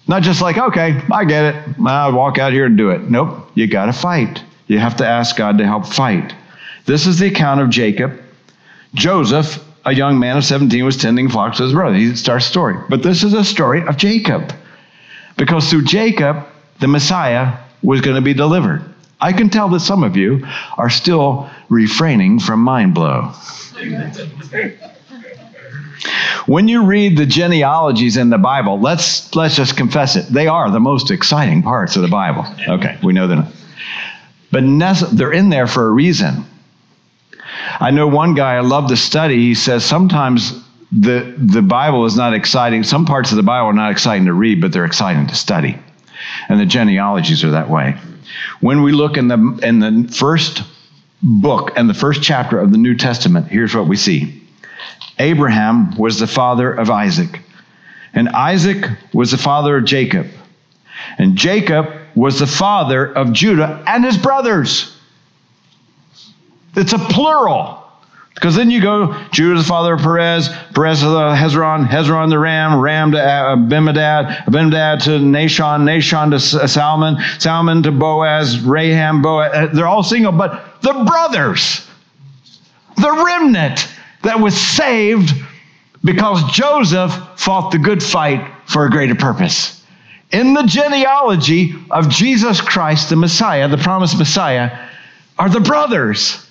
Not 0.07 0.23
just 0.23 0.43
like, 0.43 0.59
okay, 0.59 1.01
I 1.11 1.25
get 1.25 1.55
it. 1.55 1.77
I'll 1.87 2.13
walk 2.13 2.39
out 2.39 2.53
here 2.53 2.67
and 2.67 2.77
do 2.77 2.91
it. 2.91 3.11
Nope, 3.11 3.51
you 3.55 3.67
got 3.67 3.87
to 3.87 3.93
fight. 3.93 4.43
You 4.67 4.79
have 4.79 4.97
to 4.97 5.07
ask 5.07 5.37
God 5.37 5.59
to 5.59 5.67
help 5.67 5.87
fight. 5.87 6.35
This 6.87 7.07
is 7.07 7.19
the 7.19 7.27
account 7.27 7.61
of 7.61 7.71
Jacob. 7.71 8.21
Joseph, 8.95 9.65
a 9.85 9.95
young 9.95 10.19
man 10.19 10.37
of 10.37 10.45
17, 10.45 10.85
was 10.85 10.97
tending 10.97 11.29
flocks 11.29 11.59
with 11.59 11.69
his 11.69 11.75
brother. 11.75 11.97
He 11.97 12.15
starts 12.17 12.47
a 12.47 12.49
story. 12.49 12.77
But 12.89 13.03
this 13.03 13.23
is 13.23 13.33
a 13.33 13.45
story 13.45 13.87
of 13.87 13.97
Jacob. 13.97 14.53
Because 15.37 15.71
through 15.71 15.85
Jacob, 15.85 16.47
the 16.81 16.89
Messiah 16.89 17.59
was 17.83 18.01
going 18.01 18.17
to 18.17 18.23
be 18.23 18.35
delivered. 18.35 18.83
I 19.21 19.33
can 19.33 19.51
tell 19.51 19.69
that 19.71 19.81
some 19.81 20.03
of 20.03 20.17
you 20.17 20.47
are 20.77 20.91
still 20.91 21.49
refraining 21.69 22.41
from 22.41 22.61
mind 22.61 22.95
blow. 22.95 23.33
when 26.47 26.69
you 26.69 26.85
read 26.85 27.17
the 27.17 27.27
genealogies 27.27 28.17
in 28.17 28.31
the 28.31 28.39
Bible, 28.39 28.81
let's 28.81 29.35
let's 29.35 29.57
just 29.57 29.77
confess 29.77 30.17
it. 30.17 30.27
They 30.27 30.47
are 30.47 30.71
the 30.71 30.81
most 30.81 31.11
exciting 31.11 31.63
parts 31.63 31.97
of 31.97 32.03
the 32.03 32.09
Bible. 32.09 32.45
Okay, 32.69 32.99
we 33.03 33.13
know 33.13 33.27
that. 33.29 33.53
But 34.51 34.65
they're 35.13 35.33
in 35.33 35.51
there 35.51 35.67
for 35.67 35.87
a 35.87 35.91
reason. 35.91 36.45
I 37.81 37.91
know 37.91 38.07
one 38.07 38.35
guy 38.35 38.55
I 38.55 38.61
love 38.61 38.89
to 38.89 38.97
study. 38.97 39.39
He 39.39 39.55
says 39.55 39.85
sometimes 39.85 40.63
the 40.93 41.35
the 41.39 41.63
Bible 41.63 42.05
is 42.05 42.17
not 42.17 42.35
exciting. 42.35 42.83
Some 42.83 43.07
parts 43.07 43.31
of 43.31 43.37
the 43.37 43.43
Bible 43.43 43.69
are 43.69 43.73
not 43.73 43.91
exciting 43.91 44.27
to 44.27 44.33
read, 44.33 44.61
but 44.61 44.73
they're 44.73 44.85
exciting 44.85 45.27
to 45.29 45.35
study 45.35 45.79
and 46.49 46.61
the 46.61 46.67
genealogies 46.67 47.45
are 47.45 47.51
that 47.51 47.71
way. 47.71 47.97
When 48.61 48.83
we 48.83 48.93
look 48.93 49.17
in 49.17 49.29
the 49.29 49.61
in 49.63 49.79
the 49.81 50.13
first 50.13 50.63
book 51.23 51.73
and 51.77 51.89
the 51.89 51.95
first 51.95 52.23
chapter 52.23 52.59
of 52.59 52.73
the 52.73 52.79
New 52.79 52.97
Testament, 52.97 53.49
here's 53.49 53.75
what 53.75 53.87
we 53.87 53.97
see. 53.97 54.43
Abraham 55.19 55.97
was 55.97 56.19
the 56.19 56.27
father 56.27 56.73
of 56.73 56.91
Isaac, 56.91 57.41
and 58.15 58.29
Isaac 58.31 58.87
was 59.13 59.31
the 59.31 59.39
father 59.39 59.77
of 59.77 59.85
Jacob, 59.85 60.27
and 61.19 61.37
Jacob 61.37 61.87
was 62.15 62.39
the 62.39 62.47
father 62.47 63.13
of 63.17 63.33
Judah 63.33 63.83
and 63.87 64.05
his 64.05 64.17
brothers. 64.17 64.97
It's 66.77 66.93
a 66.93 66.99
plural. 66.99 67.81
Because 68.35 68.57
then 68.57 68.71
you 68.71 68.81
go, 68.81 69.15
Judah 69.33 69.59
the 69.59 69.65
father 69.65 69.95
of 69.95 70.01
Perez, 70.01 70.49
Perez 70.75 71.01
to 71.01 71.07
Hezron, 71.07 71.87
Hezron 71.87 72.31
the 72.31 72.39
Ram, 72.39 72.81
Ram 72.81 73.13
to 73.13 73.19
Abinadab, 73.19 74.47
Abinadab 74.47 75.01
to 75.01 75.11
Nahshon, 75.11 75.83
Nahshon 75.83 76.31
to 76.31 76.69
Salmon, 76.69 77.19
Salmon 77.39 77.83
to 77.83 77.93
Boaz, 77.93 78.61
Rahab, 78.61 79.23
Boaz. 79.23 79.53
Uh, 79.53 79.67
they're 79.75 79.87
all 79.87 80.03
single, 80.03 80.33
but 80.33 80.81
the 80.81 81.05
brothers, 81.07 81.87
the 82.97 83.13
remnant 83.25 83.93
that 84.23 84.41
was 84.41 84.59
saved 84.59 85.33
because 86.05 86.43
Joseph 86.53 87.13
fought 87.37 87.73
the 87.73 87.79
good 87.79 88.03
fight 88.03 88.49
for 88.65 88.87
a 88.87 88.91
greater 88.91 89.15
purpose. 89.15 89.85
In 90.33 90.55
the 90.55 90.63
genealogy 90.63 91.75
of 91.91 92.09
Jesus 92.09 92.61
Christ, 92.61 93.11
the 93.11 93.17
Messiah, 93.17 93.69
the 93.69 93.77
promised 93.77 94.17
Messiah, 94.17 94.89
are 95.39 95.49
the 95.49 95.61
brothers. 95.61 96.47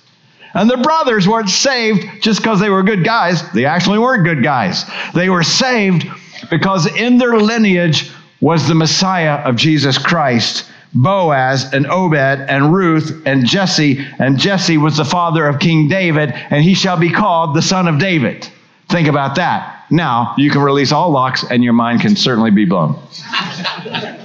And 0.54 0.70
the 0.70 0.78
brothers 0.78 1.28
weren't 1.28 1.50
saved 1.50 2.22
just 2.22 2.42
because 2.42 2.60
they 2.60 2.70
were 2.70 2.84
good 2.84 3.04
guys. 3.04 3.50
They 3.52 3.66
actually 3.66 4.00
weren't 4.00 4.24
good 4.24 4.44
guys. 4.44 4.86
They 5.14 5.30
were 5.30 5.44
saved 5.44 6.08
because 6.50 6.88
in 6.96 7.18
their 7.18 7.38
lineage 7.38 8.12
was 8.42 8.68
the 8.68 8.76
Messiah 8.76 9.36
of 9.36 9.56
Jesus 9.56 9.98
Christ. 9.98 10.66
Boaz 10.94 11.72
and 11.72 11.86
Obed 11.86 12.16
and 12.16 12.74
Ruth 12.74 13.22
and 13.26 13.46
Jesse, 13.46 14.04
and 14.18 14.40
Jesse 14.40 14.78
was 14.78 14.98
the 14.98 15.06
father 15.06 15.46
of 15.46 15.60
King 15.60 15.88
David, 15.88 16.32
and 16.32 16.64
he 16.64 16.74
shall 16.74 16.98
be 16.98 17.12
called 17.12 17.56
the 17.56 17.62
son 17.62 17.88
of 17.88 18.00
David. 18.00 18.50
Think 18.90 19.08
about 19.08 19.36
that. 19.36 19.86
Now 19.92 20.34
you 20.38 20.50
can 20.50 20.62
release 20.62 20.92
all 20.92 21.12
locks, 21.12 21.44
and 21.44 21.64
your 21.64 21.74
mind 21.74 22.02
can 22.02 22.16
certainly 22.16 22.50
be 22.50 22.66
blown. 22.66 23.00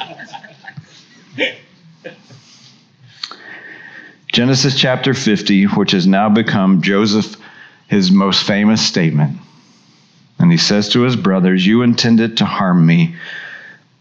Genesis 4.35 4.75
chapter 4.75 5.15
50, 5.15 5.67
which 5.67 5.93
has 5.93 6.09
now 6.09 6.29
become 6.29 6.83
Joseph, 6.83 7.37
his 7.87 8.11
most 8.11 8.45
famous 8.45 8.85
statement. 8.85 9.39
And 10.41 10.51
he 10.51 10.59
says 10.59 10.89
to 10.89 11.03
his 11.03 11.15
brothers, 11.15 11.65
You 11.65 11.83
intended 11.83 12.39
to 12.39 12.45
harm 12.45 12.85
me, 12.85 13.15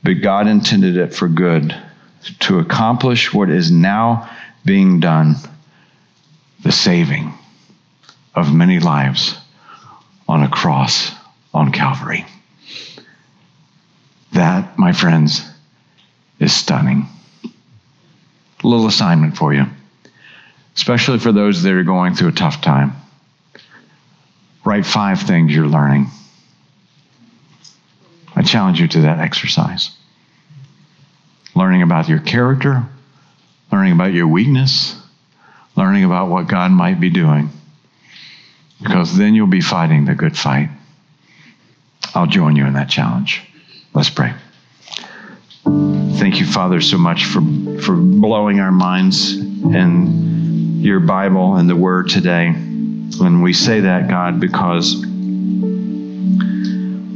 but 0.02 0.24
God 0.24 0.48
intended 0.48 0.98
it 0.98 1.14
for 1.14 1.28
good, 1.28 1.80
to 2.40 2.58
accomplish 2.58 3.32
what 3.32 3.52
is 3.52 3.70
now 3.70 4.28
being 4.66 5.00
done 5.00 5.36
the 6.64 6.72
saving 6.72 7.32
of 8.34 8.52
many 8.56 8.80
lives 8.80 9.38
on 10.28 10.42
a 10.42 10.50
cross 10.50 11.12
on 11.54 11.72
Calvary. 11.72 12.26
That, 14.32 14.80
my 14.80 14.94
friends, 14.94 15.48
is 16.40 16.56
stunning. 16.56 17.06
A 18.64 18.68
little 18.68 18.88
assignment 18.88 19.38
for 19.38 19.54
you 19.54 19.68
especially 20.76 21.20
for 21.20 21.32
those 21.32 21.64
that 21.64 21.74
are 21.74 21.84
going 21.84 22.16
through 22.16 22.30
a 22.30 22.34
tough 22.34 22.62
time. 22.62 22.94
Write 24.66 24.86
five 24.86 25.22
things 25.22 25.54
you're 25.54 25.68
learning. 25.68 26.08
I 28.36 28.42
challenge 28.42 28.80
you 28.80 28.88
to 28.88 29.02
that 29.02 29.20
exercise. 29.20 29.92
Learning 31.56 31.84
about 31.84 32.10
your 32.10 32.20
character, 32.20 32.84
learning 33.72 33.94
about 33.94 34.14
your 34.14 34.28
weakness, 34.28 34.96
learning 35.76 36.04
about 36.04 36.30
what 36.30 36.48
God 36.48 36.72
might 36.72 37.00
be 37.00 37.10
doing. 37.10 37.50
Because 38.82 39.16
then 39.16 39.36
you'll 39.36 39.48
be 39.48 39.62
fighting 39.62 40.06
the 40.06 40.16
good 40.16 40.38
fight. 40.38 40.70
I'll 42.16 42.28
join 42.28 42.56
you 42.56 42.66
in 42.66 42.74
that 42.74 42.90
challenge. 42.90 43.44
Let's 43.94 44.10
pray. 44.10 44.34
Thank 45.64 46.40
you, 46.40 46.46
Father, 46.46 46.82
so 46.82 46.98
much 46.98 47.26
for, 47.26 47.42
for 47.82 47.96
blowing 47.96 48.60
our 48.60 48.72
minds 48.72 49.34
and 49.34 50.33
your 50.84 51.00
Bible 51.00 51.56
and 51.56 51.70
the 51.70 51.76
Word 51.78 52.10
today. 52.10 52.52
When 52.52 53.42
we 53.42 53.54
say 53.54 53.80
that, 53.80 54.10
God, 54.10 54.42
because 54.42 54.96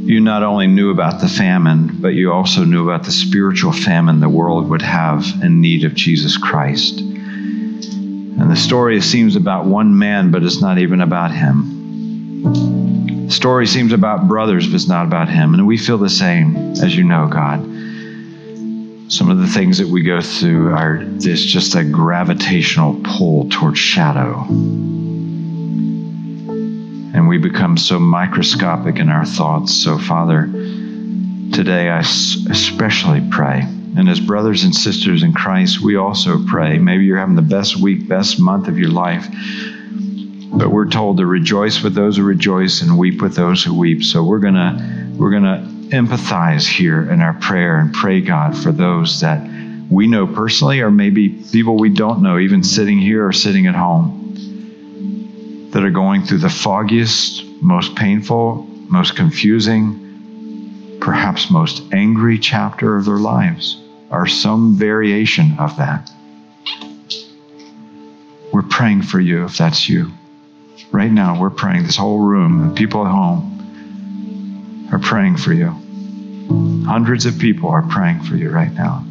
you 0.08 0.20
not 0.20 0.42
only 0.42 0.66
knew 0.66 0.90
about 0.90 1.20
the 1.20 1.28
famine, 1.28 2.00
but 2.00 2.14
you 2.14 2.32
also 2.32 2.64
knew 2.64 2.88
about 2.88 3.04
the 3.04 3.12
spiritual 3.12 3.72
famine 3.72 4.20
the 4.20 4.28
world 4.28 4.70
would 4.70 4.80
have 4.80 5.26
in 5.42 5.60
need 5.60 5.84
of 5.84 5.94
Jesus 5.94 6.38
Christ. 6.38 7.00
And 7.00 8.50
the 8.50 8.56
story 8.56 8.98
seems 9.02 9.36
about 9.36 9.66
one 9.66 9.98
man, 9.98 10.30
but 10.30 10.42
it's 10.42 10.62
not 10.62 10.78
even 10.78 11.02
about 11.02 11.30
him. 11.30 13.26
The 13.26 13.34
story 13.34 13.66
seems 13.66 13.92
about 13.92 14.28
brothers, 14.28 14.66
but 14.66 14.76
it's 14.76 14.88
not 14.88 15.04
about 15.04 15.28
him. 15.28 15.52
And 15.52 15.66
we 15.66 15.76
feel 15.76 15.98
the 15.98 16.08
same, 16.08 16.56
as 16.82 16.96
you 16.96 17.04
know, 17.04 17.26
God. 17.26 17.77
Some 19.08 19.30
of 19.30 19.38
the 19.38 19.46
things 19.46 19.78
that 19.78 19.88
we 19.88 20.02
go 20.02 20.20
through 20.20 20.74
are 20.74 21.02
there's 21.02 21.42
just 21.42 21.74
a 21.74 21.82
gravitational 21.82 23.00
pull 23.02 23.48
towards 23.48 23.78
shadow. 23.78 24.44
And 27.14 27.26
we 27.26 27.38
become 27.38 27.78
so 27.78 27.98
microscopic 27.98 28.98
in 28.98 29.08
our 29.08 29.24
thoughts. 29.24 29.74
So, 29.74 29.96
Father, 29.98 30.42
today 31.52 31.88
I 31.88 32.00
especially 32.00 33.26
pray. 33.30 33.62
And 33.96 34.10
as 34.10 34.20
brothers 34.20 34.64
and 34.64 34.74
sisters 34.74 35.22
in 35.22 35.32
Christ, 35.32 35.80
we 35.80 35.96
also 35.96 36.44
pray. 36.46 36.76
Maybe 36.76 37.06
you're 37.06 37.18
having 37.18 37.34
the 37.34 37.40
best 37.40 37.76
week, 37.76 38.06
best 38.06 38.38
month 38.38 38.68
of 38.68 38.78
your 38.78 38.90
life. 38.90 39.26
But 40.52 40.70
we're 40.70 40.90
told 40.90 41.16
to 41.16 41.24
rejoice 41.24 41.82
with 41.82 41.94
those 41.94 42.18
who 42.18 42.24
rejoice 42.24 42.82
and 42.82 42.98
weep 42.98 43.22
with 43.22 43.34
those 43.36 43.64
who 43.64 43.72
weep. 43.74 44.04
So 44.04 44.22
we're 44.22 44.38
gonna 44.38 45.14
we're 45.16 45.30
gonna 45.30 45.77
empathize 45.90 46.66
here 46.66 47.10
in 47.10 47.20
our 47.20 47.34
prayer 47.34 47.78
and 47.78 47.92
pray, 47.92 48.20
God, 48.20 48.56
for 48.56 48.72
those 48.72 49.20
that 49.20 49.40
we 49.90 50.06
know 50.06 50.26
personally, 50.26 50.80
or 50.80 50.90
maybe 50.90 51.28
people 51.50 51.78
we 51.78 51.88
don't 51.88 52.22
know, 52.22 52.38
even 52.38 52.62
sitting 52.62 52.98
here 52.98 53.26
or 53.26 53.32
sitting 53.32 53.66
at 53.66 53.74
home, 53.74 55.70
that 55.72 55.82
are 55.82 55.90
going 55.90 56.22
through 56.22 56.38
the 56.38 56.50
foggiest, 56.50 57.44
most 57.62 57.94
painful, 57.96 58.66
most 58.88 59.16
confusing, 59.16 60.98
perhaps 61.00 61.50
most 61.50 61.82
angry 61.92 62.38
chapter 62.38 62.96
of 62.96 63.04
their 63.04 63.16
lives, 63.16 63.82
or 64.10 64.26
some 64.26 64.76
variation 64.76 65.56
of 65.58 65.76
that. 65.78 66.10
We're 68.52 68.62
praying 68.62 69.02
for 69.02 69.20
you 69.20 69.44
if 69.44 69.56
that's 69.56 69.88
you. 69.88 70.12
Right 70.90 71.10
now, 71.10 71.40
we're 71.40 71.50
praying, 71.50 71.84
this 71.84 71.96
whole 71.96 72.20
room, 72.20 72.62
and 72.62 72.76
people 72.76 73.06
at 73.06 73.10
home 73.10 73.57
are 74.92 74.98
praying 74.98 75.36
for 75.36 75.52
you. 75.52 75.74
Hundreds 76.86 77.26
of 77.26 77.38
people 77.38 77.68
are 77.68 77.82
praying 77.82 78.22
for 78.22 78.36
you 78.36 78.50
right 78.50 78.72
now. 78.72 79.04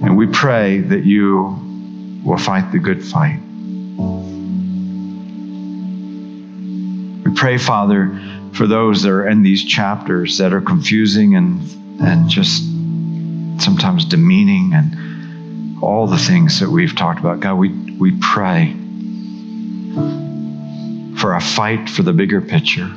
And 0.00 0.16
we 0.16 0.26
pray 0.28 0.78
that 0.80 1.04
you 1.04 2.20
will 2.24 2.38
fight 2.38 2.70
the 2.70 2.78
good 2.78 3.04
fight. 3.04 3.40
We 7.24 7.34
pray, 7.34 7.58
Father, 7.58 8.20
for 8.52 8.66
those 8.66 9.02
that 9.02 9.10
are 9.10 9.28
in 9.28 9.42
these 9.42 9.64
chapters 9.64 10.38
that 10.38 10.52
are 10.52 10.60
confusing 10.60 11.34
and, 11.34 11.60
and 12.00 12.28
just 12.28 12.62
sometimes 13.60 14.04
demeaning 14.04 14.72
and 14.72 15.82
all 15.82 16.06
the 16.06 16.18
things 16.18 16.60
that 16.60 16.68
we've 16.70 16.94
talked 16.94 17.18
about. 17.18 17.40
God, 17.40 17.54
we, 17.54 17.70
we 17.98 18.16
pray 18.20 18.72
for 21.20 21.34
a 21.34 21.40
fight 21.40 21.88
for 21.90 22.02
the 22.04 22.12
bigger 22.12 22.40
picture 22.40 22.88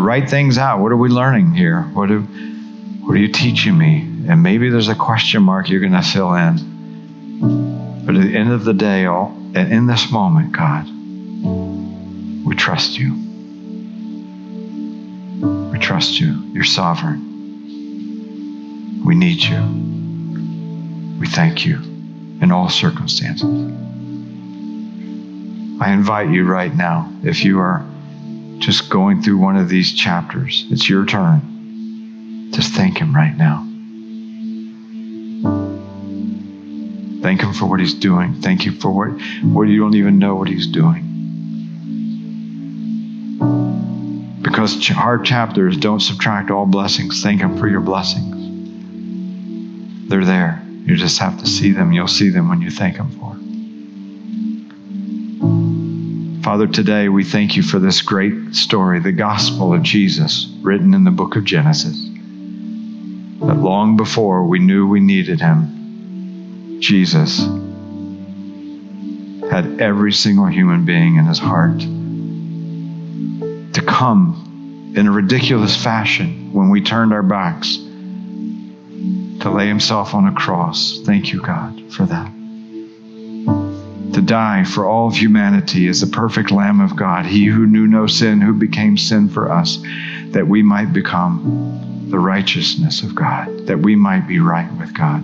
write 0.00 0.28
things 0.30 0.58
out. 0.58 0.80
What 0.80 0.92
are 0.92 0.96
we 0.96 1.08
learning 1.08 1.54
here? 1.54 1.82
What, 1.82 2.08
do, 2.08 2.20
what 2.20 3.14
are 3.14 3.18
you 3.18 3.28
teaching 3.28 3.76
me? 3.76 4.00
And 4.28 4.42
maybe 4.42 4.68
there's 4.68 4.88
a 4.88 4.94
question 4.94 5.42
mark 5.42 5.68
you're 5.68 5.80
going 5.80 5.92
to 5.92 6.02
fill 6.02 6.34
in. 6.34 8.02
But 8.04 8.16
at 8.16 8.22
the 8.22 8.36
end 8.36 8.52
of 8.52 8.64
the 8.64 8.74
day, 8.74 9.06
all, 9.06 9.28
and 9.54 9.72
in 9.72 9.86
this 9.86 10.10
moment, 10.10 10.52
God, 10.52 10.86
we 12.44 12.54
trust 12.56 12.98
you. 12.98 13.14
We 15.72 15.78
trust 15.78 16.20
you. 16.20 16.32
You're 16.52 16.64
sovereign. 16.64 17.28
We 19.04 19.14
need 19.14 19.42
you. 19.42 19.60
We 21.18 21.26
thank 21.26 21.64
you 21.66 21.76
in 22.40 22.50
all 22.52 22.68
circumstances. 22.68 23.48
I 25.80 25.92
invite 25.92 26.30
you 26.30 26.44
right 26.44 26.74
now, 26.74 27.10
if 27.22 27.42
you 27.42 27.58
are 27.60 27.84
just 28.60 28.90
going 28.90 29.22
through 29.22 29.38
one 29.38 29.56
of 29.56 29.68
these 29.68 29.92
chapters. 29.92 30.66
It's 30.70 30.88
your 30.88 31.06
turn. 31.06 32.50
Just 32.52 32.72
thank 32.74 32.98
Him 32.98 33.14
right 33.14 33.36
now. 33.36 33.66
Thank 37.22 37.40
Him 37.42 37.52
for 37.52 37.66
what 37.66 37.80
He's 37.80 37.94
doing. 37.94 38.34
Thank 38.42 38.64
you 38.66 38.72
for 38.72 38.90
what, 38.90 39.08
what 39.42 39.62
you 39.64 39.80
don't 39.80 39.94
even 39.94 40.18
know 40.18 40.36
what 40.36 40.48
He's 40.48 40.66
doing. 40.66 41.06
Because 44.42 44.86
hard 44.88 45.24
chapters 45.24 45.76
don't 45.76 46.00
subtract 46.00 46.50
all 46.50 46.66
blessings. 46.66 47.22
Thank 47.22 47.40
Him 47.40 47.58
for 47.58 47.66
your 47.68 47.80
blessings. 47.80 48.36
They're 50.08 50.24
there. 50.24 50.62
You 50.84 50.96
just 50.96 51.18
have 51.18 51.38
to 51.40 51.46
see 51.46 51.72
them. 51.72 51.92
You'll 51.92 52.08
see 52.08 52.30
them 52.30 52.48
when 52.48 52.60
you 52.60 52.70
thank 52.70 52.96
Him 52.96 53.10
for 53.10 53.36
Father, 56.42 56.66
today 56.66 57.10
we 57.10 57.22
thank 57.22 57.54
you 57.54 57.62
for 57.62 57.78
this 57.78 58.00
great 58.00 58.54
story, 58.54 58.98
the 58.98 59.12
gospel 59.12 59.74
of 59.74 59.82
Jesus, 59.82 60.46
written 60.62 60.94
in 60.94 61.04
the 61.04 61.10
book 61.10 61.36
of 61.36 61.44
Genesis. 61.44 62.02
That 63.40 63.58
long 63.58 63.98
before 63.98 64.46
we 64.46 64.58
knew 64.58 64.88
we 64.88 65.00
needed 65.00 65.38
him, 65.38 66.78
Jesus 66.80 67.40
had 69.50 69.82
every 69.82 70.12
single 70.12 70.46
human 70.46 70.86
being 70.86 71.16
in 71.16 71.26
his 71.26 71.38
heart 71.38 71.78
to 73.74 73.82
come 73.86 74.94
in 74.96 75.06
a 75.06 75.12
ridiculous 75.12 75.76
fashion 75.76 76.54
when 76.54 76.70
we 76.70 76.80
turned 76.80 77.12
our 77.12 77.22
backs 77.22 77.76
to 77.76 79.50
lay 79.50 79.68
himself 79.68 80.14
on 80.14 80.26
a 80.26 80.32
cross. 80.32 81.00
Thank 81.04 81.34
you, 81.34 81.42
God, 81.42 81.92
for 81.92 82.06
that. 82.06 82.39
To 84.14 84.20
die 84.20 84.64
for 84.64 84.86
all 84.86 85.06
of 85.06 85.14
humanity 85.14 85.86
as 85.86 86.00
the 86.00 86.06
perfect 86.08 86.50
Lamb 86.50 86.80
of 86.80 86.96
God, 86.96 87.26
he 87.26 87.46
who 87.46 87.66
knew 87.66 87.86
no 87.86 88.06
sin, 88.06 88.40
who 88.40 88.52
became 88.52 88.96
sin 88.96 89.28
for 89.28 89.50
us, 89.50 89.78
that 90.32 90.46
we 90.46 90.62
might 90.62 90.92
become 90.92 92.06
the 92.10 92.18
righteousness 92.18 93.02
of 93.02 93.14
God, 93.14 93.66
that 93.66 93.78
we 93.78 93.94
might 93.94 94.26
be 94.26 94.40
right 94.40 94.70
with 94.78 94.92
God. 94.94 95.22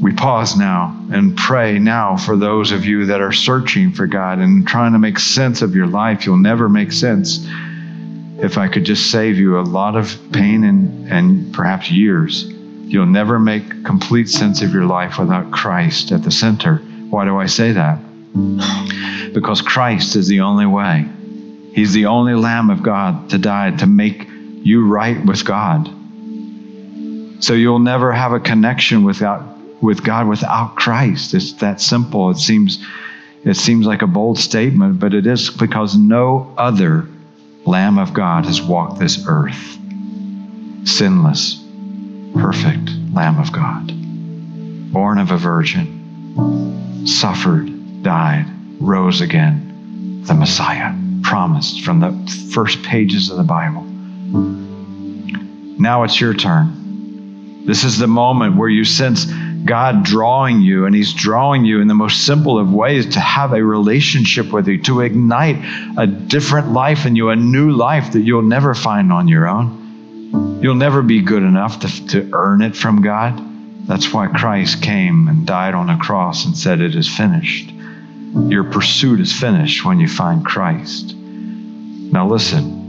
We 0.00 0.12
pause 0.12 0.56
now 0.56 0.96
and 1.12 1.36
pray 1.36 1.78
now 1.78 2.16
for 2.16 2.36
those 2.36 2.70
of 2.70 2.84
you 2.84 3.06
that 3.06 3.20
are 3.20 3.32
searching 3.32 3.92
for 3.92 4.06
God 4.06 4.38
and 4.38 4.66
trying 4.66 4.92
to 4.92 4.98
make 4.98 5.18
sense 5.18 5.60
of 5.60 5.74
your 5.74 5.88
life. 5.88 6.24
You'll 6.24 6.36
never 6.36 6.68
make 6.68 6.92
sense 6.92 7.46
if 8.38 8.58
I 8.58 8.68
could 8.68 8.84
just 8.84 9.10
save 9.10 9.36
you 9.38 9.58
a 9.58 9.62
lot 9.62 9.96
of 9.96 10.16
pain 10.32 10.64
and, 10.64 11.08
and 11.08 11.52
perhaps 11.52 11.90
years. 11.90 12.44
You'll 12.44 13.06
never 13.06 13.38
make 13.38 13.84
complete 13.84 14.28
sense 14.28 14.62
of 14.62 14.72
your 14.72 14.86
life 14.86 15.18
without 15.18 15.50
Christ 15.50 16.12
at 16.12 16.22
the 16.22 16.30
center. 16.30 16.80
Why 17.12 17.26
do 17.26 17.36
I 17.36 17.44
say 17.44 17.72
that? 17.72 17.98
Because 19.34 19.60
Christ 19.60 20.16
is 20.16 20.28
the 20.28 20.40
only 20.40 20.64
way. 20.64 21.06
He's 21.74 21.92
the 21.92 22.06
only 22.06 22.32
Lamb 22.32 22.70
of 22.70 22.82
God 22.82 23.28
to 23.28 23.38
die 23.38 23.70
to 23.76 23.86
make 23.86 24.26
you 24.62 24.86
right 24.86 25.22
with 25.22 25.44
God. 25.44 25.88
So 27.44 27.52
you'll 27.52 27.80
never 27.80 28.12
have 28.12 28.32
a 28.32 28.40
connection 28.40 29.04
without 29.04 29.42
with 29.82 30.02
God 30.02 30.26
without 30.26 30.76
Christ. 30.76 31.34
It's 31.34 31.52
that 31.54 31.82
simple. 31.82 32.30
It 32.30 32.38
seems 32.38 32.82
it 33.44 33.58
seems 33.58 33.84
like 33.84 34.00
a 34.00 34.06
bold 34.06 34.38
statement, 34.38 34.98
but 34.98 35.12
it 35.12 35.26
is 35.26 35.50
because 35.50 35.94
no 35.94 36.54
other 36.56 37.06
Lamb 37.66 37.98
of 37.98 38.14
God 38.14 38.46
has 38.46 38.62
walked 38.62 38.98
this 38.98 39.22
earth. 39.28 39.76
Sinless, 40.84 41.62
perfect 42.32 42.88
Lamb 43.12 43.38
of 43.38 43.52
God. 43.52 43.92
Born 44.94 45.18
of 45.18 45.30
a 45.30 45.36
virgin, 45.36 46.81
suffered, 47.04 48.02
died, 48.02 48.46
rose 48.80 49.20
again. 49.20 50.22
The 50.26 50.34
Messiah, 50.34 50.94
promised 51.22 51.82
from 51.82 52.00
the 52.00 52.12
first 52.52 52.82
pages 52.82 53.30
of 53.30 53.36
the 53.36 53.42
Bible. 53.42 53.82
Now 55.80 56.04
it's 56.04 56.20
your 56.20 56.34
turn. 56.34 57.64
This 57.66 57.84
is 57.84 57.98
the 57.98 58.06
moment 58.06 58.56
where 58.56 58.68
you 58.68 58.84
sense 58.84 59.26
God 59.64 60.04
drawing 60.04 60.60
you, 60.60 60.86
and 60.86 60.94
He's 60.94 61.12
drawing 61.12 61.64
you 61.64 61.80
in 61.80 61.88
the 61.88 61.94
most 61.94 62.26
simple 62.26 62.58
of 62.58 62.72
ways 62.72 63.14
to 63.14 63.20
have 63.20 63.52
a 63.52 63.64
relationship 63.64 64.52
with 64.52 64.66
you, 64.66 64.82
to 64.82 65.00
ignite 65.00 65.56
a 65.96 66.06
different 66.06 66.72
life 66.72 67.06
in 67.06 67.14
you, 67.14 67.30
a 67.30 67.36
new 67.36 67.70
life 67.70 68.12
that 68.12 68.20
you'll 68.20 68.42
never 68.42 68.74
find 68.74 69.12
on 69.12 69.28
your 69.28 69.48
own. 69.48 70.60
You'll 70.60 70.74
never 70.74 71.02
be 71.02 71.22
good 71.22 71.42
enough 71.42 71.80
to, 71.80 72.06
to 72.08 72.30
earn 72.32 72.62
it 72.62 72.76
from 72.76 73.02
God. 73.02 73.51
That's 73.86 74.12
why 74.12 74.28
Christ 74.28 74.82
came 74.82 75.28
and 75.28 75.46
died 75.46 75.74
on 75.74 75.90
a 75.90 75.98
cross 75.98 76.44
and 76.44 76.56
said, 76.56 76.80
It 76.80 76.94
is 76.94 77.08
finished. 77.08 77.70
Your 77.70 78.64
pursuit 78.64 79.20
is 79.20 79.32
finished 79.32 79.84
when 79.84 80.00
you 80.00 80.08
find 80.08 80.44
Christ. 80.44 81.14
Now, 81.14 82.26
listen 82.28 82.82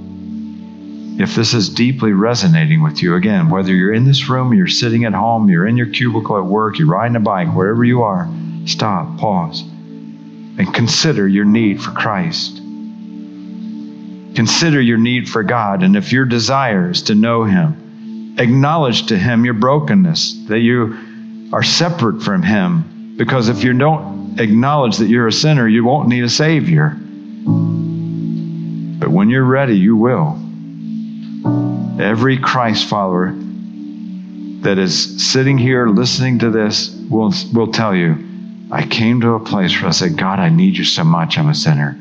if 1.19 1.35
this 1.35 1.53
is 1.53 1.69
deeply 1.69 2.11
resonating 2.11 2.81
with 2.81 3.03
you, 3.03 3.15
again, 3.15 3.49
whether 3.49 3.71
you're 3.71 3.93
in 3.93 4.05
this 4.05 4.29
room, 4.29 4.53
you're 4.53 4.67
sitting 4.67 5.05
at 5.05 5.13
home, 5.13 5.47
you're 5.47 5.67
in 5.67 5.77
your 5.77 5.87
cubicle 5.87 6.37
at 6.37 6.45
work, 6.45 6.79
you're 6.79 6.87
riding 6.87 7.15
a 7.15 7.19
bike, 7.19 7.53
wherever 7.53 7.83
you 7.83 8.01
are, 8.01 8.27
stop, 8.65 9.19
pause, 9.19 9.61
and 9.61 10.73
consider 10.73 11.27
your 11.27 11.45
need 11.45 11.81
for 11.81 11.91
Christ. 11.91 12.57
Consider 14.35 14.81
your 14.81 14.97
need 14.97 15.29
for 15.29 15.43
God, 15.43 15.83
and 15.83 15.95
if 15.95 16.11
your 16.11 16.25
desire 16.25 16.89
is 16.89 17.03
to 17.03 17.15
know 17.15 17.43
Him, 17.43 17.82
acknowledge 18.37 19.07
to 19.07 19.17
Him 19.17 19.45
your 19.45 19.53
brokenness, 19.53 20.45
that 20.47 20.59
you 20.59 21.49
are 21.53 21.63
separate 21.63 22.21
from 22.21 22.41
Him, 22.43 23.15
because 23.17 23.49
if 23.49 23.63
you 23.63 23.73
don't 23.73 24.39
acknowledge 24.39 24.97
that 24.97 25.07
you're 25.07 25.27
a 25.27 25.31
sinner, 25.31 25.67
you 25.67 25.83
won't 25.83 26.09
need 26.09 26.23
a 26.23 26.29
Savior. 26.29 26.97
But 28.99 29.09
when 29.11 29.29
you're 29.29 29.43
ready, 29.43 29.77
you 29.77 29.95
will. 29.95 30.39
Every 32.01 32.37
Christ 32.37 32.87
follower 32.87 33.35
that 34.61 34.77
is 34.79 35.31
sitting 35.31 35.57
here 35.57 35.87
listening 35.87 36.39
to 36.39 36.49
this 36.49 36.89
will, 37.09 37.33
will 37.53 37.71
tell 37.71 37.93
you, 37.95 38.17
I 38.71 38.87
came 38.87 39.21
to 39.21 39.33
a 39.33 39.39
place 39.39 39.75
where 39.79 39.89
I 39.89 39.91
said, 39.91 40.17
God, 40.17 40.39
I 40.39 40.49
need 40.49 40.77
you 40.77 40.85
so 40.85 41.03
much. 41.03 41.37
I'm 41.37 41.49
a 41.49 41.53
sinner. 41.53 41.97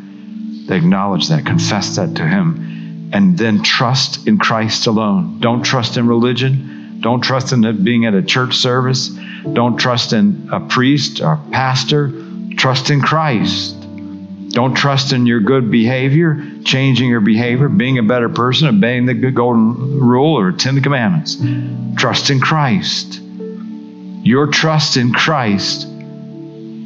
They 0.67 0.77
acknowledge 0.77 1.29
that, 1.29 1.45
confess 1.45 1.97
that 1.97 2.15
to 2.15 2.27
Him, 2.27 2.72
and 3.13 3.37
then 3.37 3.63
trust 3.63 4.27
in 4.27 4.39
Christ 4.39 4.87
alone. 4.87 5.39
Don't 5.41 5.63
trust 5.63 5.97
in 5.97 6.09
religion. 6.09 6.99
Don't 7.01 7.21
trust 7.21 7.53
in 7.53 7.85
being 7.85 8.07
at 8.07 8.15
a 8.15 8.23
church 8.23 8.57
service. 8.57 9.11
Don't 9.53 9.77
trust 9.77 10.13
in 10.13 10.49
a 10.53 10.61
priest 10.61 11.21
or 11.21 11.35
a 11.35 11.51
pastor. 11.51 12.13
Trust 12.57 12.91
in 12.91 13.01
Christ. 13.01 13.77
Don't 14.51 14.75
trust 14.75 15.13
in 15.13 15.27
your 15.27 15.41
good 15.41 15.71
behavior, 15.71 16.43
changing 16.65 17.09
your 17.09 17.21
behavior, 17.21 17.69
being 17.69 17.99
a 17.99 18.03
better 18.03 18.29
person, 18.29 18.69
obeying 18.69 19.07
the 19.07 19.15
golden 19.15 19.99
rule 19.99 20.39
or 20.39 20.53
Ten 20.53 20.81
Commandments. 20.83 21.37
Trust 21.97 22.31
in 22.31 22.39
Christ. 22.39 23.21
Your 24.23 24.47
trust 24.47 24.97
in 24.97 25.13
Christ 25.13 25.89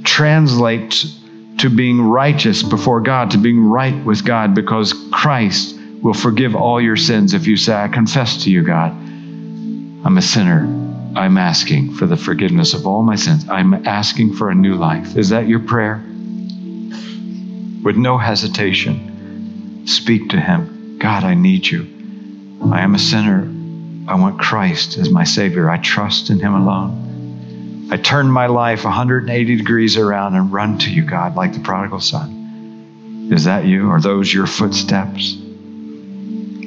translates 0.05 1.19
to 1.59 1.69
being 1.69 2.01
righteous 2.01 2.63
before 2.63 3.01
God, 3.01 3.33
to 3.33 3.39
being 3.39 3.65
right 3.65 4.05
with 4.05 4.25
God, 4.25 4.55
because 4.55 4.95
Christ 5.13 5.76
will 6.03 6.15
forgive 6.15 6.55
all 6.55 6.81
your 6.81 6.97
sins 6.97 7.35
if 7.35 7.47
you 7.47 7.57
say, 7.57 7.75
I 7.75 7.89
confess 7.89 8.45
to 8.45 8.51
you, 8.51 8.63
God, 8.63 8.93
I'm 8.93 10.19
a 10.19 10.23
sinner. 10.23 10.65
I'm 11.17 11.39
asking 11.39 11.95
for 11.95 12.07
the 12.07 12.17
forgiveness 12.17 12.75
of 12.75 12.87
all 12.87 13.03
my 13.03 13.17
sins. 13.17 13.49
I'm 13.49 13.87
asking 13.87 14.35
for 14.35 14.51
a 14.51 14.55
new 14.55 14.75
life. 14.75 15.17
Is 15.17 15.31
that 15.31 15.49
your 15.49 15.61
prayer? 15.61 16.03
with 17.87 17.97
no 17.97 18.19
hesitation, 18.19 19.87
speak 19.87 20.31
to 20.31 20.41
Him 20.41 20.99
God, 20.99 21.23
I 21.23 21.35
need 21.35 21.69
you. 21.69 21.87
I 22.73 22.81
am 22.81 22.97
a 22.97 22.99
sinner. 22.99 23.43
I 24.09 24.17
want 24.17 24.41
Christ 24.41 24.99
as 24.99 25.09
my 25.09 25.23
Savior. 25.23 25.71
I 25.71 25.77
trust 25.77 26.31
in 26.31 26.41
Him 26.41 26.55
alone. 26.55 27.89
I 27.93 27.97
turn 27.97 28.29
my 28.29 28.47
life 28.47 28.83
180 28.83 29.57
degrees 29.57 29.97
around 29.97 30.35
and 30.35 30.53
run 30.53 30.79
to 30.79 30.91
you, 30.91 31.05
God, 31.05 31.37
like 31.37 31.53
the 31.53 31.61
prodigal 31.61 32.01
son. 32.01 33.29
Is 33.31 33.45
that 33.45 33.67
you? 33.67 33.91
Are 33.91 34.01
those 34.01 34.33
your 34.33 34.49
footsteps? 34.49 35.37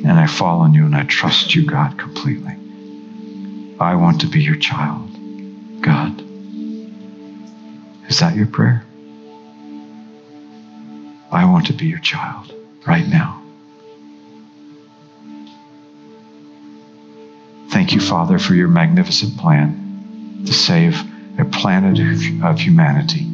And 0.06 0.12
I 0.12 0.28
fall 0.28 0.62
on 0.62 0.74
you 0.74 0.86
and 0.86 0.95
I 0.95 1.04
trust 1.04 1.56
you, 1.56 1.66
God, 1.66 1.97
completely. 1.97 2.56
I 3.80 3.95
want 3.95 4.22
to 4.22 4.28
be 4.28 4.41
your 4.41 4.56
child, 4.56 5.10
God. 5.82 6.22
Is 8.10 8.20
that 8.20 8.36
your 8.36 8.47
prayer? 8.47 8.84
I 11.32 11.45
want 11.45 11.68
to 11.68 11.74
be 11.74 11.86
your 11.86 12.00
child 12.00 12.54
right 12.88 13.08
now. 13.08 13.41
Thank 17.70 17.93
you, 17.93 18.02
Father, 18.02 18.39
for 18.39 18.56
your 18.56 18.68
magnificent 18.68 19.38
plan 19.38 20.43
to 20.45 20.54
save 20.54 21.00
a 21.39 21.45
planet 21.45 22.00
of 22.43 22.60
humanity 22.60 23.26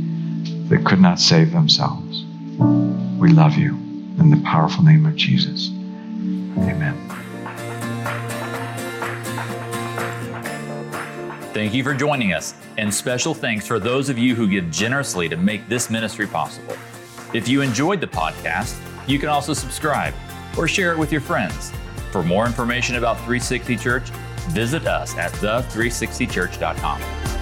that 0.70 0.86
could 0.86 1.00
not 1.00 1.20
save 1.20 1.52
themselves. 1.52 2.24
We 3.18 3.30
love 3.30 3.56
you 3.56 3.76
in 4.20 4.30
the 4.30 4.42
powerful 4.44 4.84
name 4.84 5.06
of 5.06 5.16
Jesus. 5.16 5.70
Amen. 6.58 6.96
Thank 11.54 11.74
you 11.74 11.84
for 11.84 11.94
joining 11.94 12.34
us, 12.34 12.54
and 12.78 12.94
special 12.94 13.34
thanks 13.34 13.66
for 13.66 13.80
those 13.80 14.10
of 14.10 14.18
you 14.18 14.36
who 14.36 14.48
give 14.48 14.70
generously 14.70 15.30
to 15.30 15.38
make 15.38 15.68
this 15.70 15.90
ministry 15.90 16.28
possible. 16.28 16.76
If 17.34 17.48
you 17.48 17.62
enjoyed 17.62 18.02
the 18.02 18.08
podcast, 18.08 18.78
you 19.08 19.20
can 19.20 19.30
also 19.30 19.54
subscribe 19.54 20.14
or 20.58 20.68
share 20.68 20.92
it 20.92 20.98
with 20.98 21.12
your 21.12 21.22
friends. 21.22 21.72
For 22.12 22.24
more 22.24 22.46
information 22.46 22.96
about 22.96 23.18
360 23.18 23.78
Church, 23.78 24.10
visit 24.50 24.86
us 24.86 25.18
at 25.18 25.32
the360church.com. 25.34 27.35